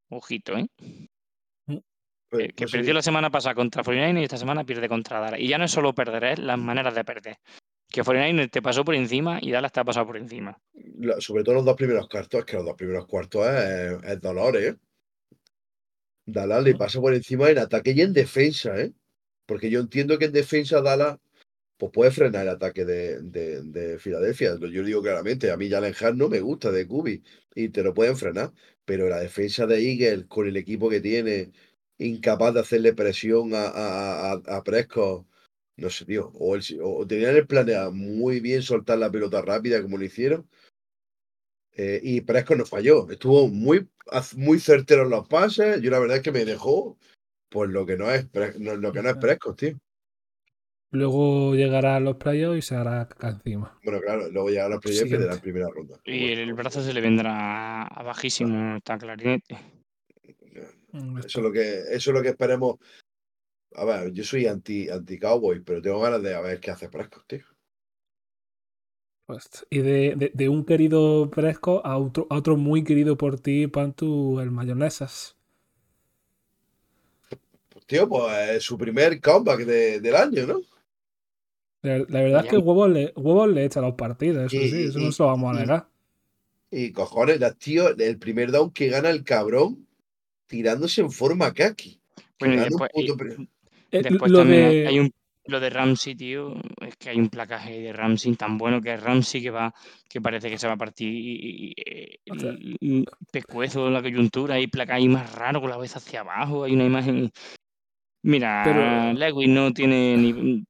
[0.10, 0.68] Ojito, ¿eh?
[1.66, 1.82] Pues,
[2.30, 5.20] Que, que pues, perdió sí, la semana pasada contra 49 y esta semana pierde contra
[5.20, 5.40] Dallas.
[5.40, 7.38] Y ya no es solo perder, es las maneras de perder.
[7.92, 10.58] Que 49 te pasó por encima y Dallas te ha pasado por encima.
[11.20, 14.76] sobre todo los dos primeros cuartos, que los dos primeros cuartos es, es dolor, ¿eh?
[16.26, 18.94] Dallas le pasa por encima en ataque y en defensa, ¿eh?
[19.46, 21.18] Porque yo entiendo que en defensa Dallas
[21.78, 24.56] pues puede frenar el ataque de, de, de Filadelfia.
[24.60, 27.24] Yo digo claramente, a mí Jalen Hurts no me gusta de Kubi
[27.56, 28.54] y te lo pueden frenar,
[28.86, 31.52] pero la defensa de Eagles con el equipo que tiene,
[31.98, 35.26] incapaz de hacerle presión a, a, a, a Prescott,
[35.82, 39.82] no sé, tío, o, el, o tenían el planeado muy bien soltar la pelota rápida
[39.82, 40.48] como lo hicieron,
[41.74, 43.10] Eh, y Prescott no falló.
[43.10, 43.88] Estuvo muy,
[44.36, 45.82] muy certero en los pases.
[45.82, 46.98] Yo la verdad es que me dejó
[47.50, 48.28] pues lo que no es,
[48.60, 49.80] lo que no es Prescott, tío.
[50.92, 53.80] Luego llegarán los playoffs y se hará caca encima.
[53.86, 55.98] Bueno, claro, luego ya los playoffs de la primera ronda.
[56.04, 59.58] Y el brazo se le vendrá a bajísimo, está clarinete.
[60.92, 62.76] Eso es lo que, eso es lo que esperemos.
[63.76, 66.90] A ver, yo soy anti, anti cowboy, pero tengo ganas de a ver qué hace
[66.90, 67.46] Prescott, tío.
[69.26, 73.40] Pues, y de, de- de un querido Presco a otro, a otro muy querido por
[73.40, 75.38] ti, Pantu, el Mayonesas.
[77.70, 80.62] Pues, tío, pues es su primer comeback de- del año, ¿no?
[81.84, 84.84] La, la verdad es que huevos le, huevos le echa los partidos, eso Y- sí,
[84.84, 85.88] eso y- no se lo vamos a y- negar.
[86.70, 89.88] Y cojones, la- tío, el primer down que gana el cabrón
[90.48, 92.00] tirándose en forma kaki.
[92.40, 93.08] Bueno, y gana un después, y
[93.92, 95.12] Eh, después lo también de- hay un
[95.46, 99.02] lo de Ramsey, tío, es que hay un placaje de Ramsey tan bueno que es
[99.02, 99.74] Ramsey que va,
[100.08, 103.90] que parece que se va a partir y- y- y- O sea- el, el pescuezo,
[103.90, 107.32] la coyuntura, hay placa ahí más raro con la cabeza hacia abajo, hay una imagen.
[108.24, 110.64] Mira, Pero- Lewis no tiene ni.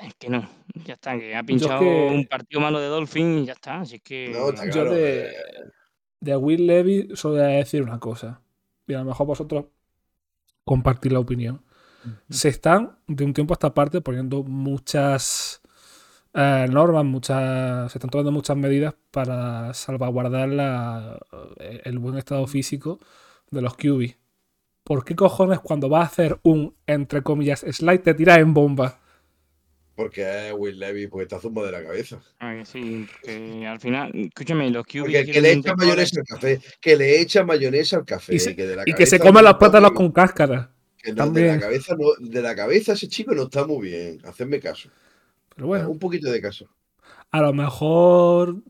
[0.00, 0.48] Es que no,
[0.86, 3.80] ya está, que ha pinchado que- un partido malo de Dolphin y ya está.
[3.82, 4.30] Así que.
[4.32, 5.32] No, está Yo de, eh,
[6.20, 8.40] de Will Levy solo voy a decir una cosa.
[8.86, 9.66] Y a lo mejor vosotros
[10.64, 11.62] compartir la opinión.
[12.30, 15.60] Se están, de un tiempo a esta parte, poniendo muchas
[16.34, 17.90] eh, normas, muchas.
[17.90, 21.18] Se están tomando muchas medidas para salvaguardar la-
[21.58, 22.98] eh, el buen estado físico
[23.50, 24.14] de los QB.
[24.84, 29.00] ¿Por qué cojones cuando vas a hacer un, entre comillas, slide te tiras en bomba?
[29.94, 32.20] Porque es Will Levy, porque está zumbo de la cabeza.
[32.38, 36.26] Ay, sí, que al final, escúchame, los QB Porque que quieren le echa mayonesa al
[36.26, 38.34] café, que le echa mayonesa al café.
[38.34, 40.70] Y se- que de la Y que se está plátanos muy- con cáscara.
[41.14, 44.18] Que no, de la cabeza no, de la cabeza ese chico no está muy bien.
[44.24, 44.90] Hacedme caso.
[45.54, 45.90] Pero bueno.
[45.90, 46.68] Un poquito de caso.
[47.30, 48.62] A lo mejor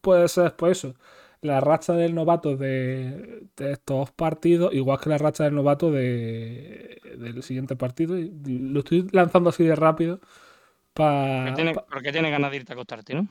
[0.00, 0.94] puede ser pues eso.
[1.40, 7.00] La racha del novato de, de estos partidos, igual que la racha del novato de,
[7.18, 8.16] del siguiente partido.
[8.18, 10.18] y Lo estoy lanzando así de rápido.
[10.18, 11.54] ¿Por qué Para.
[11.54, 13.28] tiene- ¿Por ganas de irte a acostarte, no?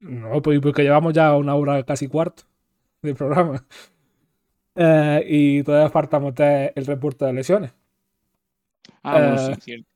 [0.00, 2.44] No, pues porque llevamos ya una hora casi cuarto
[3.02, 3.64] de programa.
[4.76, 7.72] Eh, y todavía falta meter el reporte de lesiones.
[9.02, 9.86] Ah, bueno, Eh, sí, cierto.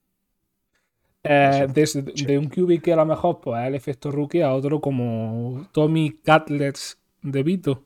[1.25, 4.55] Eh, de, de un QB que a lo mejor pues, es el efecto rookie a
[4.55, 7.85] otro como Tommy Catlets de Vito.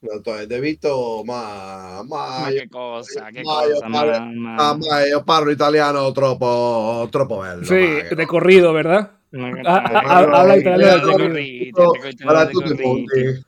[0.00, 2.04] No, entonces, De Vito, más.
[2.04, 2.54] Ma Más.
[2.54, 7.64] che cosa, che ma cosa, parlo- ma, ma, ma io parlo italiano troppo, troppo bello.
[7.64, 8.26] Sí, ma de no.
[8.26, 9.10] corrido, ¿verdad?
[9.30, 13.44] ma Ah, ah, habla italiano de italiano para tutti i mondi.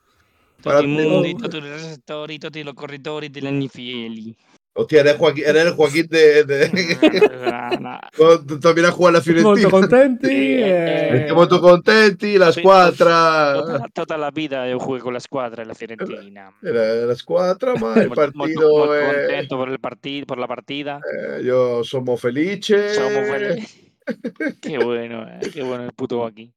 [0.61, 4.35] Para Tutti i mondi, tutti i recettori, tutti i corridori degli anni fieli.
[4.77, 6.43] Hostia, eres Joaquín, eres el Joaquín de.
[6.43, 6.69] de...
[7.79, 9.69] No, Cuando también a jugar la Molto Fiorentina.
[9.69, 10.27] contenti.
[10.27, 13.53] Sì, eh, Siamo molto contenti, la squadra.
[13.61, 16.53] Tutta, tutta la vita io jugué con la squadra della Fiorentina.
[16.61, 19.05] Era la squadra, ma il Molto, molto, partito molto è.
[19.05, 20.99] contento per, il partito, per la partida.
[20.99, 22.89] eh, io sono felice.
[22.93, 23.83] Somos felices.
[24.61, 26.51] Qué bueno, eh, qué bueno el puto aquí.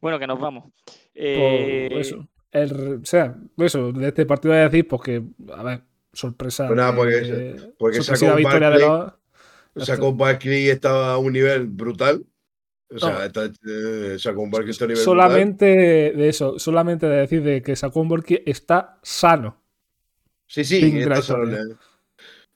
[0.00, 0.64] Bueno, que nos vamos.
[0.84, 2.28] pues, Eh, eso.
[2.50, 5.22] El- o sea, eso, de este partido voy a decir, porque,
[5.52, 5.82] a ver,
[6.14, 6.66] sorpresa.
[6.66, 9.14] Pues nada, de- porque- porque sacó un victoria de los.
[9.86, 12.24] Sacó Barkley estaba a un nivel brutal.
[12.94, 13.22] O sea, No.
[13.24, 14.16] está, eh,
[14.50, 18.98] Barkley está a nivel Solamente de eso, solamente de decir de que Saquon Barkley está
[19.02, 19.60] sano.
[20.46, 21.38] Sí, sí, está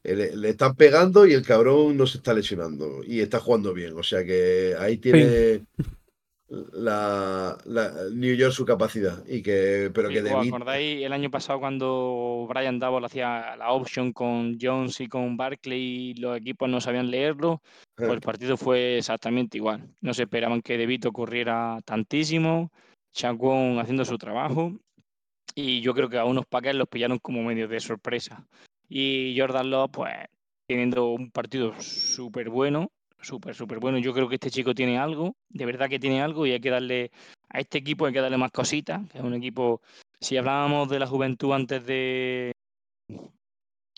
[0.05, 3.01] le, le- le están pegando y el cabrón no se está lesionando.
[3.05, 3.94] Y está jugando bien.
[3.97, 5.64] O sea que ahí tiene
[6.49, 9.25] la, la New York su capacidad.
[9.27, 10.49] Y que, pero sí, que ¿Os David.
[10.49, 16.11] acordáis el año pasado cuando Brian Double hacía la option con Jones y con Barkley
[16.11, 17.62] y los equipos no sabían leerlo?
[17.95, 19.89] Pues el partido fue exactamente igual.
[20.01, 22.70] No se esperaban que De Vito corriera tantísimo,
[23.12, 24.73] Chacón haciendo su trabajo
[25.55, 28.47] y yo creo que a unos Packers los pillaron como medio de sorpresa.
[28.89, 30.15] Y Jordan Love, pues,
[30.69, 33.99] teniendo un partido súper bueno, súper, súper bueno.
[33.99, 36.70] Yo creo que este chico tiene algo, de verdad que tiene algo y hay que
[36.70, 37.11] darle,
[37.49, 39.82] a este equipo hay que darle más cositas, que es un equipo,
[40.20, 42.53] si hablábamos de la juventud antes de...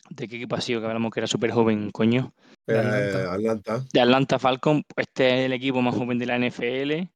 [0.08, 0.80] ¿De qué equipo ha sido?
[0.80, 2.32] Que hablamos que era súper joven, coño
[2.66, 3.32] eh, de Atlanta.
[3.32, 3.84] Atlanta.
[3.92, 7.08] de Atlanta Falcon, este es el equipo más joven de la NFL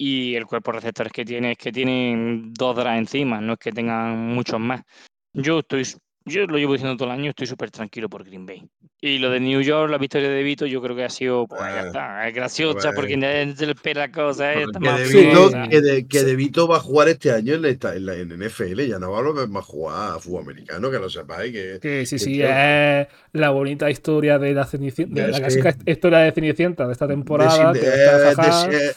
[0.00, 3.58] y el cuerpo de receptores que tiene es que tienen dos drafts encima, no es
[3.58, 4.82] que tengan muchos más.
[5.34, 5.84] Yo estoy,
[6.24, 8.68] yo lo llevo diciendo todo el año, estoy súper tranquilo por Green Bay.
[9.02, 11.60] Y lo de New York, la victoria de Vito, yo creo que ha sido, pues
[11.62, 15.06] ya está, es graciosa pues, porque nadie se le espera cosas, eh, Que más De.
[15.20, 18.14] Vito, que, de, que De Vito va a jugar este año en la, en la-
[18.16, 21.50] en NFL, ya no va a jugar a fútbol americano, que lo sepáis.
[21.52, 25.40] Que, Que sí, que sí, es la bonita historia de la Cenicienta, de la que-
[25.60, 27.72] clásica historia de Cenicienta de esta de temporada.
[27.72, 28.52] Sin- que eh, de.
[28.52, 28.90] Sin-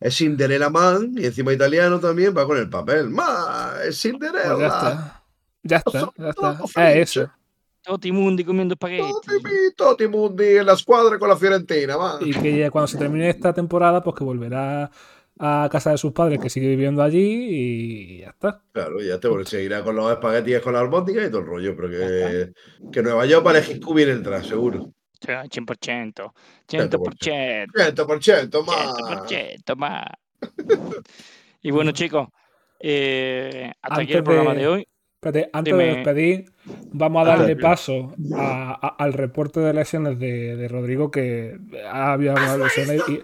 [0.00, 3.10] es Cinderella Man y encima italiano también va con el papel.
[3.10, 3.72] ¡Ma!
[3.80, 5.19] Es Pues ya Cinderella.
[5.62, 6.54] Ya está, ya está.
[6.66, 7.00] felice.
[7.02, 7.30] eso.
[7.82, 9.10] Totti Mundi comiendo espagueti.
[9.76, 12.18] Totti, Mundi en la squadra con la Fiorentina, ma.
[12.20, 14.90] Y que ya cuando se termine esta temporada, pues que volverá
[15.38, 17.18] a casa de sus padres, que sigue viviendo allí
[17.48, 18.60] y ya está.
[18.72, 21.74] Claro, ya te bueno, seguirá con los espaguetis con la albóndiga y todo el rollo,
[21.74, 22.52] pero que,
[22.92, 24.82] que Nueva York para el viene entrar, seguro.
[24.82, 24.92] O
[25.24, 26.32] sea, 100%.
[26.68, 27.66] 100%.
[27.72, 29.26] 100%, ma.
[29.26, 30.04] 100% más.
[31.62, 32.28] Y bueno, chicos,
[32.78, 34.88] eh, hasta aquí el programa de- de hoy.
[35.22, 35.84] Espérate, antes Dime.
[35.84, 36.44] de despedir,
[36.92, 42.12] vamos a darle paso a- a- al reporte de lesiones de, de Rodrigo, que ha
[42.12, 43.02] habido algunas lesiones.
[43.06, 43.20] y-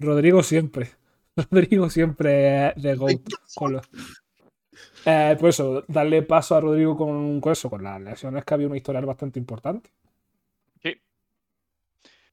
[0.00, 0.90] Rodrigo siempre.
[1.50, 3.20] Rodrigo siempre de GOAT.
[3.54, 3.88] Con los-
[5.06, 8.66] Eh, por eso, darle paso a Rodrigo con, con eso, con las lesiones, que había
[8.66, 9.90] una historial bastante importante.
[10.82, 11.00] Sí.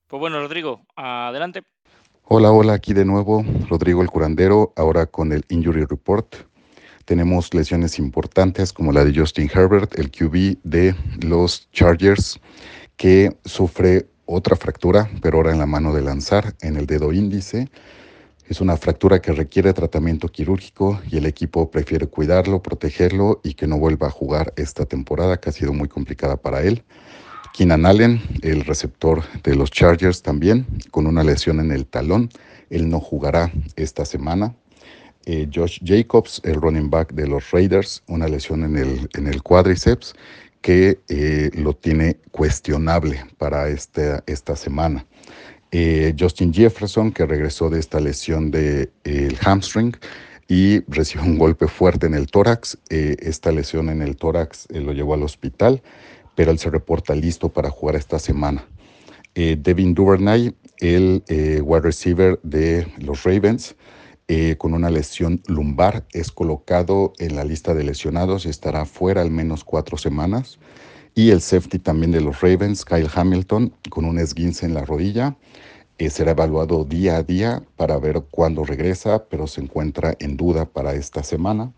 [0.07, 1.61] Pues bueno, Rodrigo, adelante.
[2.24, 6.36] Hola, hola, aquí de nuevo Rodrigo el Curandero, ahora con el Injury Report.
[7.07, 12.38] Tenemos lesiones importantes como la de Justin Herbert, el QB de los Chargers,
[12.97, 17.69] que sufre otra fractura, pero ahora en la mano de lanzar, en el dedo índice.
[18.49, 23.67] Es una fractura que requiere tratamiento quirúrgico y el equipo prefiere cuidarlo, protegerlo y que
[23.67, 26.84] no vuelva a jugar esta temporada, que ha sido muy complicada para él.
[27.53, 32.27] Keenan Allen, el receptor de los Chargers también, con una lesión en el talón.
[32.69, 34.55] Él no jugará esta semana.
[35.29, 39.43] Eh, Josh Jacobs, el running back de los Raiders, una lesión en el, en el
[39.43, 40.13] cuádriceps
[40.61, 45.05] que eh, lo tiene cuestionable para este, esta semana.
[45.71, 49.97] Eh, Justin Jefferson, que regresó de esta lesión del hamstring
[50.47, 52.77] y recibió un golpe fuerte en el tórax.
[52.89, 55.83] Esta lesión en el tórax lo llevó al hospital,
[56.35, 58.65] pero él se reporta listo para jugar esta semana.
[59.35, 63.75] Devin Duvernay, el wide receiver de los Ravens,
[64.27, 69.21] eh, con una lesión lumbar, es colocado en la lista de lesionados y estará fuera
[69.21, 70.59] al menos cuatro semanas.
[71.15, 75.37] Y el safety también de los Ravens, Kyle Hamilton, con un esguince en la rodilla,
[75.97, 80.65] eh, será evaluado día a día para ver cuándo regresa, pero se encuentra en duda
[80.65, 81.71] para esta semana.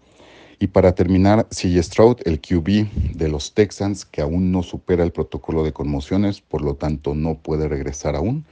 [0.59, 5.13] Y para terminar, CJ Stroud, el QB de los Texans, que aún no supera el
[5.13, 8.45] protocolo de conmociones, por lo tanto no puede regresar aún.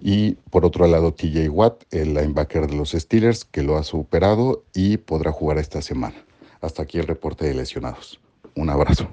[0.00, 4.64] Y por otro lado, TJ Watt, el linebacker de los Steelers, que lo ha superado
[4.74, 6.16] y podrá jugar esta semana.
[6.60, 8.20] Hasta aquí el reporte de lesionados.
[8.54, 9.08] Un abrazo.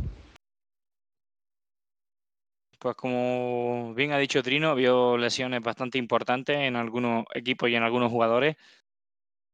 [2.79, 7.83] Pues como bien ha dicho Trino, vio lesiones bastante importantes en algunos equipos y en
[7.83, 8.55] algunos jugadores.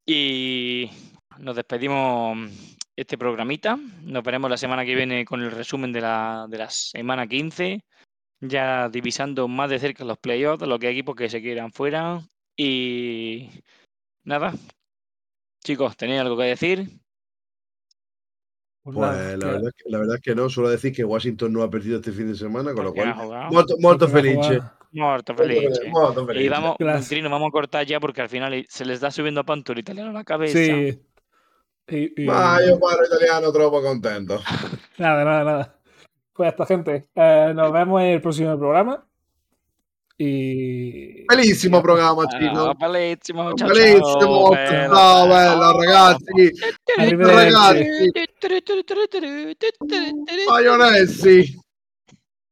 [0.06, 0.90] Y
[1.40, 2.38] nos despedimos
[2.96, 3.78] este programita.
[4.04, 7.84] Nos veremos la semana que viene con el resumen de la, de la semana 15.
[8.46, 12.20] Ya divisando más de cerca los playoffs, de los que equipos que se quieran fuera.
[12.58, 13.50] Y
[14.24, 14.54] nada.
[15.64, 16.90] Chicos, ¿tenéis algo que decir?
[18.84, 21.06] Pues Pues nada, la verdad, es que- la verdad es que no, solo decir que
[21.06, 23.16] Washington no ha perdido este fin de semana, con lo cual,
[23.50, 24.36] Muerto Molto feliz.
[24.46, 24.62] felice,
[24.92, 26.76] molto Y vamos.
[27.08, 29.80] Trino, vamos a cortar ya porque al final se les da subiendo a panto el
[29.80, 30.60] italiano la cabeza.
[30.60, 31.00] Sí.
[31.88, 34.42] Y- y- io parlo italiano troppo contento.
[34.98, 35.80] Nada, nada, nada.
[36.34, 39.06] Pues esta gente, eh, nos vemos en el próximo programa.
[40.18, 41.26] Y.
[41.28, 42.74] Bellissimo programma, Ah, Cino.
[42.76, 45.28] bellissimo, ciao, Bellissimo, ciao, bella, ciao,
[45.82, 46.52] ragazzi.
[46.98, 48.12] Arrivederci.
[48.42, 51.63] Ragazzi, maionesi.